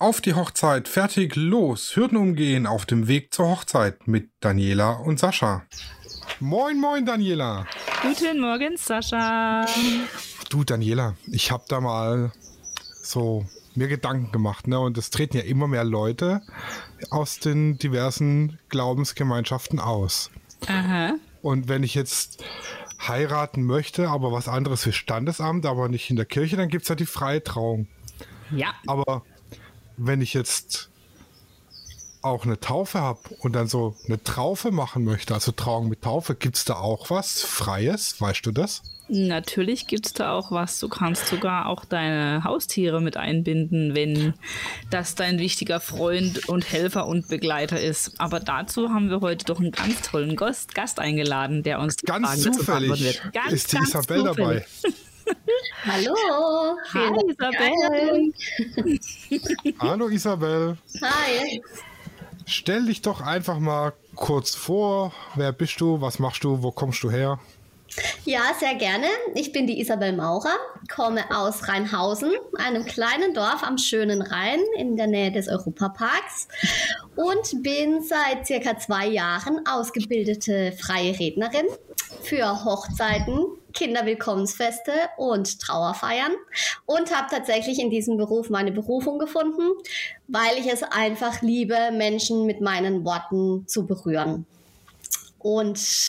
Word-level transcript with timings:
Auf 0.00 0.20
die 0.20 0.34
Hochzeit, 0.34 0.86
fertig, 0.86 1.34
los, 1.34 1.96
Hürden 1.96 2.18
umgehen 2.18 2.68
auf 2.68 2.86
dem 2.86 3.08
Weg 3.08 3.34
zur 3.34 3.48
Hochzeit 3.48 4.06
mit 4.06 4.30
Daniela 4.38 4.92
und 4.92 5.18
Sascha. 5.18 5.64
Moin, 6.38 6.78
moin, 6.78 7.04
Daniela. 7.04 7.66
Guten 8.02 8.40
Morgen, 8.40 8.76
Sascha. 8.76 9.66
Du, 10.50 10.62
Daniela, 10.62 11.16
ich 11.26 11.50
habe 11.50 11.64
da 11.68 11.80
mal 11.80 12.30
so 13.02 13.44
mir 13.74 13.88
Gedanken 13.88 14.30
gemacht, 14.30 14.68
ne? 14.68 14.78
Und 14.78 14.96
es 14.98 15.10
treten 15.10 15.36
ja 15.36 15.42
immer 15.42 15.66
mehr 15.66 15.82
Leute 15.82 16.42
aus 17.10 17.40
den 17.40 17.76
diversen 17.78 18.60
Glaubensgemeinschaften 18.68 19.80
aus. 19.80 20.30
Aha. 20.68 21.14
Und 21.42 21.66
wenn 21.66 21.82
ich 21.82 21.96
jetzt 21.96 22.44
heiraten 23.00 23.64
möchte, 23.64 24.10
aber 24.10 24.30
was 24.30 24.46
anderes 24.46 24.86
wie 24.86 24.92
Standesamt, 24.92 25.66
aber 25.66 25.88
nicht 25.88 26.08
in 26.08 26.14
der 26.14 26.24
Kirche, 26.24 26.56
dann 26.56 26.68
gibt 26.68 26.84
es 26.84 26.88
ja 26.88 26.94
die 26.94 27.04
freie 27.04 27.42
Trauung. 27.42 27.88
Ja. 28.52 28.74
Aber 28.86 29.24
wenn 29.98 30.20
ich 30.20 30.34
jetzt 30.34 30.88
auch 32.22 32.44
eine 32.44 32.58
Taufe 32.58 33.00
habe 33.00 33.20
und 33.40 33.52
dann 33.52 33.68
so 33.68 33.94
eine 34.06 34.22
Traufe 34.22 34.70
machen 34.70 35.04
möchte, 35.04 35.34
also 35.34 35.52
Trauung 35.52 35.88
mit 35.88 36.02
Taufe, 36.02 36.34
gibt 36.34 36.56
es 36.56 36.64
da 36.64 36.74
auch 36.74 37.10
was 37.10 37.42
Freies? 37.42 38.20
Weißt 38.20 38.44
du 38.44 38.52
das? 38.52 38.82
Natürlich 39.10 39.86
gibt 39.86 40.06
es 40.06 40.12
da 40.12 40.32
auch 40.32 40.50
was. 40.52 40.80
Du 40.80 40.88
kannst 40.88 41.28
sogar 41.28 41.66
auch 41.66 41.86
deine 41.86 42.44
Haustiere 42.44 43.00
mit 43.00 43.16
einbinden, 43.16 43.94
wenn 43.94 44.34
das 44.90 45.14
dein 45.14 45.38
wichtiger 45.38 45.80
Freund 45.80 46.46
und 46.48 46.70
Helfer 46.70 47.06
und 47.06 47.28
Begleiter 47.28 47.80
ist. 47.80 48.20
Aber 48.20 48.38
dazu 48.38 48.90
haben 48.90 49.08
wir 49.08 49.20
heute 49.20 49.46
doch 49.46 49.60
einen 49.60 49.72
ganz 49.72 50.02
tollen 50.02 50.36
Gast, 50.36 50.74
Gast 50.74 51.00
eingeladen, 51.00 51.62
der 51.62 51.80
uns 51.80 51.96
ganz 51.96 52.26
Fragen 52.26 52.42
zufällig 52.42 53.00
wird. 53.00 53.32
Ganz, 53.32 53.52
ist 53.52 53.72
die 53.72 53.76
ganz 53.76 53.88
Isabel 53.88 54.26
zufällig. 54.26 54.66
dabei. 54.82 54.94
Hallo. 55.84 56.76
Hi 56.92 57.10
Isabel. 57.28 58.32
Hallo 59.78 60.08
Isabel. 60.08 60.76
Hi. 61.02 61.62
Stell 62.46 62.86
dich 62.86 63.02
doch 63.02 63.20
einfach 63.20 63.58
mal 63.58 63.92
kurz 64.14 64.54
vor. 64.54 65.12
Wer 65.34 65.52
bist 65.52 65.80
du? 65.80 66.00
Was 66.00 66.18
machst 66.18 66.44
du? 66.44 66.62
Wo 66.62 66.70
kommst 66.70 67.02
du 67.02 67.10
her? 67.10 67.38
Ja, 68.24 68.42
sehr 68.58 68.74
gerne. 68.74 69.06
Ich 69.34 69.52
bin 69.52 69.66
die 69.66 69.80
Isabel 69.80 70.12
Maurer, 70.12 70.56
komme 70.94 71.24
aus 71.34 71.68
Rheinhausen, 71.68 72.30
einem 72.58 72.84
kleinen 72.84 73.34
Dorf 73.34 73.62
am 73.62 73.78
schönen 73.78 74.22
Rhein 74.22 74.60
in 74.76 74.96
der 74.96 75.06
Nähe 75.06 75.32
des 75.32 75.48
Europaparks 75.48 76.48
und 77.16 77.62
bin 77.62 78.02
seit 78.02 78.46
circa 78.46 78.78
zwei 78.78 79.06
Jahren 79.06 79.66
ausgebildete 79.66 80.72
freie 80.72 81.18
Rednerin 81.18 81.66
für 82.22 82.64
Hochzeiten, 82.64 83.46
Kinderwillkommensfeste 83.74 84.92
und 85.16 85.60
Trauerfeiern 85.60 86.32
und 86.86 87.14
habe 87.14 87.28
tatsächlich 87.30 87.78
in 87.78 87.90
diesem 87.90 88.16
Beruf 88.16 88.50
meine 88.50 88.72
Berufung 88.72 89.18
gefunden, 89.18 89.72
weil 90.26 90.58
ich 90.58 90.72
es 90.72 90.82
einfach 90.82 91.42
liebe, 91.42 91.76
Menschen 91.92 92.46
mit 92.46 92.60
meinen 92.60 93.04
Worten 93.04 93.66
zu 93.66 93.86
berühren. 93.86 94.46
Und 95.38 96.08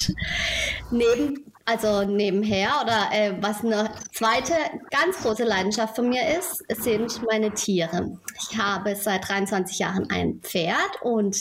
neben, 0.91 1.51
also 1.65 2.03
nebenher 2.03 2.71
oder 2.81 3.09
äh, 3.11 3.33
was 3.39 3.63
eine 3.63 3.91
zweite 4.11 4.53
ganz 4.89 5.17
große 5.21 5.43
Leidenschaft 5.43 5.95
von 5.95 6.09
mir 6.09 6.37
ist, 6.37 6.63
sind 6.81 7.21
meine 7.27 7.53
Tiere. 7.53 8.17
Ich 8.41 8.57
habe 8.57 8.95
seit 8.95 9.29
23 9.29 9.77
Jahren 9.79 10.09
ein 10.09 10.39
Pferd 10.41 11.01
und 11.03 11.37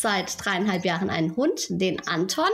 seit 0.00 0.44
dreieinhalb 0.44 0.84
Jahren 0.84 1.10
einen 1.10 1.34
Hund, 1.36 1.66
den 1.68 2.06
Anton. 2.06 2.48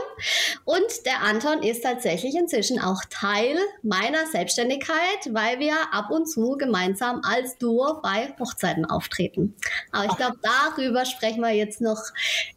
Und 0.63 1.05
der 1.05 1.21
Anton 1.21 1.61
ist 1.61 1.83
tatsächlich 1.83 2.35
inzwischen 2.35 2.79
auch 2.79 3.01
Teil 3.09 3.57
meiner 3.83 4.25
Selbstständigkeit, 4.25 5.29
weil 5.31 5.59
wir 5.59 5.75
ab 5.91 6.09
und 6.09 6.25
zu 6.25 6.57
gemeinsam 6.57 7.21
als 7.23 7.57
Duo 7.57 7.99
bei 8.01 8.33
Hochzeiten 8.39 8.85
auftreten. 8.85 9.55
Aber 9.91 10.05
ich 10.05 10.17
glaube, 10.17 10.37
darüber 10.41 11.05
sprechen 11.05 11.41
wir 11.41 11.51
jetzt 11.51 11.81
noch 11.81 12.01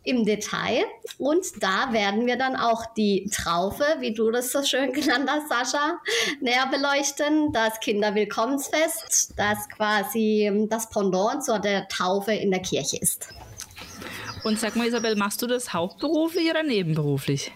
im 0.04 0.24
Detail. 0.24 0.84
Und 1.18 1.44
da 1.60 1.92
werden 1.92 2.26
wir 2.26 2.36
dann 2.36 2.56
auch 2.56 2.86
die 2.96 3.30
Traufe, 3.32 3.84
wie 4.00 4.14
du 4.14 4.30
das 4.30 4.52
so 4.52 4.62
schön 4.62 4.92
genannt 4.92 5.28
hast, 5.30 5.48
Sascha, 5.48 5.98
näher 6.40 6.66
beleuchten. 6.70 7.52
Das 7.52 7.80
Kinderwillkommensfest, 7.80 9.34
das 9.36 9.68
quasi 9.68 10.66
das 10.68 10.88
Pendant 10.88 11.44
zur 11.44 11.58
der 11.58 11.88
Taufe 11.88 12.32
in 12.32 12.50
der 12.50 12.60
Kirche 12.60 12.98
ist. 12.98 13.28
Und 14.44 14.58
sag 14.58 14.76
mal, 14.76 14.86
Isabel, 14.86 15.16
machst 15.16 15.42
du 15.42 15.46
das 15.46 15.72
hauptberuflich 15.72 16.50
oder 16.50 16.62
nebenberuflich? 16.62 17.52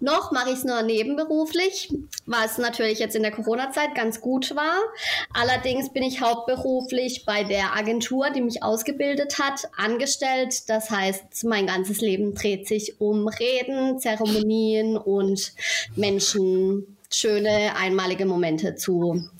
Noch 0.00 0.32
mache 0.32 0.50
ich 0.50 0.56
es 0.56 0.64
nur 0.64 0.82
nebenberuflich, 0.82 1.94
was 2.26 2.58
natürlich 2.58 2.98
jetzt 2.98 3.14
in 3.14 3.22
der 3.22 3.30
Corona-Zeit 3.30 3.94
ganz 3.94 4.20
gut 4.20 4.54
war. 4.56 4.76
Allerdings 5.32 5.92
bin 5.92 6.02
ich 6.02 6.20
hauptberuflich 6.20 7.24
bei 7.24 7.44
der 7.44 7.76
Agentur, 7.76 8.30
die 8.30 8.40
mich 8.40 8.62
ausgebildet 8.62 9.38
hat, 9.38 9.68
angestellt. 9.76 10.68
Das 10.68 10.90
heißt, 10.90 11.44
mein 11.44 11.68
ganzes 11.68 12.00
Leben 12.00 12.34
dreht 12.34 12.66
sich 12.66 13.00
um 13.00 13.28
Reden, 13.28 14.00
Zeremonien 14.00 14.96
und 14.96 15.52
Menschen 15.94 16.96
schöne, 17.10 17.76
einmalige 17.76 18.26
Momente 18.26 18.74
zu 18.74 19.30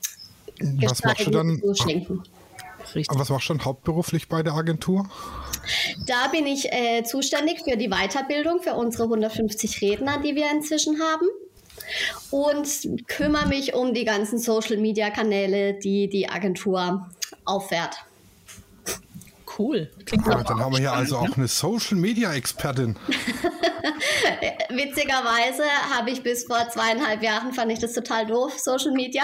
was 0.60 1.02
machst 1.02 1.26
du 1.26 1.30
dann? 1.30 1.60
Zu 1.60 1.74
schenken. 1.74 2.22
Was 3.08 3.28
machst 3.28 3.48
du 3.48 3.54
dann 3.54 3.64
hauptberuflich 3.64 4.28
bei 4.28 4.42
der 4.42 4.54
Agentur? 4.54 5.08
Da 6.06 6.28
bin 6.28 6.46
ich 6.46 6.72
äh, 6.72 7.02
zuständig 7.04 7.62
für 7.64 7.76
die 7.76 7.88
Weiterbildung 7.88 8.60
für 8.62 8.74
unsere 8.74 9.04
150 9.04 9.80
Redner, 9.80 10.20
die 10.20 10.34
wir 10.34 10.50
inzwischen 10.50 11.00
haben. 11.00 11.26
Und 12.30 12.68
kümmere 13.08 13.48
mich 13.48 13.74
um 13.74 13.94
die 13.94 14.04
ganzen 14.04 14.38
Social-Media-Kanäle, 14.38 15.74
die 15.74 16.08
die 16.08 16.28
Agentur 16.28 17.10
auffährt. 17.44 17.96
Cool. 19.58 19.90
Klingt 20.04 20.26
ja, 20.26 20.42
dann 20.42 20.58
haben 20.58 20.72
wir 20.72 20.80
hier 20.80 20.92
also 20.92 21.16
auch 21.16 21.36
eine 21.36 21.46
Social-Media-Expertin. 21.46 22.96
Witzigerweise 24.70 25.64
habe 25.94 26.10
ich 26.10 26.22
bis 26.22 26.44
vor 26.44 26.68
zweieinhalb 26.70 27.22
Jahren, 27.22 27.52
fand 27.52 27.70
ich 27.70 27.78
das 27.78 27.92
total 27.92 28.26
doof, 28.26 28.58
Social 28.58 28.92
Media 28.92 29.22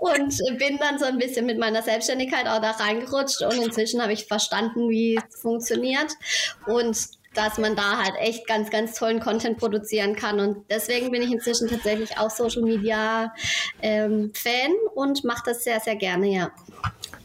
und 0.00 0.58
bin 0.58 0.78
dann 0.78 0.98
so 0.98 1.04
ein 1.04 1.18
bisschen 1.18 1.46
mit 1.46 1.58
meiner 1.58 1.82
Selbstständigkeit 1.82 2.46
auch 2.46 2.60
da 2.60 2.72
reingerutscht 2.72 3.42
und 3.42 3.62
inzwischen 3.62 4.02
habe 4.02 4.12
ich 4.12 4.26
verstanden, 4.26 4.88
wie 4.88 5.16
es 5.16 5.40
funktioniert 5.40 6.12
und 6.66 6.96
dass 7.34 7.58
man 7.58 7.76
da 7.76 7.98
halt 7.98 8.14
echt 8.18 8.46
ganz, 8.46 8.70
ganz 8.70 8.98
tollen 8.98 9.20
Content 9.20 9.58
produzieren 9.58 10.16
kann. 10.16 10.40
Und 10.40 10.64
deswegen 10.70 11.12
bin 11.12 11.22
ich 11.22 11.30
inzwischen 11.30 11.68
tatsächlich 11.68 12.18
auch 12.18 12.30
Social 12.30 12.62
Media 12.62 13.32
ähm, 13.80 14.32
Fan 14.34 14.72
und 14.94 15.22
mache 15.24 15.42
das 15.46 15.62
sehr, 15.62 15.78
sehr 15.78 15.94
gerne, 15.94 16.26
ja. 16.28 16.50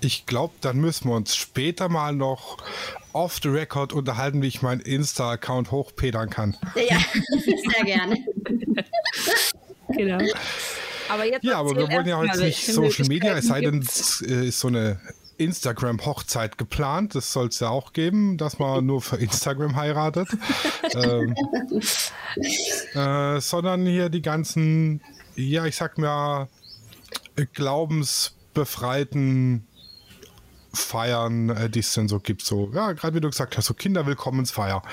Ich 0.01 0.25
glaube, 0.25 0.53
dann 0.61 0.77
müssen 0.77 1.09
wir 1.09 1.15
uns 1.15 1.35
später 1.35 1.89
mal 1.89 2.13
noch 2.13 2.57
off 3.13 3.39
the 3.41 3.49
record 3.49 3.93
unterhalten, 3.93 4.41
wie 4.41 4.47
ich 4.47 4.61
meinen 4.61 4.81
Insta-Account 4.81 5.71
hochpedern 5.71 6.29
kann. 6.29 6.57
Ja, 6.75 6.97
sehr 7.73 7.85
gerne. 7.85 8.17
genau. 9.89 10.23
Aber 11.09 11.25
jetzt 11.25 11.43
ja, 11.43 11.57
aber 11.57 11.75
wir 11.75 11.89
wollen 11.89 12.07
ja 12.07 12.17
heute 12.17 12.39
nicht 12.39 12.65
Social 12.65 13.07
Media, 13.07 13.37
es 13.37 13.47
sei 13.47 13.61
denn, 13.61 13.79
es 13.79 14.21
ist 14.21 14.59
so 14.59 14.67
eine 14.67 14.99
Instagram-Hochzeit 15.37 16.57
geplant. 16.57 17.15
Das 17.15 17.31
soll 17.33 17.47
es 17.47 17.59
ja 17.59 17.69
auch 17.69 17.93
geben, 17.93 18.37
dass 18.37 18.59
man 18.59 18.85
nur 18.85 19.01
für 19.01 19.17
Instagram 19.17 19.75
heiratet. 19.75 20.27
ähm, 20.95 21.35
äh, 22.93 23.39
sondern 23.39 23.85
hier 23.85 24.09
die 24.09 24.21
ganzen, 24.21 25.01
ja, 25.35 25.65
ich 25.65 25.75
sag 25.75 25.97
mal, 25.97 26.47
glaubensbefreiten 27.53 29.67
Feiern, 30.73 31.49
äh, 31.49 31.69
die 31.69 31.79
es 31.79 31.93
denn 31.93 32.07
so 32.07 32.19
gibt. 32.19 32.43
So, 32.43 32.71
ja, 32.73 32.93
gerade 32.93 33.15
wie 33.15 33.21
du 33.21 33.29
gesagt 33.29 33.57
hast, 33.57 33.65
so 33.65 33.73
Kinderwillkommensfeier. 33.73 34.83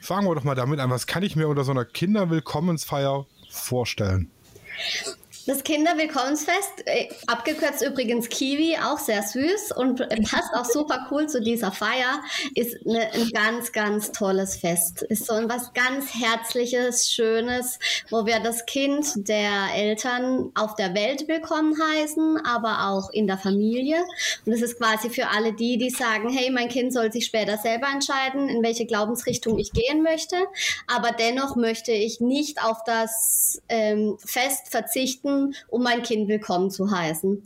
Fangen 0.00 0.26
wir 0.26 0.34
doch 0.34 0.44
mal 0.44 0.54
damit 0.54 0.80
an. 0.80 0.90
Was 0.90 1.06
kann 1.06 1.22
ich 1.22 1.36
mir 1.36 1.48
unter 1.48 1.64
so 1.64 1.70
einer 1.70 1.84
Kinderwillkommensfeier 1.84 3.26
vorstellen? 3.50 4.30
Das 5.46 5.62
Kinderwillkommensfest, 5.62 6.86
äh, 6.86 7.08
abgekürzt 7.26 7.84
übrigens 7.84 8.30
Kiwi, 8.30 8.78
auch 8.82 8.98
sehr 8.98 9.22
süß 9.22 9.72
und 9.76 9.98
passt 10.30 10.54
auch 10.54 10.64
super 10.64 11.06
cool 11.10 11.28
zu 11.28 11.42
dieser 11.42 11.70
Feier, 11.70 12.22
ist 12.54 12.76
eine, 12.86 13.12
ein 13.12 13.28
ganz, 13.30 13.72
ganz 13.72 14.12
tolles 14.12 14.56
Fest. 14.56 15.02
Ist 15.02 15.26
so 15.26 15.34
was 15.34 15.74
ganz 15.74 16.14
Herzliches, 16.14 17.10
Schönes, 17.12 17.78
wo 18.08 18.24
wir 18.24 18.40
das 18.40 18.64
Kind 18.64 19.28
der 19.28 19.74
Eltern 19.74 20.50
auf 20.54 20.76
der 20.76 20.94
Welt 20.94 21.28
willkommen 21.28 21.74
heißen, 21.78 22.38
aber 22.46 22.88
auch 22.88 23.10
in 23.10 23.26
der 23.26 23.36
Familie. 23.36 24.02
Und 24.46 24.52
es 24.52 24.62
ist 24.62 24.78
quasi 24.78 25.10
für 25.10 25.28
alle 25.28 25.52
die, 25.52 25.76
die 25.76 25.90
sagen, 25.90 26.30
hey, 26.30 26.50
mein 26.50 26.68
Kind 26.68 26.92
soll 26.92 27.12
sich 27.12 27.26
später 27.26 27.58
selber 27.58 27.88
entscheiden, 27.92 28.48
in 28.48 28.62
welche 28.62 28.86
Glaubensrichtung 28.86 29.58
ich 29.58 29.72
gehen 29.72 30.02
möchte, 30.02 30.36
aber 30.86 31.10
dennoch 31.12 31.56
möchte 31.56 31.92
ich 31.92 32.20
nicht 32.20 32.62
auf 32.62 32.78
das 32.84 33.60
ähm, 33.68 34.16
Fest 34.24 34.68
verzichten, 34.70 35.33
machen, 35.34 35.54
um 35.68 35.82
mein 35.82 36.02
Kind 36.02 36.28
willkommen 36.28 36.70
zu 36.70 36.90
heißen. 36.90 37.42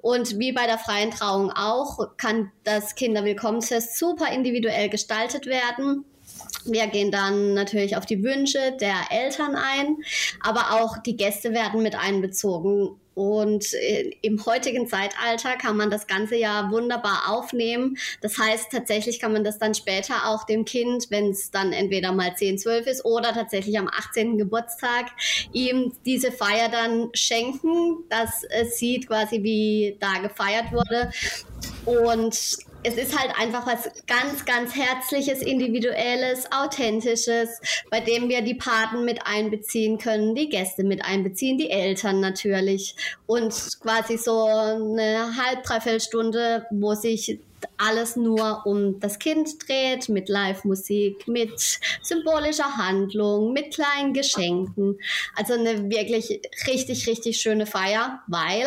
Und 0.00 0.38
wie 0.38 0.52
bei 0.52 0.66
der 0.66 0.78
freien 0.78 1.10
Trauung 1.10 1.50
auch, 1.50 2.16
kann 2.16 2.50
das 2.64 2.94
Kinderwillkommensfest 2.94 3.98
super 3.98 4.32
individuell 4.32 4.88
gestaltet 4.88 5.46
werden. 5.46 6.04
Wir 6.64 6.86
gehen 6.86 7.10
dann 7.10 7.54
natürlich 7.54 7.96
auf 7.96 8.06
die 8.06 8.22
Wünsche 8.22 8.76
der 8.80 8.96
Eltern 9.10 9.54
ein, 9.54 9.96
aber 10.40 10.80
auch 10.80 10.98
die 10.98 11.16
Gäste 11.16 11.52
werden 11.52 11.82
mit 11.82 11.94
einbezogen. 11.94 13.00
Und 13.14 13.74
äh, 13.74 14.12
im 14.22 14.44
heutigen 14.46 14.86
Zeitalter 14.86 15.56
kann 15.56 15.76
man 15.76 15.90
das 15.90 16.06
ganze 16.06 16.36
ja 16.36 16.70
wunderbar 16.70 17.24
aufnehmen. 17.28 17.98
Das 18.22 18.38
heißt, 18.38 18.70
tatsächlich 18.70 19.20
kann 19.20 19.32
man 19.32 19.44
das 19.44 19.58
dann 19.58 19.74
später 19.74 20.26
auch 20.26 20.44
dem 20.44 20.64
Kind, 20.64 21.10
wenn 21.10 21.30
es 21.30 21.50
dann 21.50 21.72
entweder 21.72 22.12
mal 22.12 22.34
10, 22.34 22.58
12 22.58 22.86
ist 22.86 23.04
oder 23.04 23.34
tatsächlich 23.34 23.78
am 23.78 23.88
18. 23.88 24.38
Geburtstag, 24.38 25.06
ihm 25.52 25.92
diese 26.06 26.32
Feier 26.32 26.70
dann 26.70 27.10
schenken, 27.12 28.04
dass 28.08 28.44
es 28.44 28.78
sieht 28.78 29.08
quasi, 29.08 29.42
wie 29.42 29.96
da 30.00 30.20
gefeiert 30.22 30.72
wurde. 30.72 31.10
Und 31.84 32.69
es 32.82 32.94
ist 32.94 33.18
halt 33.18 33.32
einfach 33.38 33.66
was 33.66 33.90
ganz, 34.06 34.44
ganz 34.44 34.74
Herzliches, 34.74 35.42
Individuelles, 35.42 36.50
Authentisches, 36.52 37.60
bei 37.90 38.00
dem 38.00 38.28
wir 38.28 38.42
die 38.42 38.54
Paten 38.54 39.04
mit 39.04 39.26
einbeziehen 39.26 39.98
können, 39.98 40.34
die 40.34 40.48
Gäste 40.48 40.84
mit 40.84 41.04
einbeziehen, 41.04 41.58
die 41.58 41.70
Eltern 41.70 42.20
natürlich. 42.20 42.94
Und 43.26 43.52
quasi 43.80 44.16
so 44.16 44.46
eine 44.46 45.36
halb, 45.36 45.62
dreiviertel 45.64 46.00
Stunde, 46.00 46.66
wo 46.70 46.94
sich 46.94 47.38
alles 47.76 48.16
nur 48.16 48.62
um 48.64 49.00
das 49.00 49.18
Kind 49.18 49.68
dreht, 49.68 50.08
mit 50.08 50.28
Live-Musik, 50.28 51.28
mit 51.28 51.78
symbolischer 52.02 52.76
Handlung, 52.76 53.52
mit 53.52 53.74
kleinen 53.74 54.14
Geschenken. 54.14 54.98
Also 55.36 55.54
eine 55.54 55.90
wirklich 55.90 56.40
richtig, 56.66 57.06
richtig 57.06 57.38
schöne 57.40 57.66
Feier, 57.66 58.22
weil 58.26 58.66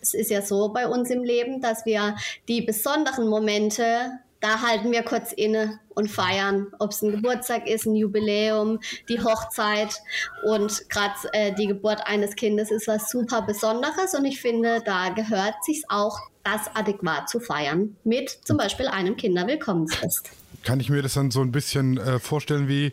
es 0.00 0.14
ist 0.14 0.30
ja 0.30 0.42
so 0.42 0.68
bei 0.68 0.86
uns 0.86 1.10
im 1.10 1.22
Leben, 1.22 1.60
dass 1.60 1.84
wir 1.84 2.16
die 2.48 2.62
besonderen 2.62 3.28
Momente, 3.28 4.12
da 4.40 4.60
halten 4.60 4.90
wir 4.90 5.02
kurz 5.02 5.32
inne 5.32 5.78
und 5.90 6.10
feiern, 6.10 6.66
ob 6.78 6.90
es 6.90 7.02
ein 7.02 7.12
Geburtstag 7.12 7.68
ist, 7.68 7.86
ein 7.86 7.94
Jubiläum, 7.94 8.80
die 9.08 9.22
Hochzeit 9.22 10.00
und 10.44 10.88
gerade 10.88 11.14
äh, 11.32 11.54
die 11.54 11.66
Geburt 11.66 12.06
eines 12.06 12.34
Kindes 12.34 12.70
ist 12.70 12.88
was 12.88 13.10
super 13.10 13.42
Besonderes 13.42 14.14
und 14.14 14.24
ich 14.24 14.40
finde, 14.40 14.82
da 14.84 15.10
gehört 15.10 15.62
sich 15.64 15.84
auch, 15.88 16.18
das 16.44 16.62
adäquat 16.74 17.28
zu 17.28 17.40
feiern 17.40 17.96
mit 18.04 18.30
zum 18.30 18.56
Beispiel 18.56 18.88
einem 18.88 19.16
Kinderwillkommensfest. 19.16 20.30
Kann 20.64 20.80
ich 20.80 20.90
mir 20.90 21.02
das 21.02 21.14
dann 21.14 21.30
so 21.30 21.40
ein 21.40 21.52
bisschen 21.52 21.98
äh, 21.98 22.18
vorstellen 22.18 22.68
wie, 22.68 22.92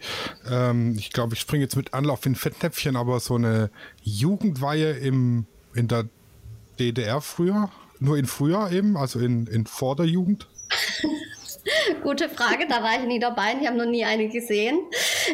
ähm, 0.50 0.96
ich 0.98 1.12
glaube, 1.12 1.36
ich 1.36 1.40
springe 1.40 1.64
jetzt 1.64 1.76
mit 1.76 1.94
Anlauf 1.94 2.26
in 2.26 2.36
Fettnäpfchen, 2.36 2.96
aber 2.96 3.20
so 3.20 3.36
eine 3.36 3.70
Jugendweihe 4.02 4.92
im, 4.92 5.46
in 5.76 5.88
der 5.88 6.06
DDR 6.80 7.22
früher? 7.22 7.70
Nur 8.00 8.18
in 8.18 8.26
früher 8.26 8.72
eben, 8.72 8.96
also 8.96 9.20
in, 9.20 9.48
in 9.48 9.66
vor 9.66 9.96
der 9.96 10.06
Jugend? 10.06 10.48
Gute 12.04 12.30
Frage, 12.30 12.68
da 12.68 12.82
war 12.82 13.00
ich 13.00 13.06
nie 13.06 13.20
dabei. 13.20 13.56
Ich 13.60 13.68
habe 13.68 13.78
noch 13.78 13.86
nie 13.86 14.06
eine 14.06 14.30
gesehen. 14.30 14.80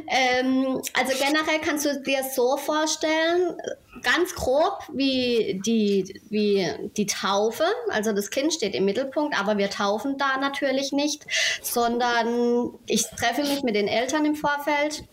Ähm, 0.07 0.81
also 0.93 1.13
generell 1.17 1.59
kannst 1.63 1.85
du 1.85 2.01
dir 2.01 2.23
so 2.23 2.57
vorstellen, 2.57 3.55
ganz 4.01 4.33
grob 4.35 4.79
wie 4.93 5.61
die, 5.65 6.21
wie 6.29 6.67
die 6.97 7.05
Taufe. 7.05 7.65
Also 7.89 8.11
das 8.11 8.31
Kind 8.31 8.53
steht 8.53 8.75
im 8.75 8.85
Mittelpunkt, 8.85 9.39
aber 9.39 9.57
wir 9.57 9.69
taufen 9.69 10.17
da 10.17 10.37
natürlich 10.37 10.91
nicht, 10.91 11.25
sondern 11.61 12.71
ich 12.87 13.03
treffe 13.03 13.41
mich 13.41 13.63
mit 13.63 13.75
den 13.75 13.87
Eltern 13.87 14.25
im 14.25 14.35
Vorfeld 14.35 15.03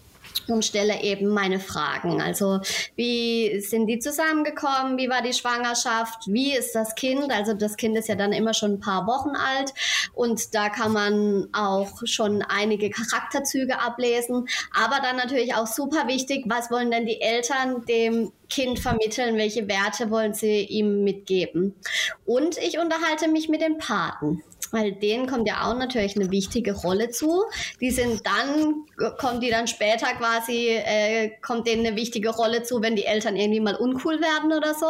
und 0.49 0.65
stelle 0.65 1.03
eben 1.03 1.29
meine 1.29 1.61
Fragen. 1.61 2.21
Also 2.21 2.61
wie 2.97 3.61
sind 3.61 3.87
die 3.87 3.99
zusammengekommen? 3.99 4.99
Wie 4.99 5.09
war 5.09 5.23
die 5.23 5.33
Schwangerschaft? 5.33 6.27
Wie 6.27 6.55
ist 6.57 6.75
das 6.75 6.95
Kind? 6.95 7.31
Also 7.31 7.55
das 7.55 7.77
Kind 7.77 7.97
ist 7.97 8.09
ja 8.09 8.15
dann 8.15 8.33
immer 8.33 8.55
schon 8.55 8.75
ein 8.75 8.81
paar 8.81 9.07
Wochen 9.07 9.37
alt 9.37 9.73
und 10.15 10.55
da 10.55 10.69
kann 10.69 10.93
man 10.93 11.49
auch 11.53 12.03
schon 12.05 12.43
einige 12.43 12.91
Charakterzüge 12.91 13.81
ablesen. 13.81 14.49
Aber 14.75 15.01
dann 15.03 15.17
natürlich 15.17 15.55
auch 15.55 15.67
super 15.67 16.09
wichtig, 16.09 16.45
was 16.47 16.71
wollen 16.71 16.91
denn 16.91 17.07
die 17.07 17.21
Eltern 17.21 17.85
dem 17.87 18.33
Kind 18.49 18.79
vermitteln? 18.79 19.37
Welche 19.37 19.69
Werte 19.69 20.11
wollen 20.11 20.35
sie 20.35 20.61
ihm 20.65 21.05
mitgeben? 21.05 21.75
Und 22.27 22.59
ich 22.59 22.79
unterhalte 22.79 23.29
mich 23.29 23.49
mit 23.49 23.63
den 23.63 23.79
Paten 23.79 24.43
weil 24.73 24.93
denen 24.93 25.27
kommt 25.27 25.47
ja 25.47 25.71
auch 25.71 25.77
natürlich 25.77 26.17
eine 26.17 26.31
wichtige 26.31 26.73
Rolle 26.73 27.11
zu. 27.11 27.45
Die 27.81 27.91
sind 27.91 28.23
dann, 28.27 28.87
kommen 29.19 29.41
die 29.41 29.51
dann 29.51 29.69
später 29.69 30.07
quasi, 30.15 30.69
äh, 30.71 31.31
kommt 31.41 31.67
denen 31.69 31.87
eine 31.87 31.97
wichtige 31.97 32.31
Rolle 32.31 32.63
zu, 32.65 32.83
wenn 32.83 32.97
die 32.97 33.05
Eltern 33.05 33.37
irgendwie 33.37 33.61
mal 33.61 33.77
uncool 33.77 34.21
werden 34.21 34.53
oder 34.53 34.75
so 34.75 34.87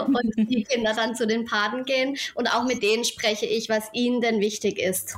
und 0.00 0.34
die 0.36 0.62
Kinder 0.62 0.92
dann 0.94 1.16
zu 1.16 1.26
den 1.26 1.44
Paten 1.44 1.84
gehen 1.84 2.16
und 2.34 2.46
auch 2.54 2.64
mit 2.64 2.82
denen 2.82 3.04
spreche 3.04 3.46
ich, 3.46 3.68
was 3.68 3.88
ihnen 3.92 4.20
denn 4.20 4.40
wichtig 4.40 4.78
ist. 4.78 5.16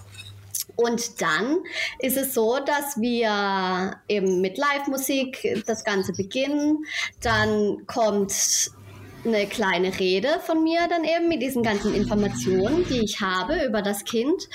Und 0.76 1.20
dann 1.20 1.58
ist 1.98 2.16
es 2.16 2.34
so, 2.34 2.60
dass 2.60 3.00
wir 3.00 3.96
eben 4.06 4.40
mit 4.40 4.56
Live-Musik 4.58 5.64
das 5.66 5.82
Ganze 5.82 6.12
beginnen. 6.12 6.84
Dann 7.20 7.84
kommt 7.86 8.70
eine 9.24 9.46
kleine 9.46 9.98
Rede 9.98 10.40
von 10.40 10.62
mir 10.62 10.80
dann 10.88 11.04
eben 11.04 11.28
mit 11.28 11.42
diesen 11.42 11.62
ganzen 11.62 11.94
Informationen, 11.94 12.86
die 12.88 13.04
ich 13.04 13.20
habe 13.20 13.64
über 13.64 13.82
das 13.82 14.04
Kind. 14.04 14.48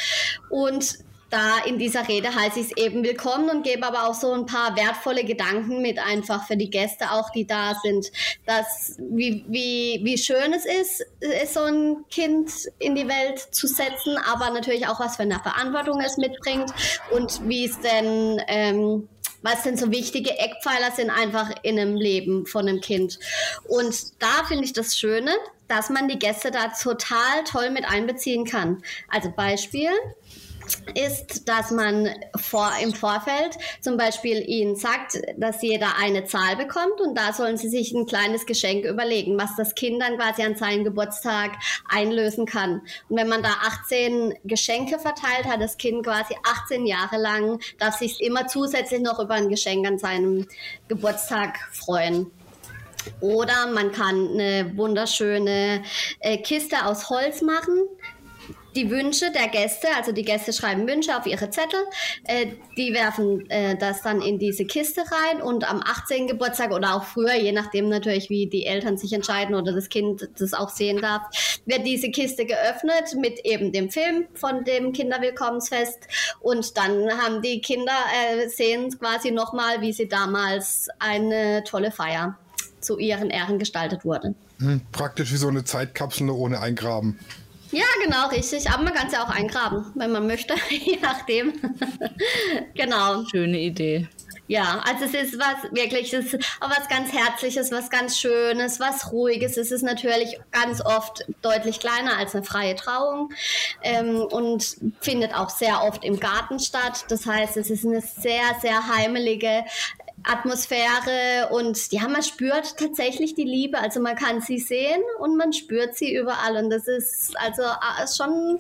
Und 0.50 0.98
da 1.34 1.58
in 1.66 1.80
dieser 1.80 2.08
Rede 2.08 2.34
heiße 2.34 2.60
ich 2.60 2.68
es 2.68 2.78
eben 2.78 3.04
willkommen 3.04 3.50
und 3.50 3.64
gebe 3.64 3.88
aber 3.88 4.08
auch 4.08 4.14
so 4.14 4.32
ein 4.34 4.46
paar 4.46 4.76
wertvolle 4.76 5.24
Gedanken 5.24 5.82
mit 5.82 5.98
einfach 5.98 6.46
für 6.46 6.56
die 6.56 6.70
Gäste 6.70 7.12
auch, 7.12 7.32
die 7.32 7.48
da 7.48 7.74
sind, 7.82 8.12
dass 8.46 8.98
wie, 9.00 9.44
wie, 9.48 10.00
wie 10.04 10.18
schön 10.20 10.54
es 10.54 10.66
ist, 10.66 11.04
so 11.52 11.62
ein 11.62 12.06
Kind 12.12 12.52
in 12.78 12.94
die 12.94 13.08
Welt 13.08 13.40
zu 13.40 13.66
setzen, 13.66 14.16
aber 14.32 14.52
natürlich 14.52 14.86
auch 14.88 15.00
was 15.00 15.16
für 15.16 15.24
eine 15.24 15.40
Verantwortung 15.40 16.00
es 16.02 16.18
mitbringt 16.18 16.72
und 17.10 17.42
wie 17.50 17.66
es 17.66 17.80
denn 17.80 18.40
ähm, 18.48 19.10
was 19.44 19.62
denn 19.64 19.78
so 19.78 19.92
wichtige 19.92 20.32
Eckpfeiler 20.40 20.92
sind 20.92 21.12
einfach 21.12 21.52
in 21.62 21.78
einem 21.78 21.96
Leben 21.96 22.48
von 22.48 22.68
einem 22.68 22.82
Kind. 22.82 23.20
Und 23.66 24.22
da 24.22 24.46
finde 24.48 24.64
ich 24.64 24.74
das 24.74 24.98
Schöne, 24.98 25.32
dass 25.68 25.90
man 25.90 26.08
die 26.08 26.18
Gäste 26.18 26.50
da 26.50 26.70
total 26.70 27.44
toll 27.46 27.70
mit 27.70 27.86
einbeziehen 27.86 28.46
kann. 28.46 28.82
Also 29.10 29.30
Beispiel, 29.30 29.92
ist, 30.96 31.48
dass 31.48 31.72
man 31.72 32.10
vor, 32.36 32.72
im 32.82 32.94
Vorfeld 32.94 33.58
zum 33.82 33.98
Beispiel 33.98 34.44
ihnen 34.48 34.76
sagt, 34.76 35.20
dass 35.38 35.62
jeder 35.62 35.98
eine 36.00 36.26
Zahl 36.26 36.56
bekommt 36.56 37.02
und 37.02 37.18
da 37.18 37.34
sollen 37.34 37.58
sie 37.58 37.70
sich 37.70 37.94
ein 37.94 38.06
kleines 38.06 38.46
Geschenk 38.46 38.86
überlegen, 38.86 39.38
was 39.38 39.56
das 39.56 39.76
Kind 39.76 40.02
dann 40.02 40.18
quasi 40.18 40.44
an 40.44 40.56
seinen 40.56 40.84
Geburtstag 40.84 41.52
einlösen 41.90 42.46
kann. 42.46 42.82
Und 43.10 43.18
wenn 43.18 43.28
man 43.28 43.44
da 43.44 43.50
18 43.84 44.36
Geschenke 44.44 45.00
verteilt, 45.00 45.46
hat 45.46 45.62
das 45.62 45.78
Kind 45.78 46.04
quasi 46.06 46.36
18 46.64 46.86
Jahre 46.86 47.18
lang, 47.18 47.60
darf 47.80 47.98
sich 47.98 48.22
immer 48.22 48.48
zusätzlich 48.48 49.02
noch 49.02 49.20
über 49.20 49.34
ein 49.34 49.50
Geschenk 49.50 49.88
an 49.88 49.98
seinem 49.98 50.48
Geburtstag 50.88 51.58
freuen. 51.72 52.32
Oder 53.20 53.68
man 53.68 53.92
kann 53.92 54.30
eine 54.30 54.78
wunderschöne 54.78 55.84
äh, 56.20 56.38
Kiste 56.38 56.86
aus 56.86 57.10
Holz 57.10 57.42
machen 57.42 57.82
die 58.76 58.90
Wünsche 58.90 59.32
der 59.32 59.48
Gäste, 59.48 59.88
also 59.96 60.12
die 60.12 60.24
Gäste 60.24 60.54
schreiben 60.54 60.88
Wünsche 60.88 61.18
auf 61.18 61.26
ihre 61.26 61.50
Zettel, 61.50 61.80
äh, 62.26 62.48
die 62.78 62.94
werfen 62.94 63.50
äh, 63.50 63.78
das 63.78 64.02
dann 64.02 64.22
in 64.22 64.40
diese 64.40 64.66
Kiste 64.66 65.02
rein 65.02 65.42
und 65.42 65.70
am 65.70 65.82
18. 65.82 66.28
Geburtstag 66.28 66.72
oder 66.72 66.96
auch 66.96 67.04
früher, 67.04 67.36
je 67.36 67.52
nachdem 67.52 67.90
natürlich, 67.90 68.30
wie 68.30 68.48
die 68.48 68.66
Eltern 68.66 68.98
sich 68.98 69.14
entscheiden 69.14 69.56
oder 69.56 69.74
das 69.74 69.90
Kind 69.90 70.30
das 70.38 70.54
auch 70.54 70.70
sehen 70.70 71.02
darf, 71.02 71.24
wird 71.66 71.86
diese 71.86 72.12
Kiste 72.12 72.46
geöffnet 72.46 73.16
mit 73.18 73.40
eben 73.46 73.72
dem 73.72 73.90
Film 73.90 74.26
von 74.34 74.64
dem 74.64 74.94
Kinderwillkommensfest 74.94 76.00
und 76.42 76.78
dann 76.78 77.10
haben 77.18 77.42
die 77.42 77.62
Kinder 77.62 77.94
äh, 78.14 78.48
sehen 78.50 78.98
quasi 78.98 79.32
nochmal, 79.32 79.82
wie 79.82 79.94
sie 79.94 80.08
damals 80.08 80.88
eine 81.00 81.64
tolle 81.64 81.92
Feier 81.92 82.38
zu 82.80 83.00
ihren 83.00 83.30
Ehren 83.30 83.60
gestaltet 83.60 84.06
wurde. 84.06 84.36
Hm, 84.60 84.82
praktisch 84.92 85.32
wie 85.32 85.38
so 85.38 85.48
eine 85.48 85.64
Zeitkapsel 85.64 86.30
ohne 86.30 86.60
Eingraben. 86.60 87.20
Ja, 87.74 87.86
genau, 88.04 88.28
richtig. 88.28 88.70
Aber 88.70 88.84
man 88.84 88.94
kann 88.94 89.08
es 89.08 89.14
ja 89.14 89.24
auch 89.24 89.30
eingraben, 89.30 89.92
wenn 89.96 90.12
man 90.12 90.28
möchte, 90.28 90.54
je 90.70 90.98
nachdem. 91.02 91.54
genau. 92.76 93.26
Schöne 93.26 93.60
Idee. 93.60 94.08
Ja, 94.48 94.84
also 94.86 95.06
es 95.06 95.14
ist 95.14 95.40
was 95.40 95.72
wirklich, 95.72 96.14
es 96.14 96.34
ist 96.34 96.58
was 96.60 96.88
ganz 96.90 97.12
Herzliches, 97.14 97.72
was 97.72 97.90
ganz 97.90 98.20
Schönes, 98.20 98.80
was 98.80 99.12
Ruhiges. 99.12 99.58
Es 99.58 99.72
ist 99.72 99.84
natürlich 99.84 100.38
ganz 100.52 100.86
oft 100.86 101.26
deutlich 101.42 101.80
kleiner 101.80 102.18
als 102.18 102.36
eine 102.36 102.44
freie 102.44 102.76
Trauung 102.76 103.34
ähm, 103.82 104.18
und 104.18 104.78
findet 105.00 105.34
auch 105.34 105.50
sehr 105.50 105.84
oft 105.84 106.04
im 106.04 106.20
Garten 106.20 106.60
statt. 106.60 107.06
Das 107.08 107.26
heißt, 107.26 107.58
es 107.58 107.70
ist 107.70 107.86
eine 107.86 108.02
sehr, 108.02 108.44
sehr 108.62 108.88
heimelige 108.88 109.64
Atmosphäre 110.24 111.50
und 111.52 111.92
ja, 111.92 112.08
man 112.08 112.24
spürt 112.24 112.78
tatsächlich 112.78 113.36
die 113.36 113.44
Liebe. 113.44 113.78
Also 113.80 114.00
man 114.00 114.16
kann 114.16 114.42
sie 114.42 114.60
sehen 114.60 115.02
und 115.20 115.38
man 115.38 115.52
spürt 115.52 115.96
sie 115.96 116.16
überall 116.16 116.58
und 116.58 116.70
das 116.70 116.88
ist 116.88 117.34
also 117.38 117.64
äh, 117.64 118.08
schon 118.08 118.60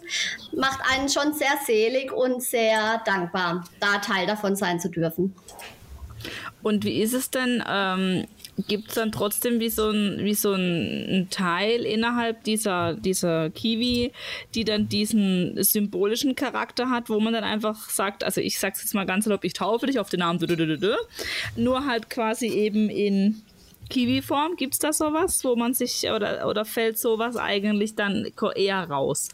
macht 0.55 0.79
einen 0.91 1.09
schon 1.09 1.33
sehr 1.33 1.57
selig 1.65 2.11
und 2.11 2.43
sehr 2.43 3.01
dankbar, 3.05 3.63
da 3.79 3.99
Teil 3.99 4.27
davon 4.27 4.55
sein 4.55 4.79
zu 4.79 4.89
dürfen. 4.89 5.33
Und 6.61 6.85
wie 6.85 7.01
ist 7.01 7.13
es 7.13 7.29
denn? 7.29 7.63
Ähm, 7.67 8.25
Gibt 8.67 8.89
es 8.89 8.95
dann 8.95 9.11
trotzdem 9.11 9.59
wie 9.59 9.69
so, 9.69 9.89
ein, 9.89 10.19
wie 10.23 10.35
so 10.35 10.53
ein, 10.53 11.27
Teil 11.31 11.85
innerhalb 11.85 12.43
dieser, 12.43 12.93
dieser 12.93 13.49
Kiwi, 13.49 14.11
die 14.53 14.63
dann 14.63 14.87
diesen 14.87 15.61
symbolischen 15.63 16.35
Charakter 16.35 16.89
hat, 16.89 17.09
wo 17.09 17.19
man 17.19 17.33
dann 17.33 17.43
einfach 17.43 17.89
sagt, 17.89 18.23
also 18.23 18.41
ich 18.41 18.59
sag's 18.59 18.81
jetzt 18.81 18.93
mal 18.93 19.05
ganz 19.05 19.25
erlaubt, 19.25 19.45
ich 19.45 19.53
taufe 19.53 19.87
dich 19.87 19.99
auf 19.99 20.09
den 20.09 20.19
Namen, 20.19 20.39
nur 21.55 21.85
halt 21.87 22.09
quasi 22.09 22.47
eben 22.47 22.89
in 22.89 23.41
Kiwi-Form. 23.89 24.55
Gibt 24.55 24.73
es 24.73 24.79
da 24.79 24.93
sowas, 24.93 25.43
wo 25.43 25.55
man 25.55 25.73
sich, 25.73 26.03
oder, 26.15 26.47
oder 26.47 26.65
fällt 26.65 26.97
sowas 26.97 27.35
eigentlich 27.37 27.95
dann 27.95 28.27
eher 28.55 28.89
raus? 28.89 29.29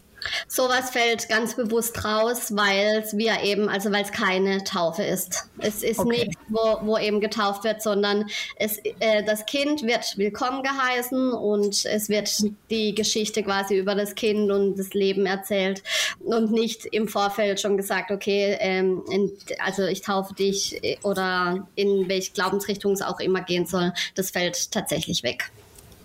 Sowas 0.47 0.89
fällt 0.89 1.29
ganz 1.29 1.55
bewusst 1.55 2.03
raus, 2.03 2.55
weil 2.55 3.01
es 3.03 3.17
wir 3.17 3.41
eben, 3.43 3.69
also 3.69 3.91
weil 3.91 4.03
es 4.03 4.11
keine 4.11 4.63
Taufe 4.63 5.03
ist. 5.03 5.49
Es 5.59 5.83
ist 5.83 5.99
okay. 5.99 6.25
nicht, 6.25 6.37
wo, 6.49 6.79
wo 6.81 6.97
eben 6.97 7.19
getauft 7.19 7.63
wird, 7.63 7.81
sondern 7.81 8.25
es, 8.55 8.77
äh, 8.99 9.23
das 9.23 9.45
Kind 9.45 9.83
wird 9.83 10.17
willkommen 10.17 10.63
geheißen 10.63 11.33
und 11.33 11.85
es 11.85 12.09
wird 12.09 12.29
die 12.69 12.95
Geschichte 12.95 13.43
quasi 13.43 13.77
über 13.77 13.95
das 13.95 14.15
Kind 14.15 14.51
und 14.51 14.77
das 14.77 14.93
Leben 14.93 15.25
erzählt 15.25 15.83
und 16.19 16.51
nicht 16.51 16.85
im 16.85 17.07
Vorfeld 17.07 17.59
schon 17.59 17.77
gesagt, 17.77 18.11
okay, 18.11 18.57
ähm, 18.59 19.03
in, 19.11 19.31
also 19.63 19.85
ich 19.85 20.01
taufe 20.01 20.33
dich 20.33 20.83
äh, 20.83 20.97
oder 21.03 21.67
in 21.75 22.07
welche 22.09 22.31
Glaubensrichtung 22.31 22.93
es 22.93 23.01
auch 23.01 23.19
immer 23.19 23.41
gehen 23.41 23.65
soll. 23.65 23.93
Das 24.15 24.31
fällt 24.31 24.71
tatsächlich 24.71 25.23
weg. 25.23 25.51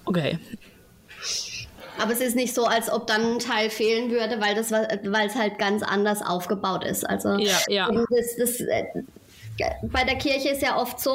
Okay. 0.05 0.39
Aber 1.99 2.13
es 2.13 2.21
ist 2.21 2.37
nicht 2.37 2.55
so, 2.55 2.65
als 2.65 2.91
ob 2.91 3.07
dann 3.07 3.35
ein 3.35 3.39
Teil 3.39 3.71
fehlen 3.71 4.11
würde, 4.11 4.41
weil 4.41 4.55
das 4.55 4.73
weil 4.73 5.27
es 5.27 5.35
halt 5.35 5.59
ganz 5.59 5.83
anders 5.83 6.23
aufgebaut 6.23 6.85
ist. 6.85 7.09
Also 7.09 7.37
ja, 7.39 7.59
ja. 7.69 7.91
Das, 8.11 8.37
das, 8.37 8.61
äh, 8.61 8.85
bei 9.83 10.05
der 10.05 10.17
Kirche 10.17 10.51
ist 10.51 10.63
ja 10.63 10.81
oft 10.81 11.01
so, 11.01 11.13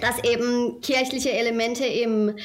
dass 0.00 0.22
eben 0.24 0.80
kirchliche 0.80 1.30
Elemente 1.30 1.84
im 1.84 2.36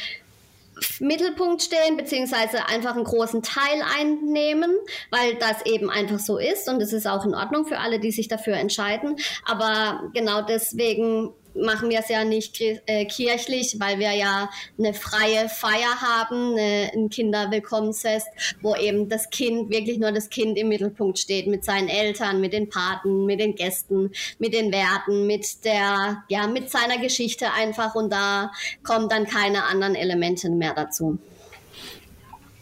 Mittelpunkt 1.00 1.62
stehen, 1.62 1.98
beziehungsweise 1.98 2.66
einfach 2.68 2.96
einen 2.96 3.04
großen 3.04 3.44
Teil 3.44 3.82
einnehmen, 3.98 4.72
weil 5.12 5.36
das 5.36 5.66
eben 5.66 5.90
einfach 5.90 6.20
so 6.20 6.38
ist 6.38 6.68
und 6.70 6.82
es 6.82 6.94
ist 6.94 7.08
auch 7.08 7.26
in 7.26 7.36
Ordnung 7.36 7.66
für 7.66 7.80
alle, 7.80 8.00
die 8.00 8.12
sich 8.12 8.28
dafür 8.28 8.56
entscheiden. 8.56 9.18
Aber 9.46 10.10
genau 10.14 10.42
deswegen 10.42 11.34
machen 11.56 11.90
wir 11.90 12.00
es 12.00 12.10
ja 12.10 12.24
nicht 12.24 12.60
äh, 12.62 13.06
kirchlich, 13.06 13.78
weil 13.80 14.00
wir 14.00 14.12
ja 14.14 14.50
eine 14.78 14.94
freie 14.94 15.50
Feier 15.50 16.02
haben, 16.02 16.58
ein 16.58 17.10
Kinderwillkommensfest, 17.10 18.28
wo 18.62 18.76
eben 18.76 19.10
das 19.10 19.30
Kind, 19.30 19.70
wirklich 19.70 20.00
nur 20.00 20.12
das 20.12 20.30
Kind 20.30 20.58
im 20.58 20.70
Mittelpunkt 20.70 21.20
steht, 21.20 21.48
mit 21.48 21.64
seinen 21.64 21.90
Eltern, 21.90 22.42
mit 22.42 22.54
den 22.54 22.70
Paten, 22.70 23.26
mit 23.26 23.40
den 23.40 23.56
Gästen, 23.56 24.12
mit 24.40 24.54
den 24.54 24.72
Werten, 24.72 25.28
mit 25.28 25.66
der, 25.66 26.24
ja, 26.30 26.48
mit 26.48 26.70
seiner 26.70 26.98
Geschichte 26.98 27.52
einfach 27.54 27.96
und 27.96 28.12
da 28.12 28.52
kommen 28.84 29.10
dann 29.10 29.26
keine 29.26 29.64
anderen 29.66 29.96
Elemente 29.96 30.50
mehr 30.50 30.74
dazu. 30.74 31.18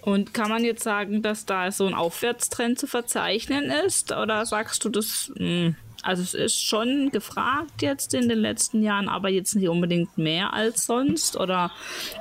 Und 0.01 0.34
kann 0.34 0.50
man 0.50 0.63
jetzt 0.63 0.84
sagen, 0.84 1.22
dass 1.22 1.46
da 1.46 1.72
so 1.72 1.86
ein 1.86 1.93
Aufwärtstrend 1.93 2.79
zu 2.79 2.88
verzeichnen 2.88 3.65
ist? 3.86 4.12
Oder 4.12 4.46
sagst 4.46 4.84
du 4.86 4.89
das? 4.89 5.31
Mh? 5.36 5.75
Also 6.03 6.24
es 6.24 6.34
ist 6.34 6.62
schon 6.62 7.10
gefragt 7.12 7.82
jetzt 7.82 8.13
in 8.13 8.29
den 8.29 8.39
letzten 8.39 8.84
Jahren, 8.84 9.10
aber 9.10 9.29
jetzt 9.29 9.56
nicht 9.56 9.70
unbedingt 9.70 10.18
mehr 10.18 10.53
als 10.53 10.86
sonst 10.86 11.36
oder 11.36 11.72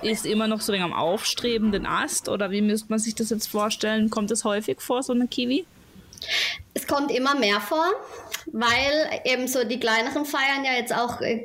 ist 0.03 0.27
immer 0.27 0.49
noch 0.49 0.61
so 0.61 0.73
am 0.73 0.93
aufstrebenden 0.93 1.87
Ast 1.87 2.29
oder 2.29 2.51
wie 2.51 2.61
müsste 2.61 2.91
man 2.91 2.99
sich 2.99 3.15
das 3.15 3.31
jetzt 3.31 3.47
vorstellen? 3.47 4.11
Kommt 4.11 4.31
es 4.31 4.45
häufig 4.45 4.81
vor, 4.81 5.03
so 5.03 5.13
eine 5.13 5.29
Kiwi? 5.29 5.65
Es 6.75 6.87
kommt 6.87 7.11
immer 7.11 7.35
mehr 7.35 7.61
vor, 7.61 7.87
weil 8.53 9.21
eben 9.25 9.49
so 9.49 9.65
die 9.65 9.81
kleineren 9.81 10.25
Feiern 10.25 10.65
ja 10.65 10.73
jetzt 10.73 10.95
auch 10.95 11.21
äh, 11.21 11.45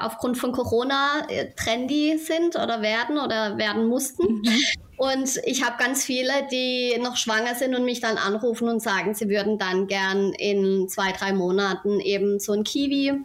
aufgrund 0.00 0.38
von 0.38 0.52
Corona 0.52 1.26
äh, 1.28 1.50
trendy 1.56 2.18
sind 2.18 2.56
oder 2.56 2.82
werden 2.82 3.18
oder 3.18 3.58
werden 3.58 3.86
mussten. 3.86 4.42
Mhm. 4.42 4.58
Und 4.96 5.40
ich 5.44 5.64
habe 5.64 5.76
ganz 5.82 6.04
viele, 6.04 6.32
die 6.52 6.96
noch 7.02 7.16
schwanger 7.16 7.54
sind 7.56 7.74
und 7.74 7.84
mich 7.84 8.00
dann 8.00 8.16
anrufen 8.16 8.68
und 8.68 8.80
sagen, 8.80 9.14
sie 9.14 9.28
würden 9.28 9.58
dann 9.58 9.88
gern 9.88 10.32
in 10.34 10.88
zwei, 10.88 11.10
drei 11.12 11.32
Monaten 11.32 11.98
eben 12.00 12.38
so 12.38 12.52
ein 12.52 12.62
Kiwi 12.62 13.24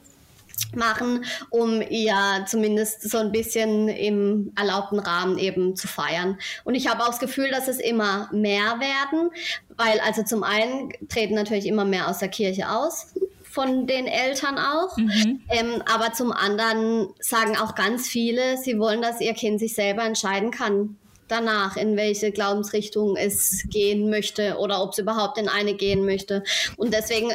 machen, 0.75 1.25
um 1.49 1.81
ja 1.89 2.45
zumindest 2.47 3.09
so 3.09 3.17
ein 3.17 3.31
bisschen 3.31 3.87
im 3.87 4.51
erlaubten 4.55 4.99
Rahmen 4.99 5.37
eben 5.37 5.75
zu 5.75 5.87
feiern. 5.87 6.37
Und 6.63 6.75
ich 6.75 6.87
habe 6.87 7.03
auch 7.03 7.09
das 7.09 7.19
Gefühl, 7.19 7.49
dass 7.49 7.67
es 7.67 7.79
immer 7.79 8.29
mehr 8.31 8.79
werden, 8.79 9.31
weil 9.75 9.99
also 10.01 10.23
zum 10.23 10.43
einen 10.43 10.91
treten 11.09 11.35
natürlich 11.35 11.65
immer 11.65 11.85
mehr 11.85 12.07
aus 12.07 12.19
der 12.19 12.29
Kirche 12.29 12.69
aus, 12.69 13.13
von 13.49 13.87
den 13.87 14.05
Eltern 14.05 14.57
auch. 14.57 14.95
Mhm. 14.97 15.41
Ähm, 15.49 15.83
aber 15.91 16.13
zum 16.13 16.31
anderen 16.31 17.09
sagen 17.19 17.57
auch 17.57 17.75
ganz 17.75 18.07
viele, 18.07 18.57
sie 18.57 18.77
wollen, 18.77 19.01
dass 19.01 19.21
ihr 19.21 19.33
Kind 19.33 19.59
sich 19.59 19.73
selber 19.73 20.03
entscheiden 20.03 20.51
kann, 20.51 20.97
danach, 21.29 21.77
in 21.77 21.95
welche 21.95 22.31
Glaubensrichtung 22.31 23.15
es 23.15 23.63
gehen 23.69 24.09
möchte 24.09 24.57
oder 24.57 24.83
ob 24.83 24.91
es 24.91 24.98
überhaupt 24.98 25.38
in 25.38 25.48
eine 25.48 25.75
gehen 25.75 26.05
möchte. 26.05 26.43
Und 26.77 26.93
deswegen 26.93 27.31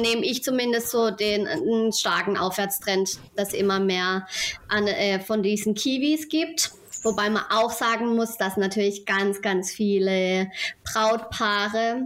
nehme 0.00 0.24
ich 0.24 0.42
zumindest 0.42 0.90
so 0.90 1.10
den 1.10 1.48
starken 1.92 2.36
Aufwärtstrend, 2.36 3.18
dass 3.36 3.54
immer 3.54 3.80
mehr 3.80 4.26
an, 4.68 4.86
äh, 4.86 5.20
von 5.20 5.42
diesen 5.42 5.74
Kiwis 5.74 6.28
gibt. 6.28 6.72
Wobei 7.02 7.30
man 7.30 7.44
auch 7.50 7.70
sagen 7.70 8.16
muss, 8.16 8.36
dass 8.36 8.56
natürlich 8.56 9.06
ganz, 9.06 9.40
ganz 9.40 9.70
viele 9.70 10.50
Brautpaare 10.84 12.02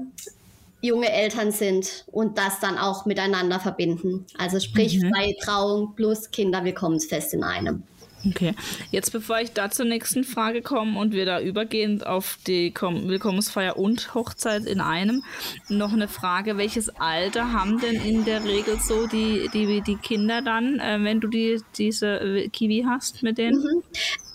junge 0.82 1.10
Eltern 1.10 1.52
sind 1.52 2.04
und 2.10 2.36
das 2.36 2.60
dann 2.60 2.76
auch 2.76 3.06
miteinander 3.06 3.60
verbinden. 3.60 4.26
Also 4.36 4.60
sprich 4.60 5.00
mhm. 5.00 5.12
freie 5.14 5.36
Trauung 5.36 5.94
plus 5.94 6.30
Kinderwillkommensfest 6.30 7.34
in 7.34 7.44
einem. 7.44 7.84
Okay, 8.28 8.54
jetzt 8.90 9.10
bevor 9.12 9.40
ich 9.40 9.52
da 9.52 9.70
zur 9.70 9.84
nächsten 9.84 10.22
Frage 10.22 10.62
komme 10.62 10.98
und 10.98 11.12
wir 11.12 11.26
da 11.26 11.40
übergehend 11.40 12.06
auf 12.06 12.38
die 12.46 12.72
Willkommensfeier 12.72 13.76
und 13.76 14.14
Hochzeit 14.14 14.64
in 14.64 14.80
einem, 14.80 15.24
noch 15.68 15.92
eine 15.92 16.08
Frage, 16.08 16.56
welches 16.56 16.88
Alter 16.88 17.52
haben 17.52 17.80
denn 17.80 17.96
in 17.96 18.24
der 18.24 18.44
Regel 18.44 18.78
so 18.78 19.06
die, 19.06 19.50
die, 19.52 19.80
die 19.80 19.96
Kinder 19.96 20.40
dann, 20.40 20.78
äh, 20.78 20.98
wenn 21.02 21.20
du 21.20 21.28
die, 21.28 21.60
diese 21.76 22.20
äh, 22.20 22.48
Kiwi 22.48 22.84
hast 22.88 23.22
mit 23.22 23.38
denen? 23.38 23.60
Mhm. 23.62 23.82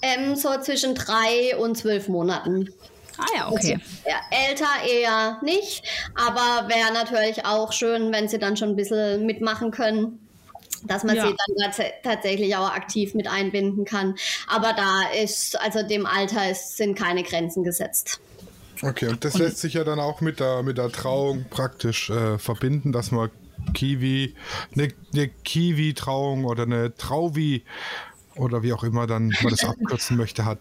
Ähm, 0.01 0.35
so 0.35 0.49
zwischen 0.61 0.93
drei 0.93 1.55
und 1.57 1.77
zwölf 1.77 2.07
Monaten. 2.07 2.69
Ah 3.17 3.25
ja, 3.35 3.47
okay. 3.51 3.79
Also, 3.81 4.09
ja, 4.09 4.19
älter 4.47 4.87
eher 4.87 5.39
nicht, 5.41 5.83
aber 6.13 6.67
wäre 6.67 6.93
natürlich 6.93 7.45
auch 7.45 7.71
schön, 7.71 8.11
wenn 8.11 8.27
sie 8.27 8.37
dann 8.37 8.57
schon 8.57 8.69
ein 8.69 8.75
bisschen 8.75 9.25
mitmachen 9.25 9.71
können 9.71 10.26
dass 10.83 11.03
man 11.03 11.15
ja. 11.15 11.27
sie 11.27 11.35
dann 11.35 11.73
tatsächlich 12.03 12.55
auch 12.55 12.71
aktiv 12.71 13.13
mit 13.13 13.27
einbinden 13.27 13.85
kann. 13.85 14.15
Aber 14.47 14.73
da 14.73 15.03
ist, 15.21 15.59
also 15.59 15.87
dem 15.87 16.05
Alter 16.05 16.49
ist, 16.51 16.77
sind 16.77 16.97
keine 16.97 17.23
Grenzen 17.23 17.63
gesetzt. 17.63 18.19
Okay, 18.81 19.07
und 19.07 19.25
das 19.25 19.35
und 19.35 19.41
lässt 19.41 19.59
sich 19.59 19.73
ja 19.73 19.83
dann 19.83 19.99
auch 19.99 20.21
mit 20.21 20.39
der, 20.39 20.61
mit 20.63 20.77
der 20.77 20.91
Trauung 20.91 21.45
praktisch 21.49 22.09
äh, 22.09 22.37
verbinden, 22.37 22.91
dass 22.91 23.11
man 23.11 23.31
Kiwi, 23.73 24.35
eine, 24.73 24.89
eine 25.13 25.27
Kiwi-Trauung 25.27 26.45
oder 26.45 26.63
eine 26.63 26.95
Trauwi 26.95 27.63
oder 28.37 28.63
wie 28.63 28.73
auch 28.73 28.83
immer 28.83 29.07
dann 29.07 29.33
man 29.41 29.51
das 29.51 29.63
abkürzen 29.65 30.17
möchte 30.17 30.45
hat. 30.45 30.59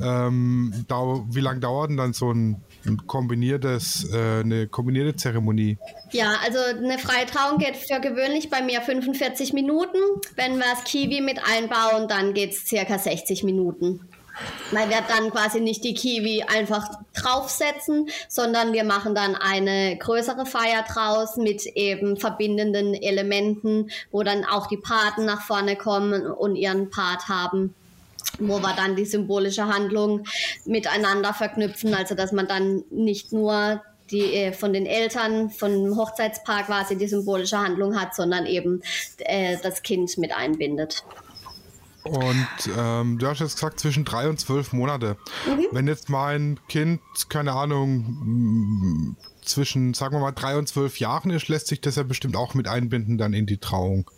Ähm, 0.00 0.84
wie 1.30 1.40
lange 1.40 1.60
dauert 1.60 1.90
denn 1.90 1.96
dann 1.96 2.12
so 2.12 2.32
ein 2.32 2.62
ein 2.86 3.06
kombiniertes, 3.06 4.10
äh, 4.12 4.40
eine 4.40 4.66
kombinierte 4.66 5.16
Zeremonie? 5.16 5.78
Ja, 6.10 6.34
also 6.44 6.58
eine 6.58 6.98
freie 6.98 7.26
Trauung 7.26 7.58
geht 7.58 7.76
für 7.76 8.00
gewöhnlich 8.00 8.50
bei 8.50 8.62
mir 8.62 8.80
45 8.80 9.52
Minuten. 9.52 9.98
Wenn 10.36 10.56
wir 10.56 10.64
das 10.64 10.84
Kiwi 10.84 11.20
mit 11.20 11.40
einbauen, 11.44 12.08
dann 12.08 12.34
geht 12.34 12.52
es 12.52 12.66
circa 12.66 12.98
60 12.98 13.44
Minuten. 13.44 14.00
Weil 14.70 14.88
wir 14.90 15.02
dann 15.08 15.30
quasi 15.30 15.60
nicht 15.60 15.84
die 15.84 15.94
Kiwi 15.94 16.42
einfach 16.42 16.88
draufsetzen, 17.14 18.08
sondern 18.28 18.72
wir 18.72 18.84
machen 18.84 19.14
dann 19.14 19.34
eine 19.34 19.96
größere 19.96 20.46
Feier 20.46 20.84
draus 20.88 21.36
mit 21.36 21.66
eben 21.66 22.16
verbindenden 22.16 22.94
Elementen, 22.94 23.90
wo 24.10 24.22
dann 24.22 24.44
auch 24.44 24.66
die 24.66 24.76
Paten 24.76 25.24
nach 25.24 25.42
vorne 25.42 25.76
kommen 25.76 26.26
und 26.26 26.56
ihren 26.56 26.90
Part 26.90 27.28
haben 27.28 27.74
wo 28.40 28.60
wir 28.60 28.74
dann 28.76 28.94
die 28.94 29.04
symbolische 29.04 29.66
Handlung 29.66 30.24
miteinander 30.64 31.34
verknüpfen, 31.34 31.94
also 31.94 32.14
dass 32.14 32.30
man 32.30 32.46
dann 32.46 32.84
nicht 32.90 33.32
nur 33.32 33.82
die 34.10 34.34
äh, 34.34 34.52
von 34.52 34.72
den 34.72 34.86
Eltern 34.86 35.50
vom 35.50 35.96
Hochzeitspaar 35.96 36.64
quasi 36.64 36.96
die 36.96 37.08
symbolische 37.08 37.58
Handlung 37.58 38.00
hat, 38.00 38.14
sondern 38.14 38.46
eben 38.46 38.82
äh, 39.18 39.56
das 39.62 39.82
Kind 39.82 40.16
mit 40.18 40.34
einbindet. 40.34 41.04
Und 42.08 42.48
ähm, 42.76 43.18
du 43.18 43.26
hast 43.26 43.40
jetzt 43.40 43.54
gesagt, 43.54 43.80
zwischen 43.80 44.04
drei 44.04 44.28
und 44.28 44.40
zwölf 44.40 44.72
Monate. 44.72 45.16
Mhm. 45.46 45.66
Wenn 45.72 45.86
jetzt 45.86 46.08
mein 46.08 46.58
Kind, 46.68 47.00
keine 47.28 47.52
Ahnung, 47.52 49.16
zwischen, 49.42 49.94
sagen 49.94 50.14
wir 50.14 50.20
mal, 50.20 50.32
drei 50.32 50.56
und 50.56 50.68
zwölf 50.68 50.98
Jahren 50.98 51.30
ist, 51.30 51.48
lässt 51.48 51.68
sich 51.68 51.80
das 51.80 51.96
ja 51.96 52.02
bestimmt 52.02 52.36
auch 52.36 52.54
mit 52.54 52.68
einbinden 52.68 53.18
dann 53.18 53.32
in 53.32 53.46
die 53.46 53.58
Trauung. 53.58 54.10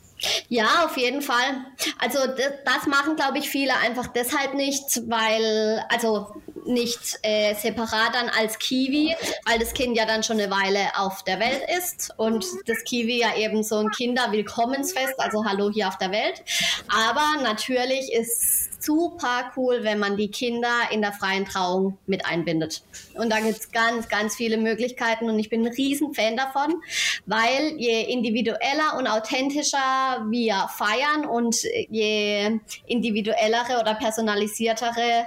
Ja, 0.49 0.85
auf 0.85 0.97
jeden 0.97 1.23
Fall. 1.23 1.65
Also 1.99 2.19
das, 2.27 2.53
das 2.65 2.87
machen, 2.87 3.17
glaube 3.17 3.39
ich, 3.39 3.49
viele 3.49 3.75
einfach 3.77 4.09
deshalb 4.09 4.55
nicht, 4.55 5.09
weil, 5.09 5.85
also 5.89 6.29
nicht 6.67 7.19
äh, 7.23 7.55
separat 7.55 8.15
dann 8.15 8.29
als 8.29 8.59
Kiwi, 8.59 9.17
weil 9.47 9.59
das 9.59 9.73
Kind 9.73 9.97
ja 9.97 10.05
dann 10.05 10.23
schon 10.23 10.41
eine 10.41 10.51
Weile 10.51 10.81
auf 10.97 11.25
der 11.25 11.41
Welt 11.41 11.63
ist 11.79 12.13
und 12.17 12.45
das 12.67 12.85
Kiwi 12.85 13.21
ja 13.21 13.37
eben 13.37 13.63
so 13.63 13.77
ein 13.77 13.91
Kinderwillkommensfest, 13.91 15.19
also 15.19 15.45
Hallo 15.45 15.71
hier 15.71 15.89
auf 15.89 15.99
der 15.99 16.11
Welt. 16.11 16.43
Aber 16.89 17.43
natürlich 17.43 18.13
ist 18.13 18.70
super 18.83 19.53
cool, 19.57 19.81
wenn 19.83 19.99
man 19.99 20.17
die 20.17 20.31
Kinder 20.31 20.89
in 20.91 21.03
der 21.03 21.13
freien 21.13 21.45
Trauung 21.45 21.99
mit 22.07 22.25
einbindet. 22.27 22.83
Und 23.15 23.31
da 23.31 23.41
gibt 23.41 23.59
es 23.59 23.71
ganz, 23.71 24.09
ganz 24.09 24.37
viele 24.37 24.57
Möglichkeiten 24.57 25.29
und 25.29 25.39
ich 25.39 25.51
bin 25.51 25.67
ein 25.67 25.73
riesen 25.73 26.15
Fan 26.15 26.37
davon, 26.37 26.83
weil 27.27 27.75
je 27.77 28.03
individueller 28.03 28.97
und 28.99 29.07
authentischer 29.07 30.27
wir 30.29 30.69
feiern 30.77 31.27
und 31.27 31.63
je 31.89 32.59
individuellere 32.87 33.81
oder 33.81 33.95
personalisiertere 33.95 35.25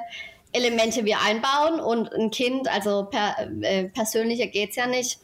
Elemente 0.51 1.03
wir 1.03 1.19
einbauen 1.19 1.79
und 1.79 2.13
ein 2.13 2.29
Kind, 2.29 2.67
also 2.67 3.07
per, 3.09 3.35
äh, 3.61 3.85
persönlicher 3.85 4.45
es 4.53 4.75
ja 4.75 4.87
nicht, 4.87 5.19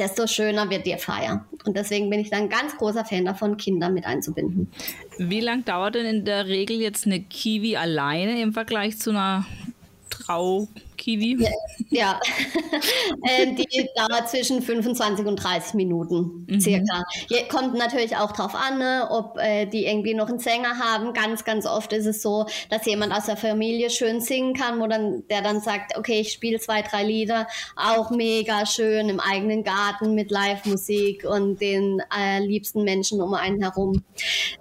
desto 0.00 0.26
schöner 0.26 0.70
wird 0.70 0.86
die 0.86 0.96
Feier. 0.96 1.44
Und 1.64 1.76
deswegen 1.76 2.10
bin 2.10 2.20
ich 2.20 2.30
dann 2.30 2.44
ein 2.44 2.48
ganz 2.48 2.76
großer 2.76 3.04
Fan 3.04 3.26
davon, 3.26 3.56
Kinder 3.56 3.90
mit 3.90 4.06
einzubinden. 4.06 4.72
Wie 5.18 5.40
lang 5.40 5.64
dauert 5.64 5.94
denn 5.94 6.06
in 6.06 6.24
der 6.24 6.46
Regel 6.46 6.80
jetzt 6.80 7.06
eine 7.06 7.20
Kiwi 7.20 7.76
alleine 7.76 8.40
im 8.40 8.52
Vergleich 8.52 8.98
zu 8.98 9.10
einer 9.10 9.46
Trau 10.08 10.68
Kiwi? 11.00 11.42
Ja, 11.42 11.50
ja. 11.88 12.20
ähm, 13.28 13.56
die 13.56 13.88
dauert 13.96 14.28
zwischen 14.28 14.62
25 14.62 15.26
und 15.26 15.36
30 15.36 15.74
Minuten 15.74 16.46
mhm. 16.46 16.60
circa. 16.60 17.02
Kommt 17.48 17.74
natürlich 17.74 18.16
auch 18.16 18.32
drauf 18.32 18.54
an, 18.54 18.78
ne, 18.78 19.08
ob 19.10 19.38
äh, 19.38 19.66
die 19.66 19.86
irgendwie 19.86 20.14
noch 20.14 20.28
einen 20.28 20.38
Sänger 20.38 20.78
haben. 20.78 21.12
Ganz, 21.14 21.44
ganz 21.44 21.66
oft 21.66 21.92
ist 21.92 22.06
es 22.06 22.22
so, 22.22 22.46
dass 22.68 22.84
jemand 22.86 23.12
aus 23.12 23.26
der 23.26 23.36
Familie 23.36 23.90
schön 23.90 24.20
singen 24.20 24.54
kann, 24.54 24.78
wo 24.78 24.86
dann, 24.86 25.24
der 25.28 25.42
dann 25.42 25.60
sagt, 25.60 25.96
okay, 25.96 26.20
ich 26.20 26.32
spiele 26.32 26.60
zwei, 26.60 26.82
drei 26.82 27.02
Lieder, 27.02 27.48
auch 27.76 28.10
mega 28.10 28.66
schön 28.66 29.08
im 29.08 29.20
eigenen 29.20 29.64
Garten 29.64 30.14
mit 30.14 30.30
Live-Musik 30.30 31.24
und 31.24 31.60
den 31.60 32.02
äh, 32.16 32.40
liebsten 32.40 32.84
Menschen 32.84 33.22
um 33.22 33.34
einen 33.34 33.62
herum. 33.62 34.04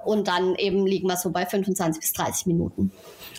Und 0.05 0.27
dann 0.27 0.55
eben 0.55 0.87
liegen 0.87 1.07
wir 1.07 1.17
so 1.17 1.31
bei 1.31 1.45
25 1.45 1.99
bis 1.99 2.13
30 2.13 2.45
Minuten. 2.47 2.91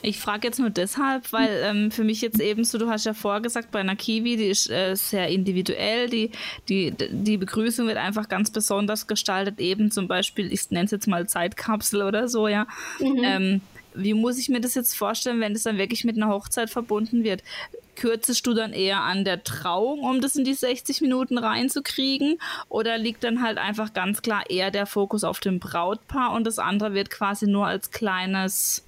Ich 0.02 0.18
frage 0.18 0.48
jetzt 0.48 0.58
nur 0.58 0.70
deshalb, 0.70 1.32
weil 1.32 1.62
ähm, 1.64 1.90
für 1.90 2.04
mich 2.04 2.20
jetzt 2.20 2.40
eben 2.40 2.64
so, 2.64 2.78
du 2.78 2.88
hast 2.88 3.04
ja 3.06 3.14
vorher 3.14 3.40
gesagt, 3.40 3.70
bei 3.70 3.80
einer 3.80 3.96
Kiwi, 3.96 4.36
die 4.36 4.46
ist 4.46 4.70
äh, 4.70 4.94
sehr 4.94 5.28
individuell, 5.28 6.08
die, 6.08 6.30
die, 6.68 6.92
die 7.10 7.36
Begrüßung 7.36 7.86
wird 7.86 7.98
einfach 7.98 8.28
ganz 8.28 8.50
besonders 8.50 9.06
gestaltet, 9.06 9.60
eben 9.60 9.90
zum 9.90 10.08
Beispiel, 10.08 10.52
ich 10.52 10.70
nenne 10.70 10.86
es 10.86 10.90
jetzt 10.90 11.06
mal 11.06 11.28
Zeitkapsel 11.28 12.02
oder 12.02 12.28
so, 12.28 12.48
ja. 12.48 12.66
Mhm. 12.98 13.20
Ähm, 13.22 13.60
wie 13.94 14.14
muss 14.14 14.38
ich 14.38 14.48
mir 14.48 14.60
das 14.60 14.74
jetzt 14.74 14.96
vorstellen, 14.96 15.40
wenn 15.40 15.52
das 15.52 15.64
dann 15.64 15.78
wirklich 15.78 16.04
mit 16.04 16.16
einer 16.16 16.28
Hochzeit 16.28 16.70
verbunden 16.70 17.24
wird? 17.24 17.42
Kürzest 17.96 18.46
du 18.46 18.54
dann 18.54 18.72
eher 18.72 19.02
an 19.02 19.24
der 19.24 19.42
Trauung, 19.42 20.00
um 20.00 20.20
das 20.20 20.36
in 20.36 20.44
die 20.44 20.54
60 20.54 21.00
Minuten 21.00 21.38
reinzukriegen? 21.38 22.38
Oder 22.68 22.98
liegt 22.98 23.24
dann 23.24 23.42
halt 23.42 23.58
einfach 23.58 23.92
ganz 23.92 24.22
klar 24.22 24.48
eher 24.48 24.70
der 24.70 24.86
Fokus 24.86 25.24
auf 25.24 25.40
dem 25.40 25.58
Brautpaar 25.58 26.32
und 26.32 26.44
das 26.46 26.58
andere 26.58 26.94
wird 26.94 27.10
quasi 27.10 27.46
nur 27.46 27.66
als 27.66 27.90
kleines 27.90 28.84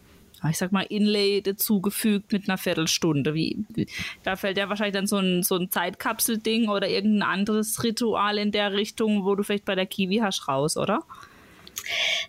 ich 0.51 0.59
sag 0.59 0.73
mal, 0.73 0.83
Inlay 0.83 1.41
dazugefügt 1.41 2.33
mit 2.33 2.49
einer 2.49 2.59
Viertelstunde. 2.59 3.35
Wie, 3.35 3.65
wie, 3.69 3.87
da 4.23 4.37
fällt 4.37 4.59
ja 4.59 4.69
wahrscheinlich 4.69 4.95
dann 4.95 5.07
so 5.07 5.19
ein, 5.19 5.43
so 5.43 5.57
ein 5.57 5.71
Zeitkapsel-Ding 5.71 6.69
oder 6.69 6.89
irgendein 6.89 7.29
anderes 7.29 7.83
Ritual 7.83 8.39
in 8.39 8.53
der 8.53 8.73
Richtung, 8.73 9.25
wo 9.25 9.35
du 9.35 9.43
vielleicht 9.43 9.65
bei 9.65 9.75
der 9.75 9.87
Kiwi 9.87 10.19
hast, 10.19 10.49
raus, 10.49 10.77
oder? 10.77 11.03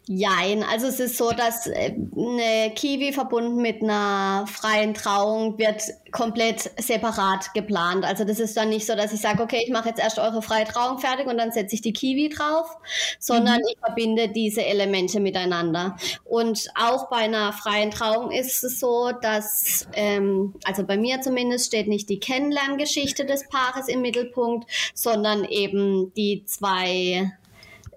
Jein, 0.05 0.63
also 0.63 0.87
es 0.87 0.99
ist 0.99 1.17
so, 1.17 1.31
dass 1.31 1.67
äh, 1.67 1.93
eine 2.17 2.73
Kiwi 2.75 3.13
verbunden 3.13 3.61
mit 3.61 3.81
einer 3.81 4.45
freien 4.47 4.93
Trauung 4.93 5.57
wird 5.57 5.81
komplett 6.11 6.71
separat 6.77 7.53
geplant. 7.53 8.03
Also 8.03 8.25
das 8.25 8.39
ist 8.39 8.57
dann 8.57 8.69
nicht 8.69 8.85
so, 8.85 8.95
dass 8.95 9.13
ich 9.13 9.21
sage, 9.21 9.41
okay, 9.41 9.61
ich 9.63 9.71
mache 9.71 9.89
jetzt 9.89 10.01
erst 10.01 10.19
eure 10.19 10.41
freie 10.41 10.65
Trauung 10.65 10.99
fertig 10.99 11.27
und 11.27 11.37
dann 11.37 11.51
setze 11.51 11.75
ich 11.75 11.81
die 11.81 11.93
Kiwi 11.93 12.29
drauf, 12.29 12.77
sondern 13.19 13.57
mhm. 13.57 13.67
ich 13.71 13.77
verbinde 13.79 14.29
diese 14.29 14.65
Elemente 14.65 15.19
miteinander. 15.19 15.95
Und 16.25 16.67
auch 16.75 17.09
bei 17.09 17.17
einer 17.17 17.53
freien 17.53 17.91
Trauung 17.91 18.31
ist 18.31 18.63
es 18.63 18.79
so, 18.79 19.11
dass, 19.21 19.87
ähm, 19.93 20.53
also 20.65 20.83
bei 20.83 20.97
mir 20.97 21.21
zumindest 21.21 21.67
steht 21.67 21.87
nicht 21.87 22.09
die 22.09 22.19
Kennenlerngeschichte 22.19 23.25
des 23.25 23.47
Paares 23.47 23.87
im 23.87 24.01
Mittelpunkt, 24.01 24.69
sondern 24.93 25.45
eben 25.45 26.13
die 26.15 26.43
zwei 26.45 27.31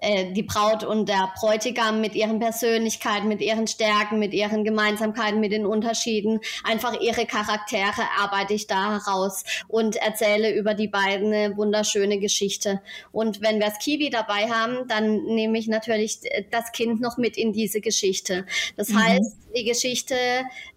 äh, 0.01 0.31
die 0.31 0.43
Braut 0.43 0.83
und 0.83 1.07
der 1.09 1.31
Bräutigam 1.39 2.01
mit 2.01 2.15
ihren 2.15 2.39
Persönlichkeiten, 2.39 3.27
mit 3.27 3.41
ihren 3.41 3.67
Stärken, 3.67 4.19
mit 4.19 4.33
ihren 4.33 4.63
Gemeinsamkeiten, 4.63 5.39
mit 5.39 5.51
den 5.51 5.65
Unterschieden, 5.65 6.39
einfach 6.63 6.99
ihre 7.01 7.25
Charaktere 7.25 8.03
arbeite 8.19 8.53
ich 8.53 8.67
da 8.67 8.99
heraus 8.99 9.43
und 9.67 9.95
erzähle 9.95 10.53
über 10.53 10.73
die 10.73 10.87
beiden 10.87 11.33
eine 11.33 11.57
wunderschöne 11.57 12.19
Geschichte. 12.19 12.81
Und 13.11 13.41
wenn 13.41 13.59
wir 13.59 13.67
das 13.67 13.79
Kiwi 13.79 14.09
dabei 14.09 14.49
haben, 14.49 14.87
dann 14.87 15.23
nehme 15.25 15.57
ich 15.57 15.67
natürlich 15.67 16.19
das 16.51 16.71
Kind 16.71 17.01
noch 17.01 17.17
mit 17.17 17.37
in 17.37 17.53
diese 17.53 17.81
Geschichte. 17.81 18.45
Das 18.75 18.89
mhm. 18.89 19.03
heißt, 19.03 19.37
die 19.55 19.63
Geschichte 19.65 20.15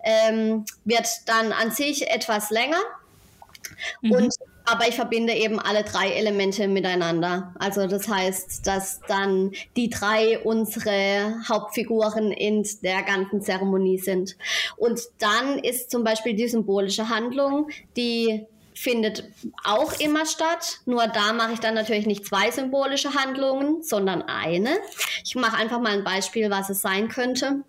ähm, 0.05 0.65
wird 0.85 1.07
dann 1.27 1.53
an 1.53 1.71
sich 1.71 2.11
etwas 2.11 2.51
länger. 2.51 2.81
Mhm. 4.03 4.29
Aber 4.71 4.87
ich 4.87 4.95
verbinde 4.95 5.33
eben 5.33 5.59
alle 5.59 5.83
drei 5.83 6.11
Elemente 6.11 6.69
miteinander. 6.69 7.53
Also 7.59 7.89
das 7.89 8.07
heißt, 8.09 8.67
dass 8.67 9.01
dann 9.09 9.51
die 9.75 9.91
drei 9.91 10.39
unsere 10.39 11.35
Hauptfiguren 11.49 12.31
in 12.31 12.65
der 12.83 13.03
ganzen 13.03 13.43
Zeremonie 13.43 13.99
sind. 13.99 14.37
Und 14.77 15.01
dann 15.19 15.59
ist 15.59 15.91
zum 15.91 16.05
Beispiel 16.05 16.35
die 16.35 16.47
symbolische 16.47 17.09
Handlung, 17.09 17.69
die 17.97 18.47
findet 18.75 19.25
auch 19.65 19.99
immer 19.99 20.25
statt. 20.25 20.81
Nur 20.87 21.07
da 21.09 21.33
mache 21.33 21.55
ich 21.55 21.61
dann 21.61 21.75
natürlich 21.75 22.07
nicht 22.07 22.25
zwei 22.25 22.53
symbolische 22.53 23.15
Handlungen, 23.15 23.83
sondern 23.83 24.23
eine. 24.23 24.71
Ich 25.25 25.35
mache 25.35 25.57
einfach 25.57 25.81
mal 25.81 25.93
ein 25.93 26.05
Beispiel, 26.05 26.49
was 26.49 26.71
es 26.71 26.81
sein 26.81 27.09
könnte. 27.09 27.65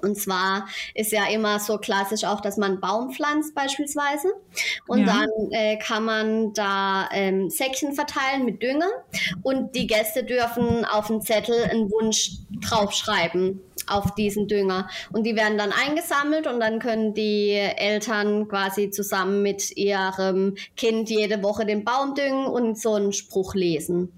Und 0.00 0.16
zwar 0.16 0.68
ist 0.94 1.12
ja 1.12 1.26
immer 1.28 1.58
so 1.58 1.78
klassisch 1.78 2.24
auch, 2.24 2.40
dass 2.40 2.56
man 2.56 2.80
Baum 2.80 3.12
pflanzt 3.12 3.54
beispielsweise. 3.54 4.28
Und 4.86 5.00
ja. 5.00 5.06
dann 5.06 5.50
äh, 5.50 5.76
kann 5.78 6.04
man 6.04 6.52
da 6.52 7.08
ähm, 7.12 7.50
Säckchen 7.50 7.94
verteilen 7.94 8.44
mit 8.44 8.62
Dünger. 8.62 8.90
Und 9.42 9.74
die 9.74 9.86
Gäste 9.86 10.24
dürfen 10.24 10.84
auf 10.84 11.08
dem 11.08 11.20
Zettel 11.20 11.64
einen 11.64 11.90
Wunsch 11.90 12.32
draufschreiben 12.60 13.60
auf 13.86 14.14
diesen 14.14 14.48
Dünger. 14.48 14.88
Und 15.12 15.24
die 15.24 15.34
werden 15.34 15.58
dann 15.58 15.72
eingesammelt 15.72 16.46
und 16.46 16.60
dann 16.60 16.78
können 16.78 17.14
die 17.14 17.52
Eltern 17.52 18.48
quasi 18.48 18.90
zusammen 18.90 19.42
mit 19.42 19.76
ihrem 19.76 20.56
Kind 20.76 21.10
jede 21.10 21.42
Woche 21.42 21.64
den 21.64 21.84
Baum 21.84 22.14
düngen 22.14 22.46
und 22.46 22.78
so 22.78 22.94
einen 22.94 23.12
Spruch 23.12 23.54
lesen 23.54 24.12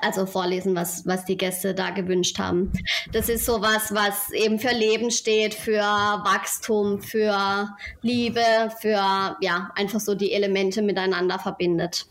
also 0.00 0.26
vorlesen, 0.26 0.74
was, 0.74 1.06
was 1.06 1.24
die 1.24 1.36
Gäste 1.36 1.74
da 1.74 1.90
gewünscht 1.90 2.38
haben. 2.38 2.72
Das 3.12 3.28
ist 3.28 3.44
sowas, 3.44 3.94
was 3.94 4.30
eben 4.32 4.58
für 4.58 4.74
Leben 4.74 5.10
steht, 5.10 5.54
für 5.54 5.80
Wachstum, 5.80 7.00
für 7.00 7.68
Liebe, 8.02 8.70
für 8.80 9.36
ja, 9.40 9.70
einfach 9.74 10.00
so 10.00 10.14
die 10.14 10.32
Elemente 10.32 10.82
miteinander 10.82 11.38
verbindet. 11.38 12.06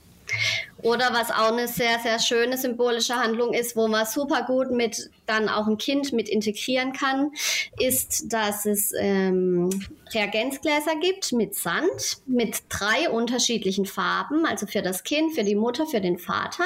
Oder 0.82 1.14
was 1.14 1.32
auch 1.32 1.54
eine 1.54 1.68
sehr, 1.68 2.00
sehr 2.00 2.20
schöne 2.20 2.58
symbolische 2.58 3.16
Handlung 3.16 3.54
ist, 3.54 3.76
wo 3.76 3.88
man 3.88 4.06
super 4.06 4.44
gut 4.44 4.70
mit 4.72 5.10
dann 5.26 5.48
auch 5.48 5.68
ein 5.68 5.78
Kind 5.78 6.12
mit 6.12 6.28
integrieren 6.28 6.92
kann, 6.92 7.32
ist, 7.80 8.34
dass 8.34 8.66
es 8.66 8.92
ähm, 8.98 9.70
Reagenzgläser 10.14 10.96
gibt 11.02 11.32
mit 11.32 11.56
Sand, 11.56 12.18
mit 12.26 12.64
drei 12.68 13.10
unterschiedlichen 13.10 13.86
Farben, 13.86 14.46
also 14.46 14.68
für 14.68 14.82
das 14.82 15.04
Kind, 15.04 15.34
für 15.34 15.46
die 15.46 15.56
Mutter, 15.56 15.86
für 15.86 16.02
den 16.02 16.18
Vater. 16.18 16.66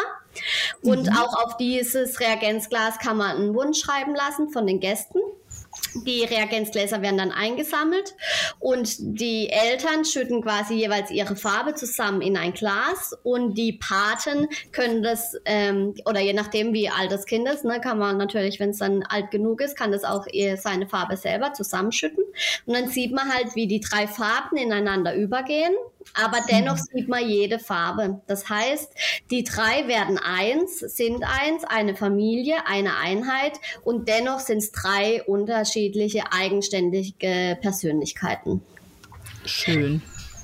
Und 0.82 1.08
mhm. 1.08 1.17
auch 1.17 1.45
auf 1.45 1.58
dieses 1.58 2.19
Reagenzglas 2.19 3.00
kann 3.00 3.17
man 3.17 3.38
einen 3.38 3.56
Wunsch 3.56 3.80
schreiben 3.80 4.15
lassen 4.15 4.50
von 4.50 4.67
den 4.67 4.80
Gästen. 4.80 5.19
Die 6.06 6.23
Reagenzgläser 6.23 7.02
werden 7.02 7.17
dann 7.17 7.32
eingesammelt 7.32 8.15
und 8.60 8.95
die 9.00 9.50
Eltern 9.50 10.06
schütten 10.06 10.41
quasi 10.41 10.76
jeweils 10.76 11.12
ihre 11.12 11.36
Farbe 11.36 11.76
zusammen 11.76 12.21
in 12.21 12.38
ein 12.38 12.54
Glas 12.54 13.15
und 13.23 13.56
die 13.58 13.73
Paten 13.73 14.47
können 14.71 15.04
das, 15.04 15.36
ähm, 15.45 15.93
oder 16.06 16.19
je 16.19 16.34
nachdem 16.34 16.73
wie 16.73 16.89
alt 16.89 17.12
das 17.12 17.26
Kind 17.26 17.47
ist, 17.47 17.63
ne, 17.63 17.80
kann 17.80 18.00
man 18.00 18.17
natürlich, 18.17 18.60
wenn 18.60 18.71
es 18.71 18.80
dann 18.80 19.04
alt 19.04 19.32
genug 19.32 19.62
ist, 19.62 19.78
kann 19.78 19.91
das 19.91 20.04
auch 20.04 20.26
seine 20.58 20.88
Farbe 20.88 21.17
selber 21.17 21.54
zusammenschütten. 21.54 22.23
Und 22.65 22.73
dann 22.73 22.89
sieht 22.89 23.13
man 23.13 23.34
halt, 23.34 23.56
wie 23.56 23.67
die 23.67 23.80
drei 23.80 24.08
Farben 24.08 24.58
ineinander 24.58 25.15
übergehen 25.15 25.73
aber 26.13 26.39
dennoch 26.50 26.78
sieht 26.78 27.08
man 27.08 27.28
jede 27.28 27.60
Farbe. 27.60 28.22
Das 28.28 28.50
heißt, 28.50 28.91
die 29.32 29.43
drei 29.43 29.88
werden 29.88 30.17
eins, 30.17 30.80
sind 30.80 31.24
eins, 31.24 31.63
eine 31.63 31.96
Familie, 31.96 32.67
eine 32.67 32.98
Einheit 32.98 33.54
und 33.84 34.08
dennoch 34.08 34.39
sind 34.39 34.60
es 34.60 34.72
drei 34.72 35.24
unterschiedliche 35.24 36.32
eigenständige 36.32 37.58
Persönlichkeiten. 37.62 38.62
Schön. 39.46 40.02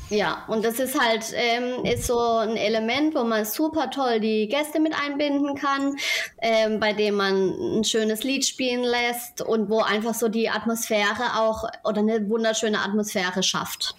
Ja, 0.10 0.43
und 0.47 0.63
das 0.63 0.80
ist 0.80 0.99
halt 0.99 1.34
ähm, 1.34 1.86
ist 1.86 2.06
so 2.06 2.19
ein 2.19 2.56
Element, 2.56 3.15
wo 3.15 3.23
man 3.23 3.45
super 3.45 3.89
toll 3.89 4.19
die 4.19 4.47
Gäste 4.47 4.80
mit 4.80 4.93
einbinden 4.93 5.56
kann, 5.56 5.95
ähm, 6.39 6.80
bei 6.80 6.93
dem 6.93 7.15
man 7.15 7.80
ein 7.80 7.84
schönes 7.84 8.23
Lied 8.23 8.45
spielen 8.45 8.84
lässt 8.84 9.41
und 9.41 9.69
wo 9.69 9.80
einfach 9.80 10.13
so 10.13 10.28
die 10.28 10.49
Atmosphäre 10.49 11.39
auch 11.39 11.63
oder 11.84 11.99
eine 11.99 12.30
wunderschöne 12.30 12.80
Atmosphäre 12.80 13.41
schafft. 13.41 13.95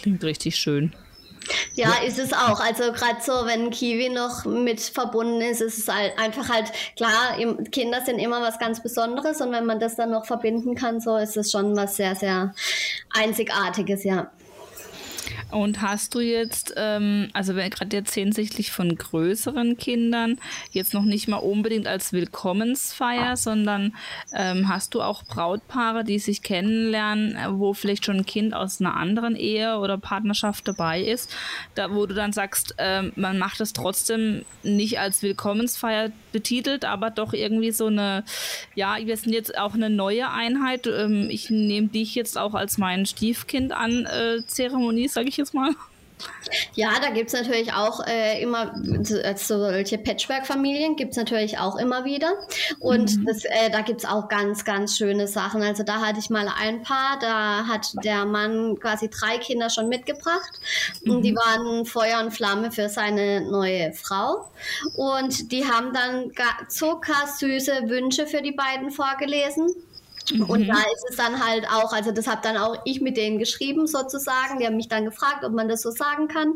Klingt 0.00 0.22
richtig 0.22 0.56
schön. 0.56 0.92
Ja, 1.74 1.94
ist 2.06 2.18
es 2.18 2.32
auch. 2.32 2.60
Also 2.60 2.92
gerade 2.92 3.20
so, 3.20 3.32
wenn 3.46 3.70
Kiwi 3.70 4.10
noch 4.10 4.44
mit 4.44 4.80
verbunden 4.80 5.40
ist, 5.40 5.60
ist 5.60 5.78
es 5.78 5.88
halt 5.88 6.16
einfach 6.18 6.48
halt 6.48 6.70
klar, 6.96 7.36
Kinder 7.72 8.04
sind 8.04 8.18
immer 8.18 8.42
was 8.42 8.58
ganz 8.58 8.82
Besonderes 8.82 9.40
und 9.40 9.50
wenn 9.50 9.66
man 9.66 9.80
das 9.80 9.96
dann 9.96 10.10
noch 10.10 10.26
verbinden 10.26 10.74
kann, 10.74 11.00
so 11.00 11.16
ist 11.16 11.36
es 11.36 11.50
schon 11.50 11.76
was 11.76 11.96
sehr, 11.96 12.14
sehr 12.14 12.54
Einzigartiges, 13.10 14.04
ja. 14.04 14.30
Und 15.50 15.80
hast 15.80 16.14
du 16.14 16.20
jetzt, 16.20 16.74
ähm, 16.76 17.30
also 17.32 17.54
gerade 17.54 17.96
jetzt 17.96 18.12
hinsichtlich 18.12 18.70
von 18.70 18.94
größeren 18.94 19.78
Kindern, 19.78 20.38
jetzt 20.72 20.92
noch 20.92 21.04
nicht 21.04 21.26
mal 21.26 21.38
unbedingt 21.38 21.86
als 21.86 22.12
Willkommensfeier, 22.12 23.36
sondern 23.36 23.94
ähm, 24.34 24.68
hast 24.68 24.94
du 24.94 25.00
auch 25.00 25.22
Brautpaare, 25.24 26.04
die 26.04 26.18
sich 26.18 26.42
kennenlernen, 26.42 27.38
wo 27.58 27.72
vielleicht 27.72 28.04
schon 28.04 28.18
ein 28.18 28.26
Kind 28.26 28.52
aus 28.52 28.80
einer 28.80 28.96
anderen 28.96 29.36
Ehe 29.36 29.78
oder 29.78 29.96
Partnerschaft 29.96 30.68
dabei 30.68 31.00
ist, 31.00 31.34
da, 31.74 31.94
wo 31.94 32.04
du 32.04 32.14
dann 32.14 32.32
sagst, 32.32 32.74
ähm, 32.76 33.12
man 33.16 33.38
macht 33.38 33.60
es 33.62 33.72
trotzdem 33.72 34.44
nicht 34.62 34.98
als 34.98 35.22
Willkommensfeier 35.22 36.12
betitelt, 36.32 36.84
aber 36.84 37.10
doch 37.10 37.32
irgendwie 37.32 37.70
so 37.70 37.86
eine, 37.86 38.24
ja, 38.74 38.96
wir 39.02 39.16
sind 39.16 39.32
jetzt 39.32 39.56
auch 39.56 39.74
eine 39.74 39.88
neue 39.88 40.30
Einheit. 40.30 40.86
Ähm, 40.86 41.28
ich 41.30 41.48
nehme 41.48 41.88
dich 41.88 42.14
jetzt 42.14 42.36
auch 42.36 42.54
als 42.54 42.76
mein 42.76 43.06
Stiefkind 43.06 43.72
an, 43.72 44.04
äh, 44.04 44.44
Zeremonie, 44.46 45.08
sage 45.08 45.28
ich 45.28 45.37
jetzt 45.38 45.54
mal. 45.54 45.74
Ja, 46.74 46.98
da 47.00 47.10
gibt 47.10 47.28
es 47.28 47.34
natürlich 47.34 47.72
auch 47.72 48.06
äh, 48.06 48.42
immer 48.42 48.74
solche 49.36 49.98
Patchwork-Familien, 49.98 50.96
gibt 50.96 51.12
es 51.12 51.16
natürlich 51.16 51.58
auch 51.58 51.76
immer 51.76 52.04
wieder. 52.04 52.32
Und 52.80 53.18
mhm. 53.18 53.26
das, 53.26 53.44
äh, 53.44 53.70
da 53.70 53.82
gibt 53.82 54.00
es 54.00 54.04
auch 54.08 54.28
ganz, 54.28 54.64
ganz 54.64 54.96
schöne 54.96 55.26
Sachen. 55.26 55.62
Also 55.62 55.82
da 55.82 56.00
hatte 56.00 56.18
ich 56.18 56.30
mal 56.30 56.48
ein 56.58 56.82
Paar, 56.82 57.18
da 57.20 57.66
hat 57.66 57.92
der 58.04 58.24
Mann 58.24 58.78
quasi 58.80 59.08
drei 59.10 59.38
Kinder 59.38 59.70
schon 59.70 59.88
mitgebracht. 59.88 60.60
Mhm. 61.02 61.12
Und 61.12 61.22
die 61.22 61.34
waren 61.34 61.84
Feuer 61.84 62.20
und 62.20 62.32
Flamme 62.32 62.70
für 62.70 62.88
seine 62.88 63.40
neue 63.42 63.92
Frau. 63.92 64.50
Und 64.96 65.52
die 65.52 65.66
haben 65.66 65.92
dann 65.92 66.32
zuckersüße 66.68 67.88
Wünsche 67.88 68.26
für 68.26 68.42
die 68.42 68.52
beiden 68.52 68.90
vorgelesen. 68.90 69.68
Mhm. 70.32 70.42
Und 70.42 70.68
da 70.68 70.74
ist 70.74 71.06
es 71.10 71.16
dann 71.16 71.44
halt 71.44 71.66
auch, 71.68 71.92
also 71.92 72.12
das 72.12 72.26
habe 72.26 72.40
dann 72.42 72.56
auch 72.56 72.76
ich 72.84 73.00
mit 73.00 73.16
denen 73.16 73.38
geschrieben 73.38 73.86
sozusagen. 73.86 74.58
Die 74.58 74.66
haben 74.66 74.76
mich 74.76 74.88
dann 74.88 75.04
gefragt, 75.04 75.44
ob 75.44 75.52
man 75.52 75.68
das 75.68 75.82
so 75.82 75.90
sagen 75.90 76.28
kann. 76.28 76.54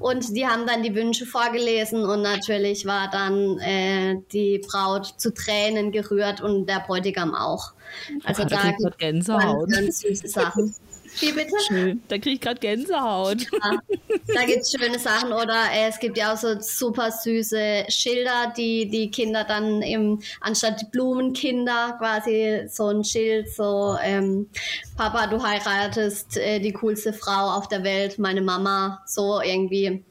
Und 0.00 0.36
die 0.36 0.46
haben 0.46 0.66
dann 0.66 0.82
die 0.82 0.94
Wünsche 0.94 1.26
vorgelesen 1.26 2.04
und 2.04 2.22
natürlich 2.22 2.86
war 2.86 3.10
dann 3.10 3.58
äh, 3.58 4.20
die 4.32 4.58
Braut 4.58 5.14
zu 5.18 5.32
Tränen 5.32 5.92
gerührt 5.92 6.40
und 6.40 6.66
der 6.66 6.80
Bräutigam 6.80 7.34
auch. 7.34 7.72
Also 8.24 8.42
oh, 8.42 8.46
da 8.46 8.72
gibt 8.72 9.00
es 9.00 9.26
ganz 9.76 10.00
süße 10.00 10.28
Sachen. 10.28 10.74
Wie 11.20 11.32
bitte? 11.32 11.54
Schön. 11.68 12.02
Da 12.08 12.18
kriege 12.18 12.36
ich 12.36 12.40
gerade 12.40 12.60
Gänsehaut. 12.60 13.42
Ja, 13.52 13.78
da 14.34 14.44
gibt 14.44 14.62
es 14.62 14.72
schöne 14.72 14.98
Sachen 14.98 15.32
oder 15.32 15.70
äh, 15.72 15.88
es 15.88 15.98
gibt 15.98 16.16
ja 16.18 16.32
auch 16.32 16.36
so 16.36 16.60
super 16.60 17.10
süße 17.10 17.84
Schilder, 17.88 18.52
die 18.56 18.88
die 18.88 19.10
Kinder 19.10 19.44
dann 19.44 19.82
im, 19.82 20.20
anstatt 20.40 20.90
Blumenkinder 20.90 21.96
quasi 21.98 22.64
so 22.68 22.88
ein 22.88 23.04
Schild, 23.04 23.54
so 23.54 23.96
ähm, 24.02 24.48
Papa, 24.96 25.26
du 25.26 25.42
heiratest 25.42 26.36
äh, 26.36 26.60
die 26.60 26.72
coolste 26.72 27.12
Frau 27.12 27.56
auf 27.56 27.68
der 27.68 27.84
Welt, 27.84 28.18
meine 28.18 28.42
Mama, 28.42 29.02
so 29.06 29.40
irgendwie 29.40 30.04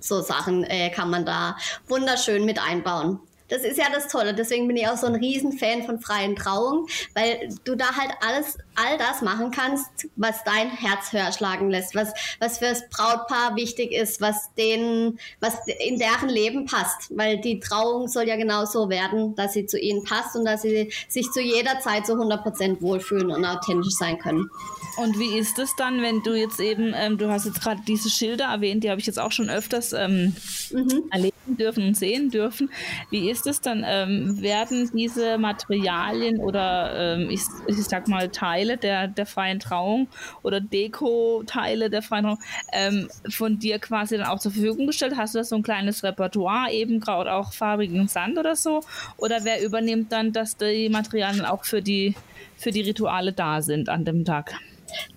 so 0.00 0.20
Sachen 0.20 0.64
äh, 0.64 0.90
kann 0.90 1.10
man 1.10 1.24
da 1.24 1.56
wunderschön 1.88 2.44
mit 2.44 2.58
einbauen. 2.58 3.20
Das 3.48 3.62
ist 3.62 3.78
ja 3.78 3.86
das 3.92 4.08
Tolle. 4.08 4.34
Deswegen 4.34 4.66
bin 4.66 4.76
ich 4.76 4.88
auch 4.88 4.96
so 4.96 5.06
ein 5.06 5.14
Riesenfan 5.14 5.84
von 5.84 6.00
freien 6.00 6.36
Trauungen, 6.36 6.86
weil 7.14 7.48
du 7.64 7.74
da 7.74 7.96
halt 7.96 8.12
alles, 8.26 8.58
all 8.74 8.98
das 8.98 9.22
machen 9.22 9.50
kannst, 9.50 10.08
was 10.16 10.42
dein 10.44 10.70
Herz 10.70 11.12
höher 11.12 11.32
schlagen 11.32 11.70
lässt, 11.70 11.94
was, 11.94 12.12
was 12.40 12.58
fürs 12.58 12.88
Brautpaar 12.88 13.56
wichtig 13.56 13.92
ist, 13.92 14.20
was 14.20 14.52
denen, 14.56 15.18
was 15.40 15.56
in 15.86 15.98
deren 15.98 16.28
Leben 16.28 16.66
passt. 16.66 17.16
Weil 17.16 17.40
die 17.40 17.60
Trauung 17.60 18.08
soll 18.08 18.28
ja 18.28 18.36
genau 18.36 18.64
so 18.64 18.88
werden, 18.88 19.34
dass 19.34 19.52
sie 19.52 19.66
zu 19.66 19.78
ihnen 19.78 20.04
passt 20.04 20.36
und 20.36 20.44
dass 20.44 20.62
sie 20.62 20.92
sich 21.08 21.30
zu 21.30 21.40
jeder 21.40 21.80
Zeit 21.80 22.06
zu 22.06 22.14
100% 22.14 22.80
wohlfühlen 22.80 23.30
und 23.30 23.44
authentisch 23.44 23.94
sein 23.94 24.18
können. 24.18 24.48
Und 24.96 25.18
wie 25.18 25.38
ist 25.38 25.58
es 25.58 25.74
dann, 25.76 26.02
wenn 26.02 26.22
du 26.22 26.34
jetzt 26.34 26.60
eben, 26.60 26.92
ähm, 26.94 27.16
du 27.16 27.30
hast 27.30 27.46
jetzt 27.46 27.62
gerade 27.62 27.80
diese 27.86 28.10
Schilder 28.10 28.46
erwähnt, 28.46 28.84
die 28.84 28.90
habe 28.90 29.00
ich 29.00 29.06
jetzt 29.06 29.18
auch 29.18 29.32
schon 29.32 29.48
öfters 29.48 29.92
ähm, 29.92 30.34
mhm. 30.70 31.04
erlebt 31.10 31.41
dürfen 31.46 31.88
und 31.88 31.96
sehen 31.96 32.30
dürfen. 32.30 32.70
Wie 33.10 33.30
ist 33.30 33.46
es 33.46 33.60
dann? 33.60 33.84
Ähm, 33.86 34.40
werden 34.40 34.90
diese 34.94 35.38
Materialien 35.38 36.38
oder 36.38 37.16
ähm, 37.16 37.30
ich, 37.30 37.40
ich 37.66 37.76
sag 37.84 38.08
mal 38.08 38.28
Teile 38.28 38.76
der, 38.76 39.08
der 39.08 39.26
freien 39.26 39.60
Trauung 39.60 40.08
oder 40.42 40.60
Deko-Teile 40.60 41.90
der 41.90 42.02
freien 42.02 42.24
Trauung 42.24 42.38
ähm, 42.72 43.08
von 43.30 43.58
dir 43.58 43.78
quasi 43.78 44.16
dann 44.16 44.26
auch 44.26 44.38
zur 44.38 44.52
Verfügung 44.52 44.86
gestellt? 44.86 45.14
Hast 45.16 45.34
du 45.34 45.38
da 45.38 45.44
so 45.44 45.56
ein 45.56 45.62
kleines 45.62 46.02
Repertoire, 46.02 46.72
eben 46.72 47.00
gerade 47.00 47.32
auch 47.32 47.52
farbigen 47.52 48.08
Sand 48.08 48.38
oder 48.38 48.56
so? 48.56 48.80
Oder 49.16 49.44
wer 49.44 49.62
übernimmt 49.62 50.12
dann, 50.12 50.32
dass 50.32 50.56
die 50.56 50.88
Materialien 50.88 51.44
auch 51.44 51.64
für 51.64 51.82
die, 51.82 52.14
für 52.56 52.70
die 52.70 52.82
Rituale 52.82 53.32
da 53.32 53.62
sind 53.62 53.88
an 53.88 54.04
dem 54.04 54.24
Tag? 54.24 54.54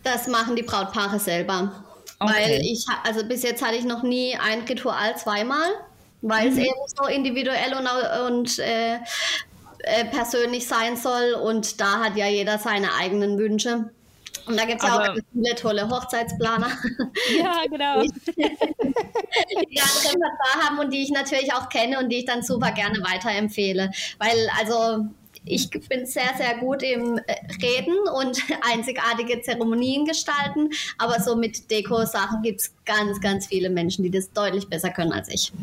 Das 0.04 0.28
machen 0.28 0.56
die 0.56 0.64
Brautpaare 0.64 1.20
selber. 1.20 1.86
Okay. 2.20 2.34
Weil 2.34 2.62
ich, 2.62 2.86
also 3.04 3.26
bis 3.28 3.44
jetzt 3.44 3.64
hatte 3.64 3.76
ich 3.76 3.84
noch 3.84 4.04
nie 4.04 4.36
ein 4.36 4.62
Ritual 4.62 5.18
zweimal 5.18 5.68
weil 6.26 6.48
es 6.48 6.56
mhm. 6.56 6.62
eben 6.62 6.88
so 6.88 7.06
individuell 7.06 7.74
und, 7.76 7.88
und 8.28 8.60
äh, 8.60 8.96
äh, 9.84 10.06
persönlich 10.06 10.68
sein 10.68 10.98
soll. 10.98 11.34
Und 11.34 11.80
da 11.80 12.00
hat 12.00 12.18
ja 12.18 12.28
jeder 12.28 12.58
seine 12.58 12.94
eigenen 12.96 13.38
Wünsche. 13.38 13.92
Und 14.48 14.60
da 14.60 14.66
gibt 14.66 14.84
es 14.84 14.88
ja 14.88 15.00
auch 15.00 15.16
viele 15.32 15.56
tolle 15.56 15.90
Hochzeitsplaner. 15.90 16.70
Ja, 17.38 17.64
genau. 17.70 18.02
die, 18.02 18.12
ein 18.44 19.98
Repertoire 20.04 20.64
haben 20.64 20.80
und 20.80 20.92
die 20.94 21.02
ich 21.04 21.12
natürlich 21.12 21.54
auch 21.54 21.70
kenne 21.70 22.00
und 22.00 22.10
die 22.10 22.18
ich 22.18 22.26
dann 22.26 22.44
super 22.44 22.72
gerne 22.72 23.00
weiterempfehle. 23.00 23.92
Weil, 24.20 24.50
also 24.60 25.08
ich 25.46 25.70
bin 25.70 26.06
sehr, 26.06 26.34
sehr 26.38 26.58
gut 26.58 26.84
im 26.84 27.18
äh, 27.18 27.36
Reden 27.62 27.96
und 28.16 28.42
einzigartige 28.74 29.42
Zeremonien 29.42 30.06
gestalten, 30.06 30.70
aber 30.98 31.20
so 31.22 31.36
mit 31.36 31.70
Deko-Sachen 31.70 32.42
gibt 32.42 32.62
es 32.62 32.74
ganz, 32.86 33.20
ganz 33.22 33.48
viele 33.48 33.70
Menschen, 33.70 34.04
die 34.04 34.12
das 34.12 34.32
deutlich 34.32 34.68
besser 34.68 34.90
können 34.90 35.12
als 35.12 35.30
ich. 35.30 35.52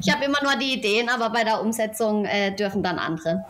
Ich 0.00 0.12
habe 0.12 0.24
immer 0.24 0.38
nur 0.42 0.54
die 0.54 0.74
Ideen, 0.74 1.08
aber 1.08 1.30
bei 1.30 1.42
der 1.42 1.60
Umsetzung 1.60 2.26
äh, 2.26 2.54
dürfen 2.54 2.84
dann 2.84 2.96
andere. 2.96 3.44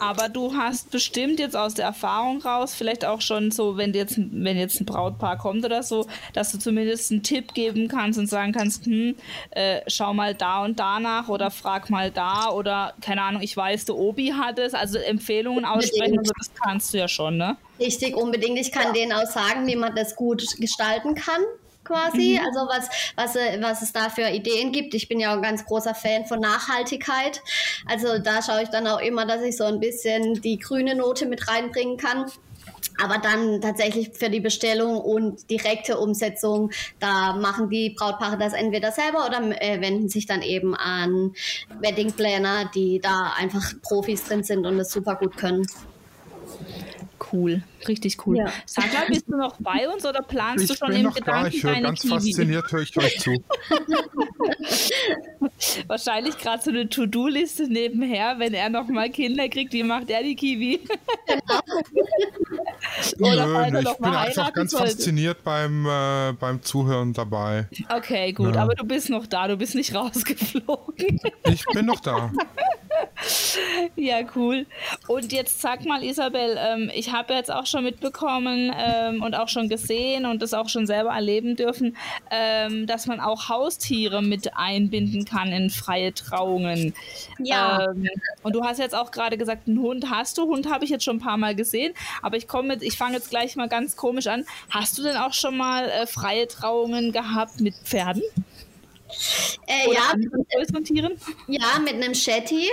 Aber 0.00 0.28
du 0.28 0.54
hast 0.54 0.90
bestimmt 0.90 1.38
jetzt 1.38 1.56
aus 1.56 1.74
der 1.74 1.86
Erfahrung 1.86 2.40
raus, 2.40 2.74
vielleicht 2.74 3.04
auch 3.04 3.20
schon 3.20 3.50
so, 3.50 3.76
wenn 3.76 3.92
jetzt, 3.92 4.16
wenn 4.16 4.56
jetzt 4.56 4.80
ein 4.80 4.86
Brautpaar 4.86 5.38
kommt 5.38 5.64
oder 5.64 5.82
so, 5.82 6.06
dass 6.32 6.52
du 6.52 6.58
zumindest 6.58 7.10
einen 7.10 7.22
Tipp 7.22 7.54
geben 7.54 7.88
kannst 7.88 8.18
und 8.18 8.26
sagen 8.26 8.52
kannst, 8.52 8.86
hm, 8.86 9.16
äh, 9.50 9.80
schau 9.86 10.14
mal 10.14 10.34
da 10.34 10.64
und 10.64 10.78
danach 10.78 11.28
oder 11.28 11.50
frag 11.50 11.90
mal 11.90 12.10
da 12.10 12.50
oder 12.50 12.94
keine 13.00 13.22
Ahnung, 13.22 13.42
ich 13.42 13.56
weiß, 13.56 13.86
der 13.86 13.96
Obi 13.96 14.32
hat 14.32 14.58
es, 14.58 14.74
also 14.78 14.98
Empfehlungen 14.98 15.64
aussprechen, 15.64 16.18
also 16.18 16.32
das 16.38 16.50
kannst 16.54 16.94
du 16.94 16.98
ja 16.98 17.08
schon, 17.08 17.36
ne? 17.36 17.56
Richtig, 17.78 18.16
unbedingt. 18.16 18.58
Ich 18.58 18.72
kann 18.72 18.94
denen 18.94 19.12
auch 19.12 19.26
sagen, 19.26 19.66
wie 19.66 19.76
man 19.76 19.94
das 19.94 20.16
gut 20.16 20.44
gestalten 20.58 21.14
kann 21.14 21.42
quasi, 21.86 22.38
mhm. 22.38 22.46
also 22.46 22.60
was, 22.68 22.88
was, 23.14 23.34
was 23.62 23.82
es 23.82 23.92
da 23.92 24.10
für 24.10 24.28
Ideen 24.28 24.72
gibt. 24.72 24.92
Ich 24.94 25.08
bin 25.08 25.20
ja 25.20 25.30
auch 25.30 25.36
ein 25.36 25.42
ganz 25.42 25.64
großer 25.64 25.94
Fan 25.94 26.26
von 26.26 26.40
Nachhaltigkeit. 26.40 27.40
Also 27.86 28.18
da 28.18 28.42
schaue 28.42 28.62
ich 28.62 28.68
dann 28.68 28.86
auch 28.86 29.00
immer, 29.00 29.24
dass 29.24 29.42
ich 29.42 29.56
so 29.56 29.64
ein 29.64 29.80
bisschen 29.80 30.40
die 30.42 30.58
grüne 30.58 30.94
Note 30.94 31.26
mit 31.26 31.48
reinbringen 31.48 31.96
kann. 31.96 32.26
Aber 33.02 33.18
dann 33.18 33.60
tatsächlich 33.60 34.10
für 34.14 34.30
die 34.30 34.40
Bestellung 34.40 34.98
und 34.98 35.50
direkte 35.50 35.98
Umsetzung, 35.98 36.70
da 36.98 37.34
machen 37.34 37.68
die 37.68 37.90
Brautpaare 37.90 38.38
das 38.38 38.52
entweder 38.52 38.92
selber 38.92 39.26
oder 39.26 39.40
äh, 39.60 39.80
wenden 39.80 40.08
sich 40.08 40.26
dann 40.26 40.42
eben 40.42 40.74
an 40.74 41.34
Wedding 41.80 42.12
Planner, 42.12 42.70
die 42.74 43.00
da 43.00 43.34
einfach 43.36 43.72
Profis 43.82 44.24
drin 44.24 44.42
sind 44.42 44.66
und 44.66 44.78
es 44.78 44.90
super 44.90 45.16
gut 45.16 45.36
können. 45.36 45.66
Cool, 47.32 47.62
richtig 47.88 48.26
cool. 48.26 48.38
Ja. 48.38 48.46
Sag 48.64 48.92
mal, 48.92 49.06
bist 49.08 49.28
du 49.28 49.36
noch 49.36 49.56
bei 49.60 49.88
uns 49.88 50.04
oder 50.04 50.22
planst 50.22 50.64
ich 50.64 50.70
du 50.70 50.76
schon 50.76 50.92
im 50.92 51.02
noch 51.02 51.14
Gedanken 51.14 51.42
da. 51.42 51.48
Ich 51.48 51.62
höre 51.62 51.80
ganz 51.80 52.00
Kiwi? 52.00 52.12
fasziniert, 52.12 52.72
höre 52.72 52.82
ich 52.82 52.96
euch 52.96 53.20
zu. 53.20 53.32
Wahrscheinlich 55.86 56.38
gerade 56.38 56.62
so 56.62 56.70
eine 56.70 56.88
To-Do-Liste 56.88 57.68
nebenher, 57.68 58.38
wenn 58.38 58.54
er 58.54 58.68
noch 58.68 58.88
mal 58.88 59.10
Kinder 59.10 59.48
kriegt, 59.48 59.72
wie 59.72 59.82
macht 59.82 60.10
er 60.10 60.22
die 60.22 60.36
Kiwi? 60.36 60.80
oder 63.20 63.46
Nö, 63.46 63.70
nee, 63.70 63.80
ich 63.80 63.96
bin 63.96 64.14
einfach 64.14 64.52
ganz 64.52 64.72
sollte. 64.72 64.88
fasziniert 64.88 65.42
beim, 65.44 65.86
äh, 65.86 66.32
beim 66.32 66.62
Zuhören 66.62 67.12
dabei. 67.12 67.68
Okay, 67.88 68.32
gut, 68.32 68.54
ja. 68.54 68.62
aber 68.62 68.74
du 68.74 68.84
bist 68.84 69.10
noch 69.10 69.26
da, 69.26 69.48
du 69.48 69.56
bist 69.56 69.74
nicht 69.74 69.94
rausgeflogen. 69.94 71.20
ich 71.44 71.64
bin 71.72 71.86
noch 71.86 72.00
da. 72.00 72.32
Ja, 73.96 74.20
cool. 74.34 74.66
Und 75.08 75.32
jetzt 75.32 75.60
sag 75.60 75.84
mal, 75.84 76.02
Isabel, 76.02 76.56
ähm, 76.58 76.90
ich 76.94 77.12
habe 77.12 77.34
jetzt 77.34 77.52
auch 77.52 77.65
schon 77.66 77.84
mitbekommen 77.84 78.72
ähm, 78.76 79.22
und 79.22 79.34
auch 79.34 79.48
schon 79.48 79.68
gesehen 79.68 80.26
und 80.26 80.42
das 80.42 80.54
auch 80.54 80.68
schon 80.68 80.86
selber 80.86 81.10
erleben 81.10 81.56
dürfen, 81.56 81.96
ähm, 82.30 82.86
dass 82.86 83.06
man 83.06 83.20
auch 83.20 83.48
Haustiere 83.48 84.22
mit 84.22 84.56
einbinden 84.56 85.24
kann 85.24 85.52
in 85.52 85.70
freie 85.70 86.14
Trauungen. 86.14 86.94
Ja. 87.38 87.90
Ähm, 87.90 88.08
und 88.42 88.54
du 88.54 88.64
hast 88.64 88.78
jetzt 88.78 88.94
auch 88.94 89.10
gerade 89.10 89.36
gesagt, 89.36 89.68
einen 89.68 89.80
Hund 89.80 90.10
hast 90.10 90.38
du. 90.38 90.44
Hund 90.44 90.70
habe 90.70 90.84
ich 90.84 90.90
jetzt 90.90 91.04
schon 91.04 91.16
ein 91.16 91.20
paar 91.20 91.36
Mal 91.36 91.54
gesehen, 91.54 91.94
aber 92.22 92.36
ich 92.36 92.48
komme, 92.48 92.78
ich 92.80 92.96
fange 92.96 93.14
jetzt 93.14 93.30
gleich 93.30 93.56
mal 93.56 93.68
ganz 93.68 93.96
komisch 93.96 94.26
an. 94.26 94.44
Hast 94.70 94.98
du 94.98 95.02
denn 95.02 95.16
auch 95.16 95.32
schon 95.32 95.56
mal 95.56 95.88
äh, 95.88 96.06
freie 96.06 96.48
Trauungen 96.48 97.12
gehabt 97.12 97.60
mit 97.60 97.74
Pferden? 97.84 98.22
Äh, 99.66 99.92
ja, 99.94 100.14
mit? 100.16 100.30
Ja, 101.48 101.78
mit 101.78 101.94
einem 101.94 102.14
Shetty 102.14 102.68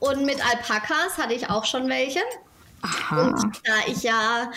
und 0.00 0.24
mit 0.24 0.38
Alpakas 0.44 1.18
hatte 1.18 1.34
ich 1.34 1.48
auch 1.48 1.64
schon 1.64 1.88
welche. 1.88 2.20
Aha. 2.82 3.26
Und 3.26 3.60
da 3.64 3.72
ich 3.86 4.02
ja 4.02 4.50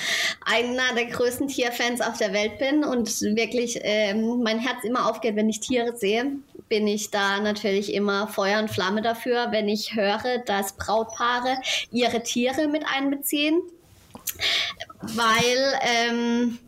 einer 0.45 0.93
der 0.95 1.05
größten 1.05 1.47
Tierfans 1.47 2.01
auf 2.01 2.17
der 2.17 2.33
Welt 2.33 2.57
bin 2.57 2.83
und 2.83 3.21
wirklich 3.21 3.79
ähm, 3.81 4.41
mein 4.43 4.59
Herz 4.59 4.83
immer 4.83 5.09
aufgeht, 5.09 5.35
wenn 5.35 5.49
ich 5.49 5.59
Tiere 5.59 5.95
sehe, 5.97 6.37
bin 6.69 6.87
ich 6.87 7.11
da 7.11 7.39
natürlich 7.39 7.93
immer 7.93 8.27
Feuer 8.27 8.59
und 8.59 8.71
Flamme 8.71 9.01
dafür, 9.01 9.47
wenn 9.51 9.67
ich 9.67 9.95
höre, 9.95 10.39
dass 10.45 10.73
Brautpaare 10.73 11.57
ihre 11.91 12.23
Tiere 12.23 12.67
mit 12.67 12.83
einbeziehen. 12.85 13.61
Weil 15.01 15.79
ähm, 15.81 16.59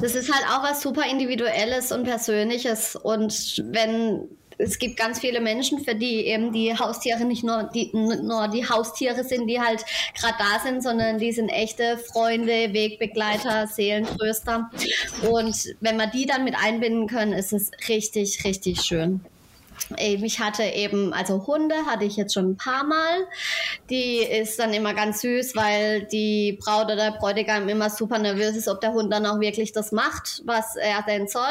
das 0.00 0.14
ist 0.14 0.32
halt 0.32 0.44
auch 0.50 0.62
was 0.62 0.80
super 0.80 1.04
Individuelles 1.08 1.92
und 1.92 2.04
Persönliches. 2.04 2.96
Und 2.96 3.62
wenn 3.66 4.28
es 4.60 4.78
gibt 4.78 4.96
ganz 4.96 5.20
viele 5.20 5.40
Menschen, 5.40 5.82
für 5.82 5.94
die 5.94 6.26
eben 6.26 6.52
die 6.52 6.76
Haustiere 6.76 7.24
nicht 7.24 7.44
nur 7.44 7.70
die, 7.74 7.90
nur 7.92 8.48
die 8.48 8.68
Haustiere 8.68 9.24
sind, 9.24 9.46
die 9.46 9.60
halt 9.60 9.84
gerade 10.18 10.34
da 10.38 10.60
sind, 10.62 10.82
sondern 10.82 11.18
die 11.18 11.32
sind 11.32 11.48
echte 11.48 11.98
Freunde, 11.98 12.72
Wegbegleiter, 12.72 13.66
Seelentröster. 13.66 14.70
Und 15.30 15.74
wenn 15.80 15.96
wir 15.96 16.06
die 16.06 16.26
dann 16.26 16.44
mit 16.44 16.54
einbinden 16.56 17.06
können, 17.06 17.32
ist 17.32 17.52
es 17.52 17.70
richtig, 17.88 18.44
richtig 18.44 18.82
schön. 18.82 19.20
Ich 19.96 20.40
hatte 20.40 20.62
eben, 20.62 21.12
also 21.12 21.46
Hunde 21.46 21.74
hatte 21.86 22.04
ich 22.04 22.16
jetzt 22.16 22.34
schon 22.34 22.50
ein 22.50 22.56
paar 22.56 22.84
Mal. 22.84 23.26
Die 23.88 24.18
ist 24.18 24.58
dann 24.58 24.72
immer 24.72 24.94
ganz 24.94 25.20
süß, 25.20 25.56
weil 25.56 26.04
die 26.04 26.58
Braut 26.62 26.84
oder 26.84 26.96
der 26.96 27.10
Bräutigam 27.12 27.68
immer 27.68 27.90
super 27.90 28.18
nervös 28.18 28.56
ist, 28.56 28.68
ob 28.68 28.80
der 28.80 28.92
Hund 28.92 29.12
dann 29.12 29.26
auch 29.26 29.40
wirklich 29.40 29.72
das 29.72 29.92
macht, 29.92 30.42
was 30.44 30.76
er 30.76 31.02
denn 31.02 31.28
soll. 31.28 31.42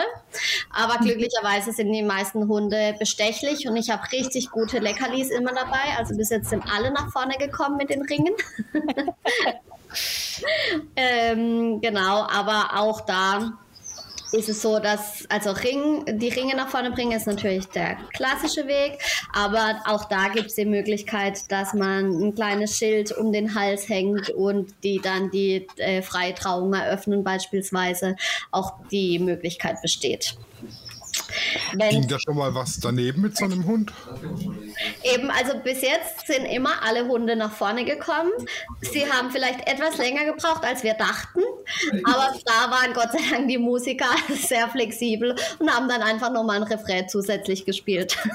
Aber 0.72 1.00
mhm. 1.00 1.06
glücklicherweise 1.06 1.74
sind 1.74 1.92
die 1.92 2.04
meisten 2.04 2.48
Hunde 2.48 2.96
bestechlich 2.98 3.68
und 3.68 3.76
ich 3.76 3.90
habe 3.90 4.10
richtig 4.12 4.52
gute 4.52 4.80
Leckerlis 4.80 5.30
immer 5.30 5.54
dabei. 5.54 5.98
Also 5.98 6.16
bis 6.16 6.30
jetzt 6.30 6.50
sind 6.50 6.64
alle 6.72 6.92
nach 6.92 7.12
vorne 7.12 7.36
gekommen 7.38 7.78
mit 7.78 7.90
den 7.90 8.04
Ringen. 8.04 8.34
ähm, 10.96 11.82
genau, 11.82 12.28
aber 12.30 12.72
auch 12.76 13.02
da 13.02 13.54
ist 14.32 14.50
es 14.50 14.62
so, 14.62 14.80
dass 14.80 15.26
also 15.30 15.52
Ring, 15.52 16.06
die 16.20 16.30
Ringe 16.30 16.56
nach 16.56 16.70
vorne 16.70 16.92
bringen, 16.92 17.14
ist 17.14 17.28
natürlich 17.28 17.68
der 17.68 17.98
klassische 18.14 18.68
Weg, 18.68 19.00
aber 19.34 19.82
auch 19.86 20.06
da 20.06 20.28
gibt 20.30 20.48
es 20.48 20.56
die 20.56 20.66
Möglichkeit, 20.66 21.52
dass 21.52 21.74
man 21.74 22.12
ein 22.12 22.36
kleines 22.36 22.78
Schild 22.78 23.12
um 23.12 23.32
den 23.32 23.56
Hals 23.56 23.90
hängt 23.90 24.30
und 24.30 24.74
die 24.84 25.00
dann 25.00 25.32
die 25.32 25.68
äh, 25.78 26.02
freie 26.02 26.34
eröffnen 26.40 27.24
beispielsweise. 27.24 28.16
Auch 28.52 28.74
die 28.92 29.20
Möglichkeit 29.20 29.82
besteht. 29.82 30.36
Wenn, 31.74 31.90
Ging 31.90 32.08
da 32.08 32.20
schon 32.20 32.36
mal 32.36 32.54
was 32.56 32.80
daneben 32.80 33.22
mit 33.22 33.38
so 33.38 33.46
einem 33.46 33.66
Hund? 33.66 33.94
Eben, 35.04 35.30
also 35.32 35.58
bis 35.60 35.82
jetzt 35.82 36.28
sind 36.28 36.46
immer 36.46 36.84
alle 36.84 37.08
Hunde 37.08 37.36
nach 37.36 37.52
vorne 37.52 37.86
gekommen. 37.86 38.32
Sie 38.82 39.10
haben 39.12 39.32
vielleicht 39.32 39.68
etwas 39.68 39.98
länger 39.98 40.26
gebraucht, 40.26 40.64
als 40.64 40.84
wir 40.84 40.94
dachten, 40.94 41.42
aber 42.04 42.34
da 42.46 42.72
waren 42.72 42.94
Gott 42.94 43.12
sei 43.12 43.20
Dank 43.32 43.48
die 43.48 43.58
Musiker 43.58 44.10
sehr 44.30 44.68
flexibel 44.70 45.36
und 45.60 45.70
haben 45.70 45.88
dann 45.88 46.02
einfach 46.02 46.32
nochmal 46.32 46.58
ein 46.58 46.64
Refrain 46.64 47.08
zusätzlich 47.10 47.66
gespielt. 47.66 48.18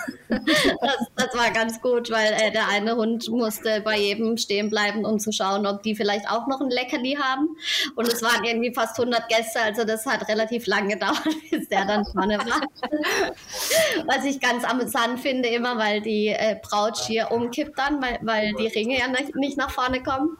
Das, 0.81 1.07
das 1.17 1.35
war 1.37 1.51
ganz 1.53 1.81
gut, 1.81 2.11
weil 2.11 2.33
äh, 2.33 2.51
der 2.51 2.69
eine 2.69 2.97
Hund 2.97 3.29
musste 3.31 3.81
bei 3.83 3.99
jedem 3.99 4.37
stehen 4.37 4.69
bleiben, 4.69 5.05
um 5.05 5.19
zu 5.19 5.33
schauen, 5.33 5.67
ob 5.67 5.83
die 5.83 5.95
vielleicht 5.95 6.29
auch 6.29 6.47
noch 6.47 6.61
ein 6.61 6.71
Leckerli 6.71 7.17
haben. 7.21 7.49
Und 7.95 8.09
es 8.09 8.23
waren 8.23 8.45
irgendwie 8.45 8.73
fast 8.75 8.99
100 8.99 9.29
Gäste, 9.29 9.61
also 9.61 9.85
das 9.85 10.05
hat 10.07 10.29
relativ 10.29 10.67
lang 10.67 10.89
gedauert, 10.95 11.25
bis 11.51 11.69
der 11.69 11.85
dann 11.85 12.05
vorne 12.05 12.39
war. 12.39 12.61
Was 14.07 14.25
ich 14.25 14.41
ganz 14.41 14.65
amüsant 14.65 15.21
finde, 15.21 15.49
immer, 15.49 15.79
weil 15.79 16.01
die 16.01 16.29
äh, 16.29 16.57
Braut 16.63 16.99
schier 16.99 17.31
umkippt 17.31 17.79
dann, 17.79 18.03
weil, 18.03 18.19
weil 18.23 18.53
die 18.55 18.67
Ringe 18.67 18.99
ja 18.99 19.07
nicht 19.35 19.57
nach 19.57 19.71
vorne 19.71 20.03
kommen. 20.03 20.37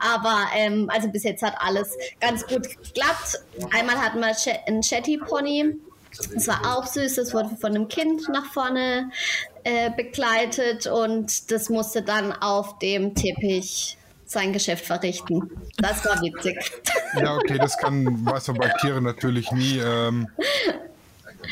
Aber 0.00 0.46
ähm, 0.54 0.90
also 0.92 1.08
bis 1.08 1.24
jetzt 1.24 1.42
hat 1.42 1.54
alles 1.58 1.96
ganz 2.20 2.46
gut 2.46 2.62
geklappt. 2.62 3.42
Einmal 3.72 3.96
hatten 3.96 4.20
wir 4.20 4.34
einen 4.66 4.82
Shetty 4.82 5.18
Pony. 5.18 5.76
Das 6.32 6.46
war 6.46 6.76
auch 6.76 6.86
süß, 6.86 7.16
das 7.16 7.34
wurde 7.34 7.56
von 7.60 7.74
einem 7.74 7.88
Kind 7.88 8.28
nach 8.28 8.46
vorne 8.52 9.10
äh, 9.64 9.90
begleitet 9.90 10.86
und 10.86 11.50
das 11.50 11.68
musste 11.68 12.02
dann 12.02 12.32
auf 12.32 12.78
dem 12.78 13.14
Teppich 13.14 13.96
sein 14.26 14.52
Geschäft 14.52 14.84
verrichten. 14.84 15.50
Das 15.78 16.04
war 16.04 16.20
witzig. 16.20 16.58
Ja, 17.20 17.36
okay, 17.36 17.58
das 17.58 17.78
kann, 17.78 18.24
weiß 18.26 18.48
man 18.48 18.58
bei 18.58 18.68
Tieren 18.80 19.04
natürlich 19.04 19.50
nie. 19.52 19.78
Ähm, 19.78 20.28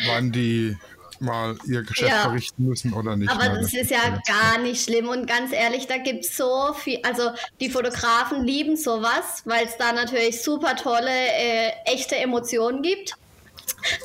wann 0.06 0.32
die 0.32 0.76
mal 1.22 1.56
ihr 1.66 1.82
Geschäft 1.82 2.10
ja. 2.10 2.22
verrichten 2.22 2.64
müssen 2.64 2.92
oder 2.92 3.16
nicht. 3.16 3.30
Aber 3.30 3.60
das 3.60 3.72
ist 3.72 3.90
ja 3.90 4.20
gar 4.26 4.58
nicht 4.58 4.84
schlimm 4.84 5.08
und 5.08 5.26
ganz 5.26 5.52
ehrlich, 5.52 5.86
da 5.86 5.98
gibt 5.98 6.24
es 6.24 6.36
so 6.36 6.74
viel, 6.74 6.98
also 7.04 7.30
die 7.60 7.70
Fotografen 7.70 8.44
lieben 8.44 8.76
sowas, 8.76 9.42
weil 9.44 9.64
es 9.64 9.76
da 9.78 9.92
natürlich 9.92 10.42
super 10.42 10.76
tolle, 10.76 11.10
äh, 11.10 11.70
echte 11.86 12.16
Emotionen 12.16 12.82
gibt. 12.82 13.14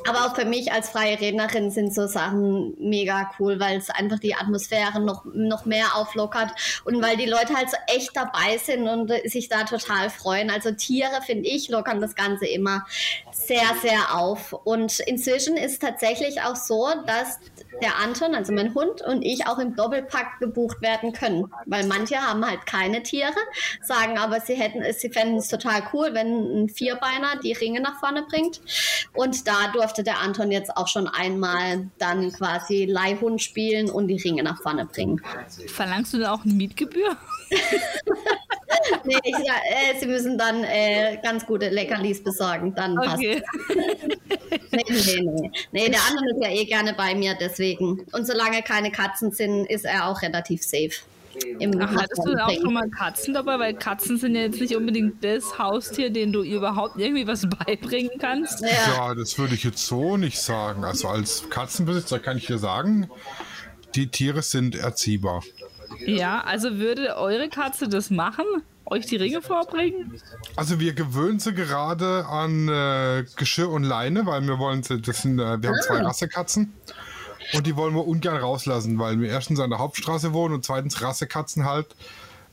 Aber 0.08 0.26
auch 0.26 0.36
für 0.36 0.46
mich 0.46 0.72
als 0.72 0.90
freie 0.90 1.20
Rednerin 1.20 1.72
sind 1.72 1.94
so 1.94 2.08
Sachen 2.08 2.76
mega 2.80 3.32
cool, 3.40 3.60
weil 3.60 3.78
es 3.78 3.90
einfach 3.90 4.20
die 4.20 4.36
Atmosphäre 4.36 5.00
noch, 5.00 5.26
noch 5.26 5.66
mehr 5.66 5.96
auflockert 5.96 6.52
und 6.86 7.02
weil 7.02 7.18
die 7.18 7.26
Leute 7.26 7.56
halt 7.56 7.70
so 7.70 7.78
echt 7.88 8.16
dabei 8.16 8.58
sind 8.58 8.88
und 8.88 9.12
sich 9.26 9.50
da 9.50 9.64
total 9.64 10.10
freuen. 10.10 10.50
Also 10.50 10.72
Tiere, 10.72 11.22
finde 11.26 11.50
ich, 11.50 11.70
lockern 11.70 12.02
das 12.02 12.16
Ganze 12.16 12.48
immer 12.48 12.86
sehr, 13.32 13.76
sehr 13.82 14.16
auf. 14.16 14.54
Und 14.54 15.00
inzwischen 15.00 15.58
ist 15.58 15.74
es 15.74 15.80
tatsächlich 15.80 16.42
auch 16.42 16.56
so, 16.56 16.88
dass 17.06 17.40
der 17.82 17.98
Anton, 17.98 18.36
also 18.36 18.54
mein 18.54 18.74
Hund 18.74 19.02
und 19.02 19.22
ich 19.22 19.48
auch 19.48 19.60
im 19.60 19.76
Doppelpack 19.76 20.40
gebucht 20.40 20.82
werden 20.82 21.14
können. 21.14 21.52
Weil 21.66 21.86
manche 21.86 22.18
haben 22.18 22.46
halt 22.46 22.66
keine 22.66 23.04
Tiere, 23.04 23.34
sagen 23.84 24.18
aber, 24.18 24.40
sie 24.42 24.56
hätten 24.56 24.84
sie 24.94 25.10
fänden 25.10 25.38
es 25.38 25.48
total 25.48 25.84
cool, 25.94 26.10
wenn 26.14 26.64
ein 26.64 26.70
Vierbeiner 26.70 27.40
die 27.44 27.54
Ringe 27.54 27.82
nach 27.82 28.00
vorne 28.00 28.24
bringt. 28.24 28.62
Und 29.14 29.48
da 29.48 29.68
durfte 29.74 30.04
der 30.04 30.20
Anton 30.20 30.52
jetzt 30.52 30.76
auch 30.76 30.88
schon 30.88 31.08
einmal 31.08 31.90
dann 31.98 32.32
quasi 32.32 32.86
Leihhund 32.86 33.42
spielen 33.42 33.90
und 33.90 34.08
die 34.08 34.18
Ringe 34.18 34.44
nach 34.44 34.62
vorne 34.62 34.86
bringen. 34.86 35.22
Verlangst 35.68 36.14
du 36.14 36.20
da 36.20 36.34
auch 36.34 36.44
eine 36.44 36.54
Mietgebühr? 36.54 37.18
nee, 39.06 39.18
ich, 39.24 39.36
äh, 39.36 40.00
sie 40.00 40.06
müssen 40.06 40.38
dann 40.38 40.64
äh, 40.64 41.18
ganz 41.24 41.46
gute 41.46 41.70
Leckerlis 41.70 42.24
besorgen, 42.24 42.74
dann 42.76 42.98
okay. 42.98 43.08
passt. 43.08 43.78
nee, 44.72 44.84
nee, 44.90 45.22
nee. 45.22 45.52
Nee, 45.72 45.90
der 45.90 46.00
andere 46.10 46.30
ist 46.32 46.44
ja 46.44 46.50
eh 46.50 46.66
gerne 46.66 46.94
bei 46.94 47.16
mir, 47.16 47.36
deswegen. 47.40 48.06
Und 48.12 48.28
solange 48.28 48.62
keine 48.64 48.92
Katzen 48.92 49.32
sind, 49.32 49.66
ist 49.66 49.86
er 49.86 50.08
auch 50.08 50.22
relativ 50.22 50.64
safe. 50.64 50.92
Ach, 51.80 51.96
hattest 51.96 52.26
du 52.26 52.34
auch 52.36 52.52
schon 52.52 52.74
mal 52.74 52.90
Katzen 52.90 53.34
dabei? 53.34 53.60
Weil 53.60 53.74
Katzen 53.74 54.18
sind 54.18 54.36
ja 54.36 54.42
jetzt 54.42 54.60
nicht 54.60 54.76
unbedingt 54.76 55.24
das 55.24 55.58
Haustier, 55.60 56.10
den 56.10 56.32
du 56.32 56.44
überhaupt 56.44 56.98
irgendwie 56.98 57.28
was 57.28 57.48
beibringen 57.48 58.12
kannst. 58.20 58.62
Ja, 58.62 58.70
ja 58.70 59.16
das 59.16 59.38
würde 59.38 59.56
ich 59.56 59.64
jetzt 59.64 59.86
so 59.86 60.18
nicht 60.18 60.40
sagen. 60.40 60.84
Also 60.84 61.08
als 61.08 61.50
Katzenbesitzer 61.50 62.20
kann 62.20 62.38
ich 62.38 62.48
dir 62.48 62.58
sagen, 62.58 63.10
die 63.96 64.08
Tiere 64.08 64.42
sind 64.42 64.76
erziehbar. 64.76 65.44
Ja, 66.06 66.42
also 66.42 66.78
würde 66.78 67.18
eure 67.18 67.50
Katze 67.50 67.88
das 67.88 68.10
machen? 68.10 68.46
Euch 68.90 69.06
die 69.06 69.18
Ringe 69.18 69.42
vorbringen? 69.42 70.14
Also 70.56 70.80
wir 70.80 70.94
gewöhnen 70.94 71.40
sie 71.40 71.54
gerade 71.54 72.26
an 72.26 72.70
äh, 72.70 73.26
Geschirr 73.36 73.70
und 73.70 73.84
Leine, 73.84 74.26
weil 74.26 74.42
wir 74.48 74.60
wollen 74.60 74.82
sie, 74.82 75.02
das 75.02 75.24
sind, 75.24 75.40
äh, 75.40 75.62
wir 75.62 75.70
haben 75.70 75.82
zwei 75.86 76.00
ah. 76.00 76.08
Rassekatzen. 76.08 76.74
Und 77.54 77.68
die 77.68 77.76
wollen 77.76 77.96
wir 77.96 78.08
ungern 78.08 78.38
rauslassen, 78.38 78.98
weil 79.00 79.20
wir 79.20 79.30
erstens 79.30 79.60
an 79.60 79.70
der 79.70 79.80
Hauptstraße 79.80 80.34
wohnen 80.34 80.56
und 80.56 80.66
zweitens 80.66 81.02
Rassekatzen 81.02 81.66
halt, 81.66 81.96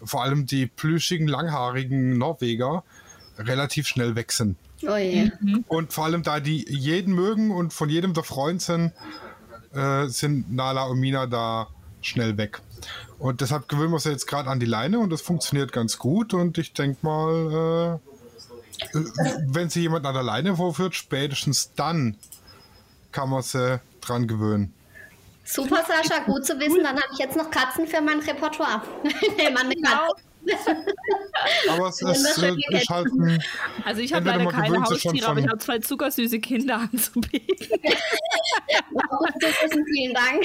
vor 0.02 0.22
allem 0.22 0.46
die 0.46 0.66
plüschigen, 0.66 1.28
langhaarigen 1.28 2.18
Norweger, 2.18 2.82
relativ 3.38 3.86
schnell 3.86 4.14
weg 4.16 4.32
sind. 4.32 4.56
Oh 4.82 4.96
je. 4.96 5.30
Mhm. 5.40 5.64
Und 5.68 5.92
vor 5.92 6.04
allem, 6.04 6.22
da 6.22 6.40
die 6.40 6.64
jeden 6.68 7.14
mögen 7.14 7.50
und 7.50 7.72
von 7.72 7.88
jedem 7.88 8.12
der 8.12 8.24
Freund 8.24 8.60
sind, 8.60 8.92
äh, 9.72 10.06
sind 10.08 10.52
Nala 10.52 10.84
und 10.84 10.98
Mina 10.98 11.26
da 11.26 11.68
schnell 12.00 12.36
weg. 12.36 12.60
Und 13.18 13.40
deshalb 13.40 13.68
gewöhnen 13.68 13.90
wir 13.90 13.96
uns 13.96 14.04
jetzt 14.04 14.26
gerade 14.26 14.50
an 14.50 14.60
die 14.60 14.66
Leine 14.66 14.98
und 14.98 15.10
das 15.10 15.20
funktioniert 15.22 15.72
ganz 15.72 15.98
gut. 15.98 16.34
Und 16.34 16.58
ich 16.58 16.72
denke 16.72 16.98
mal, 17.02 18.00
äh, 18.92 18.98
wenn 19.46 19.70
sich 19.70 19.82
jemand 19.82 20.06
an 20.06 20.14
der 20.14 20.22
Leine 20.22 20.56
vorführt, 20.56 20.94
spätestens 20.94 21.72
dann 21.74 22.16
kann 23.12 23.30
man 23.30 23.42
sie 23.42 23.80
dran 24.00 24.26
gewöhnen. 24.26 24.74
Super, 25.44 25.84
Sascha, 25.86 26.24
gut 26.24 26.44
zu 26.44 26.58
wissen. 26.58 26.82
Dann 26.82 26.96
habe 26.96 27.08
ich 27.12 27.18
jetzt 27.18 27.36
noch 27.36 27.50
Katzen 27.50 27.86
für 27.86 28.00
mein 28.00 28.18
Repertoire. 28.20 28.82
nee, 29.02 29.50
meine 29.50 29.74
Katzen. 29.76 30.24
Aber 31.70 31.88
es 31.88 32.00
ist, 32.00 32.42
äh, 32.42 32.54
ist 32.70 32.88
halt 32.88 33.06
ein, 33.06 33.42
Also 33.84 34.00
ich 34.00 34.12
habe 34.12 34.26
leider 34.26 34.46
keine 34.46 34.82
Haustiere, 34.82 35.28
aber 35.28 35.40
ich 35.40 35.48
habe 35.48 35.58
zwei 35.58 35.78
zuckersüße 35.78 36.38
Kinder 36.40 36.76
anzubieten. 36.92 37.56
vielen 39.94 40.14
Dank. 40.14 40.42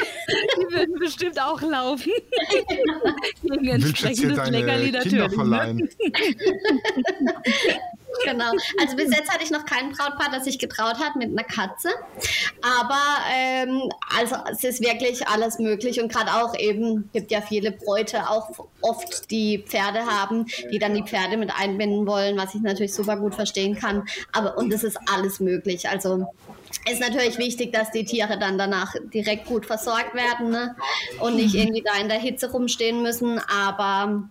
Die 0.57 0.75
würden 0.75 0.99
bestimmt 0.99 1.39
auch 1.41 1.61
laufen. 1.61 2.11
Gegen 3.43 3.67
entsprechendes 3.67 4.49
Leckerli 4.49 4.91
natürlich. 4.91 5.13
Ne? 5.13 5.29
Verleihen. 5.29 5.89
Genau. 8.23 8.51
Also 8.79 8.95
bis 8.95 9.15
jetzt 9.15 9.31
hatte 9.31 9.43
ich 9.43 9.51
noch 9.51 9.65
kein 9.65 9.91
Brautpaar, 9.91 10.29
das 10.31 10.45
sich 10.45 10.59
getraut 10.59 10.99
hat 10.99 11.15
mit 11.15 11.29
einer 11.29 11.43
Katze. 11.43 11.89
Aber 12.61 13.01
ähm, 13.33 13.89
also 14.17 14.35
es 14.51 14.63
ist 14.63 14.81
wirklich 14.81 15.27
alles 15.27 15.59
möglich 15.59 16.01
und 16.01 16.11
gerade 16.11 16.31
auch 16.33 16.57
eben 16.57 17.09
gibt 17.13 17.31
ja 17.31 17.41
viele 17.41 17.71
Bräute 17.71 18.29
auch 18.29 18.49
oft 18.81 19.29
die 19.31 19.59
Pferde 19.59 20.05
haben, 20.05 20.45
die 20.71 20.79
dann 20.79 20.93
die 20.93 21.03
Pferde 21.03 21.37
mit 21.37 21.51
einbinden 21.55 22.07
wollen, 22.07 22.37
was 22.37 22.55
ich 22.55 22.61
natürlich 22.61 22.93
super 22.93 23.17
gut 23.17 23.35
verstehen 23.35 23.75
kann. 23.75 24.07
Aber 24.31 24.57
und 24.57 24.73
es 24.73 24.83
ist 24.83 24.97
alles 25.11 25.39
möglich. 25.39 25.89
Also 25.89 26.27
ist 26.89 27.01
natürlich 27.01 27.37
wichtig, 27.37 27.73
dass 27.73 27.91
die 27.91 28.05
Tiere 28.05 28.37
dann 28.39 28.57
danach 28.57 28.95
direkt 29.13 29.45
gut 29.45 29.65
versorgt 29.65 30.13
werden 30.13 30.49
ne? 30.51 30.75
und 31.19 31.35
nicht 31.35 31.55
irgendwie 31.55 31.83
da 31.83 31.99
in 31.99 32.09
der 32.09 32.19
Hitze 32.19 32.51
rumstehen 32.51 33.01
müssen. 33.01 33.39
Aber 33.39 34.29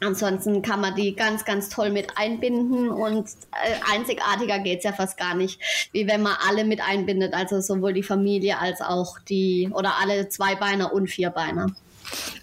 Ansonsten 0.00 0.60
kann 0.62 0.80
man 0.80 0.94
die 0.96 1.14
ganz, 1.14 1.44
ganz 1.44 1.68
toll 1.68 1.90
mit 1.90 2.18
einbinden 2.18 2.90
und 2.90 3.28
äh, 3.52 3.94
einzigartiger 3.94 4.58
geht 4.58 4.78
es 4.78 4.84
ja 4.84 4.92
fast 4.92 5.16
gar 5.16 5.34
nicht, 5.34 5.60
wie 5.92 6.08
wenn 6.08 6.20
man 6.20 6.34
alle 6.48 6.64
mit 6.64 6.80
einbindet, 6.80 7.32
also 7.32 7.60
sowohl 7.60 7.92
die 7.92 8.02
Familie 8.02 8.58
als 8.58 8.80
auch 8.80 9.18
die 9.20 9.70
oder 9.72 9.94
alle 10.00 10.28
Zweibeiner 10.28 10.92
und 10.92 11.06
Vierbeiner. 11.06 11.74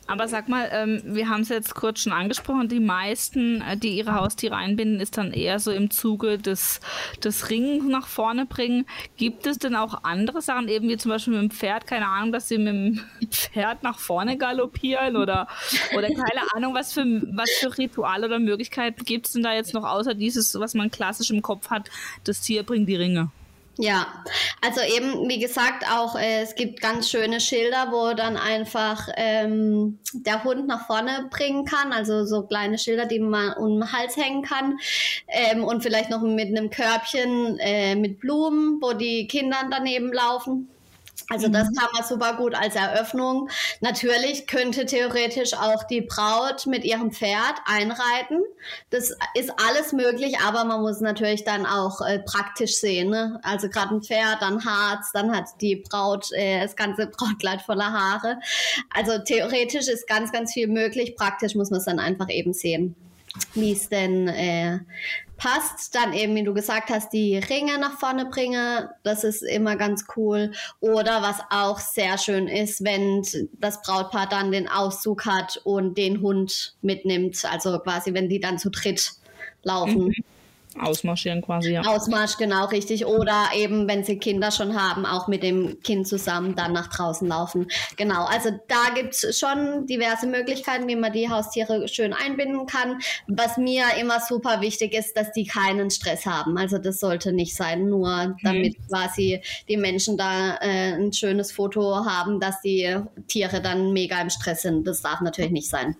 Aber 0.07 0.27
sag 0.27 0.49
mal, 0.49 0.69
ähm, 0.71 1.01
wir 1.05 1.29
haben 1.29 1.41
es 1.41 1.49
jetzt 1.49 1.75
kurz 1.75 2.01
schon 2.01 2.13
angesprochen, 2.13 2.67
die 2.67 2.79
meisten, 2.79 3.61
äh, 3.61 3.77
die 3.77 3.97
ihre 3.97 4.15
Haustiere 4.15 4.55
einbinden, 4.55 4.99
ist 4.99 5.17
dann 5.17 5.31
eher 5.31 5.59
so 5.59 5.71
im 5.71 5.89
Zuge 5.89 6.37
des, 6.37 6.81
des 7.23 7.49
Ringen 7.49 7.87
nach 7.89 8.07
vorne 8.07 8.45
bringen. 8.45 8.85
Gibt 9.17 9.47
es 9.47 9.57
denn 9.57 9.75
auch 9.75 10.03
andere 10.03 10.41
Sachen, 10.41 10.67
eben 10.67 10.89
wie 10.89 10.97
zum 10.97 11.09
Beispiel 11.09 11.33
mit 11.33 11.41
dem 11.43 11.51
Pferd, 11.51 11.87
keine 11.87 12.07
Ahnung, 12.07 12.31
dass 12.31 12.47
sie 12.47 12.57
mit 12.57 12.67
dem 12.67 13.01
Pferd 13.29 13.83
nach 13.83 13.99
vorne 13.99 14.37
galoppieren 14.37 15.15
oder, 15.15 15.47
oder 15.95 16.07
keine 16.07 16.53
Ahnung, 16.55 16.73
was 16.73 16.93
für, 16.93 17.05
was 17.33 17.49
für 17.51 17.77
Rituale 17.77 18.27
oder 18.27 18.39
Möglichkeiten 18.39 19.05
gibt 19.05 19.27
es 19.27 19.33
denn 19.33 19.43
da 19.43 19.53
jetzt 19.53 19.73
noch 19.73 19.83
außer 19.83 20.13
dieses, 20.13 20.59
was 20.59 20.73
man 20.73 20.91
klassisch 20.91 21.31
im 21.31 21.41
Kopf 21.41 21.69
hat, 21.69 21.89
das 22.23 22.41
Tier 22.41 22.63
bringt 22.63 22.89
die 22.89 22.95
Ringe? 22.95 23.31
Ja, 23.77 24.05
also 24.61 24.81
eben, 24.81 25.29
wie 25.29 25.39
gesagt, 25.39 25.85
auch 25.89 26.15
äh, 26.15 26.41
es 26.41 26.55
gibt 26.55 26.81
ganz 26.81 27.09
schöne 27.09 27.39
Schilder, 27.39 27.87
wo 27.91 28.13
dann 28.13 28.35
einfach 28.35 29.07
ähm, 29.15 29.99
der 30.13 30.43
Hund 30.43 30.67
nach 30.67 30.87
vorne 30.87 31.29
bringen 31.31 31.63
kann, 31.63 31.93
also 31.93 32.25
so 32.25 32.43
kleine 32.43 32.77
Schilder, 32.77 33.05
die 33.05 33.19
man 33.19 33.53
um 33.53 33.79
den 33.79 33.91
Hals 33.93 34.17
hängen 34.17 34.43
kann 34.43 34.77
ähm, 35.27 35.63
und 35.63 35.83
vielleicht 35.83 36.09
noch 36.09 36.21
mit 36.21 36.49
einem 36.49 36.69
Körbchen 36.69 37.57
äh, 37.59 37.95
mit 37.95 38.19
Blumen, 38.19 38.79
wo 38.81 38.91
die 38.91 39.27
Kinder 39.27 39.57
daneben 39.71 40.11
laufen. 40.11 40.67
Also 41.31 41.47
das 41.47 41.69
mhm. 41.69 41.75
kann 41.75 41.89
man 41.93 42.03
super 42.03 42.35
gut 42.35 42.53
als 42.53 42.75
Eröffnung. 42.75 43.49
Natürlich 43.79 44.47
könnte 44.47 44.85
theoretisch 44.85 45.53
auch 45.53 45.83
die 45.85 46.01
Braut 46.01 46.67
mit 46.67 46.83
ihrem 46.83 47.11
Pferd 47.11 47.55
einreiten. 47.65 48.41
Das 48.89 49.15
ist 49.33 49.53
alles 49.65 49.93
möglich, 49.93 50.39
aber 50.45 50.65
man 50.65 50.81
muss 50.81 50.99
natürlich 50.99 51.45
dann 51.45 51.65
auch 51.65 52.01
äh, 52.01 52.19
praktisch 52.19 52.75
sehen. 52.75 53.11
Ne? 53.11 53.39
Also 53.43 53.69
gerade 53.69 53.95
ein 53.95 54.01
Pferd, 54.01 54.41
dann 54.41 54.65
Harz, 54.65 55.11
dann 55.13 55.33
hat 55.33 55.45
die 55.61 55.77
Braut 55.77 56.31
äh, 56.33 56.61
das 56.61 56.75
ganze 56.75 57.07
Brautkleid 57.07 57.61
voller 57.61 57.93
Haare. 57.93 58.37
Also 58.93 59.17
theoretisch 59.19 59.87
ist 59.87 60.07
ganz, 60.07 60.33
ganz 60.33 60.51
viel 60.51 60.67
möglich. 60.67 61.15
Praktisch 61.15 61.55
muss 61.55 61.69
man 61.69 61.79
es 61.79 61.85
dann 61.85 61.99
einfach 61.99 62.29
eben 62.29 62.53
sehen 62.53 62.95
wie 63.53 63.71
es 63.71 63.87
denn 63.89 64.27
äh, 64.27 64.79
passt. 65.41 65.95
Dann 65.95 66.13
eben, 66.13 66.35
wie 66.35 66.43
du 66.43 66.53
gesagt 66.53 66.89
hast, 66.89 67.11
die 67.11 67.37
Ringe 67.37 67.79
nach 67.79 67.97
vorne 67.97 68.25
bringen. 68.25 68.87
Das 69.03 69.23
ist 69.23 69.41
immer 69.41 69.75
ganz 69.75 70.05
cool. 70.15 70.51
Oder 70.79 71.21
was 71.21 71.39
auch 71.49 71.79
sehr 71.79 72.17
schön 72.17 72.47
ist, 72.47 72.83
wenn 72.83 73.25
das 73.53 73.81
Brautpaar 73.81 74.29
dann 74.29 74.51
den 74.51 74.69
Auszug 74.69 75.25
hat 75.25 75.59
und 75.63 75.97
den 75.97 76.21
Hund 76.21 76.75
mitnimmt. 76.81 77.43
Also 77.45 77.79
quasi, 77.79 78.13
wenn 78.13 78.29
die 78.29 78.39
dann 78.39 78.59
zu 78.59 78.69
dritt 78.69 79.13
laufen. 79.63 80.05
Mhm. 80.05 80.13
Ausmarschieren 80.79 81.41
quasi, 81.41 81.73
ja. 81.73 81.81
Ausmarsch, 81.81 82.37
genau, 82.37 82.65
richtig. 82.65 83.05
Oder 83.05 83.49
eben, 83.55 83.89
wenn 83.89 84.05
sie 84.05 84.17
Kinder 84.17 84.51
schon 84.51 84.79
haben, 84.81 85.05
auch 85.05 85.27
mit 85.27 85.43
dem 85.43 85.81
Kind 85.81 86.07
zusammen 86.07 86.55
dann 86.55 86.71
nach 86.71 86.87
draußen 86.87 87.27
laufen. 87.27 87.67
Genau, 87.97 88.23
also 88.23 88.51
da 88.69 88.93
gibt 88.95 89.13
es 89.13 89.37
schon 89.37 89.85
diverse 89.85 90.27
Möglichkeiten, 90.27 90.87
wie 90.87 90.95
man 90.95 91.11
die 91.11 91.29
Haustiere 91.29 91.89
schön 91.89 92.13
einbinden 92.13 92.67
kann. 92.67 92.99
Was 93.27 93.57
mir 93.57 93.83
immer 93.99 94.21
super 94.21 94.61
wichtig 94.61 94.93
ist, 94.93 95.17
dass 95.17 95.33
die 95.33 95.45
keinen 95.45 95.91
Stress 95.91 96.25
haben. 96.25 96.57
Also 96.57 96.77
das 96.77 97.01
sollte 97.01 97.33
nicht 97.33 97.53
sein, 97.53 97.89
nur 97.89 98.37
damit 98.41 98.79
mhm. 98.79 98.87
quasi 98.87 99.41
die 99.67 99.77
Menschen 99.77 100.17
da 100.17 100.55
äh, 100.61 100.93
ein 100.93 101.11
schönes 101.11 101.51
Foto 101.51 102.05
haben, 102.05 102.39
dass 102.39 102.61
die 102.61 102.97
Tiere 103.27 103.61
dann 103.61 103.91
mega 103.91 104.21
im 104.21 104.29
Stress 104.29 104.61
sind. 104.61 104.87
Das 104.87 105.01
darf 105.01 105.19
natürlich 105.19 105.51
nicht 105.51 105.69
sein. 105.69 105.97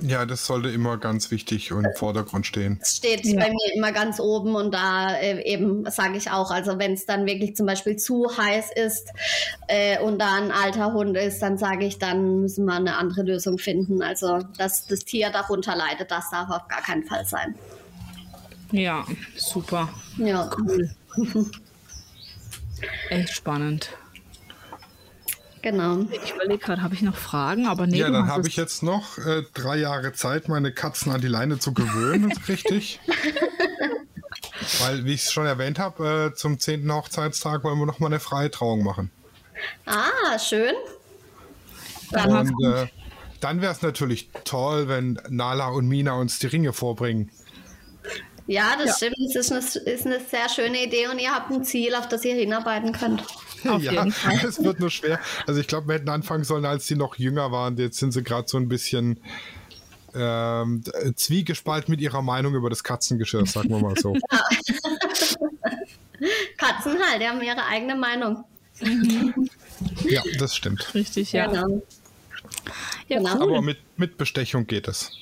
Ja, 0.00 0.24
das 0.24 0.46
sollte 0.46 0.70
immer 0.70 0.96
ganz 0.96 1.30
wichtig 1.30 1.72
und 1.72 1.84
im 1.84 1.92
Vordergrund 1.94 2.46
stehen. 2.46 2.78
Das 2.80 2.96
steht 2.96 3.24
ja. 3.26 3.38
bei 3.38 3.50
mir 3.50 3.74
immer 3.74 3.92
ganz 3.92 4.20
oben 4.20 4.54
und 4.54 4.72
da 4.72 5.14
äh, 5.16 5.42
eben 5.44 5.88
sage 5.90 6.16
ich 6.16 6.30
auch, 6.30 6.50
also 6.50 6.78
wenn 6.78 6.94
es 6.94 7.04
dann 7.04 7.26
wirklich 7.26 7.56
zum 7.56 7.66
Beispiel 7.66 7.96
zu 7.96 8.26
heiß 8.36 8.70
ist 8.74 9.08
äh, 9.68 9.98
und 10.00 10.18
da 10.18 10.36
ein 10.36 10.50
alter 10.50 10.94
Hund 10.94 11.16
ist, 11.16 11.40
dann 11.40 11.58
sage 11.58 11.84
ich, 11.84 11.98
dann 11.98 12.40
müssen 12.40 12.64
wir 12.64 12.74
eine 12.74 12.96
andere 12.96 13.22
Lösung 13.22 13.58
finden. 13.58 14.02
Also 14.02 14.40
dass 14.56 14.86
das 14.86 15.00
Tier 15.00 15.30
darunter 15.30 15.76
leidet, 15.76 16.10
das 16.10 16.30
darf 16.30 16.48
auf 16.48 16.68
gar 16.68 16.82
keinen 16.82 17.04
Fall 17.04 17.26
sein. 17.26 17.54
Ja, 18.70 19.04
super. 19.36 19.90
Ja. 20.16 20.50
Cool. 20.58 20.90
Echt 23.10 23.30
spannend. 23.30 23.90
Genau. 25.62 26.00
Ich 26.24 26.32
überlege 26.34 26.58
gerade, 26.58 26.82
habe 26.82 26.94
ich 26.94 27.02
noch 27.02 27.16
Fragen? 27.16 27.66
Aber 27.68 27.86
nee, 27.86 27.98
ja, 27.98 28.10
dann 28.10 28.26
habe 28.26 28.48
ich 28.48 28.56
jetzt 28.56 28.82
noch 28.82 29.18
äh, 29.18 29.44
drei 29.54 29.76
Jahre 29.76 30.12
Zeit, 30.12 30.48
meine 30.48 30.72
Katzen 30.72 31.12
an 31.12 31.20
die 31.20 31.28
Leine 31.28 31.60
zu 31.60 31.72
gewöhnen, 31.72 32.32
richtig. 32.48 33.00
Weil, 34.80 35.04
wie 35.04 35.14
ich 35.14 35.22
es 35.22 35.32
schon 35.32 35.46
erwähnt 35.46 35.78
habe, 35.78 36.32
äh, 36.32 36.36
zum 36.36 36.58
10. 36.58 36.90
Hochzeitstag 36.92 37.62
wollen 37.62 37.78
wir 37.78 37.86
noch 37.86 38.00
mal 38.00 38.08
eine 38.08 38.18
freie 38.18 38.50
Trauung 38.50 38.82
machen. 38.82 39.10
Ah, 39.86 40.38
schön. 40.38 40.74
Dann, 42.10 42.48
und 42.48 42.64
äh, 42.64 42.88
dann 43.40 43.62
wäre 43.62 43.72
es 43.72 43.82
natürlich 43.82 44.30
toll, 44.44 44.88
wenn 44.88 45.20
Nala 45.28 45.68
und 45.68 45.86
Mina 45.86 46.14
uns 46.14 46.40
die 46.40 46.48
Ringe 46.48 46.72
vorbringen. 46.72 47.30
Ja, 48.48 48.76
das 48.76 49.00
ja. 49.00 49.08
stimmt. 49.08 49.16
Es 49.28 49.36
ist 49.36 49.52
eine, 49.52 49.92
ist 49.92 50.06
eine 50.06 50.20
sehr 50.20 50.48
schöne 50.48 50.84
Idee 50.84 51.06
und 51.06 51.20
ihr 51.20 51.32
habt 51.32 51.50
ein 51.50 51.64
Ziel, 51.64 51.94
auf 51.94 52.08
das 52.08 52.24
ihr 52.24 52.34
hinarbeiten 52.34 52.92
könnt. 52.92 53.22
Auf 53.68 53.82
ja, 53.82 54.06
es 54.46 54.62
wird 54.62 54.80
nur 54.80 54.90
schwer. 54.90 55.20
Also 55.46 55.60
ich 55.60 55.66
glaube, 55.66 55.88
wir 55.88 55.94
hätten 55.94 56.08
anfangen 56.08 56.44
sollen, 56.44 56.64
als 56.64 56.86
sie 56.86 56.96
noch 56.96 57.16
jünger 57.16 57.52
waren. 57.52 57.76
Jetzt 57.76 57.98
sind 57.98 58.12
sie 58.12 58.22
gerade 58.22 58.48
so 58.48 58.56
ein 58.58 58.68
bisschen 58.68 59.20
ähm, 60.14 60.82
zwiegespalten 61.14 61.90
mit 61.90 62.00
ihrer 62.00 62.22
Meinung 62.22 62.54
über 62.54 62.70
das 62.70 62.84
Katzengeschirr, 62.84 63.46
sagen 63.46 63.70
wir 63.70 63.78
mal 63.78 63.96
so. 63.96 64.16
Katzen 66.56 66.98
halt, 66.98 67.20
die 67.20 67.26
haben 67.26 67.42
ihre 67.42 67.64
eigene 67.64 67.96
Meinung. 67.96 68.44
ja, 70.04 70.22
das 70.38 70.56
stimmt. 70.56 70.94
Richtig, 70.94 71.32
ja. 71.32 71.46
Genau. 71.46 71.82
Ja, 73.08 73.18
genau. 73.18 73.34
cool. 73.36 73.42
Aber 73.42 73.62
mit, 73.62 73.78
mit 73.96 74.16
Bestechung 74.16 74.66
geht 74.66 74.88
es. 74.88 75.12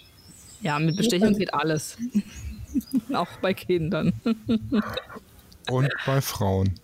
Ja, 0.63 0.79
mit 0.79 0.97
Bestechung 0.97 1.37
geht 1.37 1.55
alles. 1.55 1.97
Auch 3.13 3.29
bei 3.41 3.55
Kindern. 3.55 4.13
Und 5.71 5.89
bei 6.07 6.21
Frauen. 6.21 6.75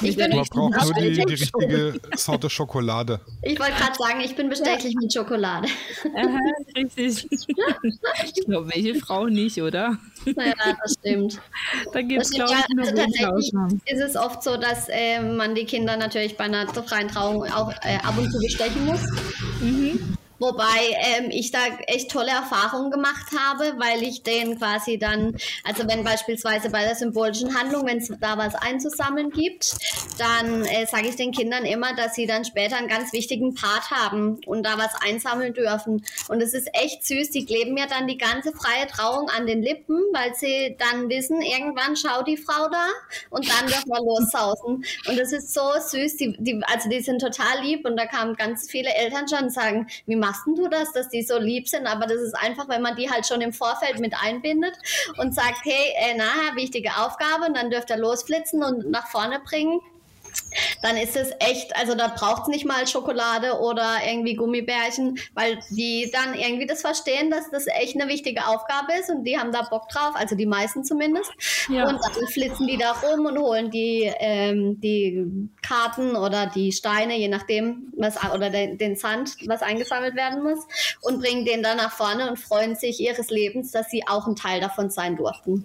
Ich 0.00 0.16
bin 0.16 0.30
Man 0.30 0.44
braucht 0.44 0.84
nur 0.84 0.94
die, 0.94 1.12
die, 1.12 1.22
richtige 1.22 2.00
Sorte 2.16 2.50
Schokolade. 2.50 3.20
Ich 3.42 3.58
wollte 3.58 3.72
gerade 3.72 3.94
sagen, 3.98 4.20
ich 4.20 4.34
bin 4.36 4.48
bestechlich 4.48 4.94
mit 4.94 5.12
Schokolade. 5.12 5.68
Aha, 6.14 6.38
richtig. 6.76 7.28
Ich 8.24 8.44
glaube, 8.46 8.70
welche 8.74 8.94
Frau 8.94 9.26
nicht, 9.26 9.60
oder? 9.60 9.98
Ja, 10.24 10.76
das 10.82 10.94
stimmt. 10.98 11.40
Da 11.92 12.02
gibt 12.02 12.22
es, 12.22 12.30
glaube 12.30 12.54
ich, 12.54 12.74
nur 12.74 12.86
also 12.86 12.96
tatsächlich 12.96 13.52
ist 13.86 14.00
es 14.00 14.16
oft 14.16 14.42
so, 14.42 14.56
dass 14.56 14.88
äh, 14.88 15.20
man 15.20 15.54
die 15.54 15.64
Kinder 15.64 15.96
natürlich 15.96 16.36
bei 16.36 16.44
einer 16.44 16.66
freien 16.68 17.08
Trauung 17.08 17.44
auch 17.44 17.72
äh, 17.82 17.96
ab 18.02 18.16
und 18.16 18.30
zu 18.30 18.38
bestechen 18.38 18.84
muss. 18.86 19.00
Mhm. 19.60 20.16
Wobei 20.42 20.96
ähm, 20.98 21.30
ich 21.30 21.52
da 21.52 21.60
echt 21.86 22.10
tolle 22.10 22.30
Erfahrungen 22.30 22.90
gemacht 22.90 23.26
habe, 23.38 23.74
weil 23.78 24.02
ich 24.02 24.24
den 24.24 24.58
quasi 24.58 24.98
dann, 24.98 25.36
also 25.62 25.86
wenn 25.86 26.02
beispielsweise 26.02 26.68
bei 26.70 26.82
der 26.82 26.96
symbolischen 26.96 27.56
Handlung, 27.56 27.86
wenn 27.86 27.98
es 27.98 28.10
da 28.20 28.36
was 28.36 28.56
einzusammeln 28.56 29.30
gibt, 29.30 29.76
dann 30.18 30.64
äh, 30.64 30.84
sage 30.86 31.08
ich 31.08 31.14
den 31.14 31.30
Kindern 31.30 31.64
immer, 31.64 31.94
dass 31.94 32.16
sie 32.16 32.26
dann 32.26 32.44
später 32.44 32.76
einen 32.76 32.88
ganz 32.88 33.12
wichtigen 33.12 33.54
Part 33.54 33.92
haben 33.92 34.40
und 34.46 34.64
da 34.66 34.78
was 34.78 34.90
einsammeln 35.06 35.54
dürfen. 35.54 36.04
Und 36.28 36.42
es 36.42 36.54
ist 36.54 36.68
echt 36.72 37.06
süß, 37.06 37.30
die 37.30 37.44
kleben 37.44 37.74
mir 37.74 37.86
dann 37.86 38.08
die 38.08 38.18
ganze 38.18 38.50
freie 38.52 38.88
Trauung 38.88 39.28
an 39.28 39.46
den 39.46 39.62
Lippen, 39.62 39.96
weil 40.12 40.34
sie 40.34 40.76
dann 40.76 41.08
wissen, 41.08 41.40
irgendwann 41.40 41.94
schaut 41.94 42.26
die 42.26 42.36
Frau 42.36 42.68
da 42.68 42.88
und 43.30 43.48
dann 43.48 43.68
wird 43.68 43.86
man 43.86 44.04
lossausen. 44.04 44.84
Und 45.06 45.16
das 45.16 45.30
ist 45.30 45.54
so 45.54 45.70
süß, 45.78 46.16
die, 46.16 46.36
die, 46.40 46.60
also 46.64 46.88
die 46.88 47.00
sind 47.00 47.20
total 47.20 47.62
lieb 47.62 47.86
und 47.86 47.96
da 47.96 48.06
kamen 48.06 48.34
ganz 48.34 48.68
viele 48.68 48.92
Eltern 48.92 49.28
schon 49.28 49.44
und 49.44 49.52
sagen, 49.52 49.86
wie 50.06 50.16
machst 50.32 50.46
du 50.46 50.68
das, 50.68 50.92
dass 50.92 51.08
die 51.08 51.22
so 51.22 51.38
lieb 51.38 51.68
sind? 51.68 51.86
Aber 51.86 52.06
das 52.06 52.20
ist 52.20 52.34
einfach, 52.34 52.68
wenn 52.68 52.82
man 52.82 52.96
die 52.96 53.10
halt 53.10 53.26
schon 53.26 53.40
im 53.40 53.52
Vorfeld 53.52 54.00
mit 54.00 54.14
einbindet 54.20 54.74
und 55.18 55.34
sagt, 55.34 55.64
hey, 55.64 55.92
äh, 55.96 56.16
nachher 56.16 56.56
wichtige 56.56 56.90
Aufgabe 56.96 57.46
und 57.46 57.56
dann 57.56 57.70
dürft 57.70 57.90
ihr 57.90 57.98
losflitzen 57.98 58.62
und 58.62 58.90
nach 58.90 59.08
vorne 59.08 59.40
bringen 59.40 59.80
dann 60.82 60.96
ist 60.96 61.16
es 61.16 61.30
echt, 61.38 61.74
also 61.76 61.94
da 61.94 62.08
braucht 62.08 62.42
es 62.42 62.48
nicht 62.48 62.64
mal 62.64 62.86
Schokolade 62.86 63.58
oder 63.60 63.96
irgendwie 64.06 64.34
Gummibärchen, 64.34 65.18
weil 65.34 65.58
die 65.70 66.10
dann 66.12 66.34
irgendwie 66.34 66.66
das 66.66 66.80
verstehen, 66.80 67.30
dass 67.30 67.50
das 67.50 67.66
echt 67.66 68.00
eine 68.00 68.10
wichtige 68.10 68.46
Aufgabe 68.46 68.92
ist 68.98 69.10
und 69.10 69.24
die 69.24 69.38
haben 69.38 69.52
da 69.52 69.62
Bock 69.62 69.88
drauf, 69.88 70.12
also 70.14 70.34
die 70.34 70.46
meisten 70.46 70.84
zumindest. 70.84 71.30
Ja. 71.68 71.88
Und 71.88 72.00
dann 72.02 72.26
flitzen 72.28 72.66
die 72.66 72.76
da 72.76 72.92
rum 72.92 73.26
und 73.26 73.38
holen 73.38 73.70
die, 73.70 74.10
ähm, 74.18 74.80
die 74.80 75.26
Karten 75.62 76.16
oder 76.16 76.46
die 76.46 76.72
Steine, 76.72 77.16
je 77.16 77.28
nachdem, 77.28 77.92
was 77.96 78.16
oder 78.34 78.50
den, 78.50 78.78
den 78.78 78.96
Sand, 78.96 79.36
was 79.46 79.62
eingesammelt 79.62 80.14
werden 80.14 80.42
muss, 80.42 80.66
und 81.00 81.20
bringen 81.20 81.44
den 81.44 81.62
dann 81.62 81.76
nach 81.76 81.92
vorne 81.92 82.30
und 82.30 82.38
freuen 82.38 82.76
sich 82.76 83.00
ihres 83.00 83.30
Lebens, 83.30 83.70
dass 83.70 83.90
sie 83.90 84.06
auch 84.06 84.26
ein 84.26 84.36
Teil 84.36 84.60
davon 84.60 84.90
sein 84.90 85.16
durften. 85.16 85.64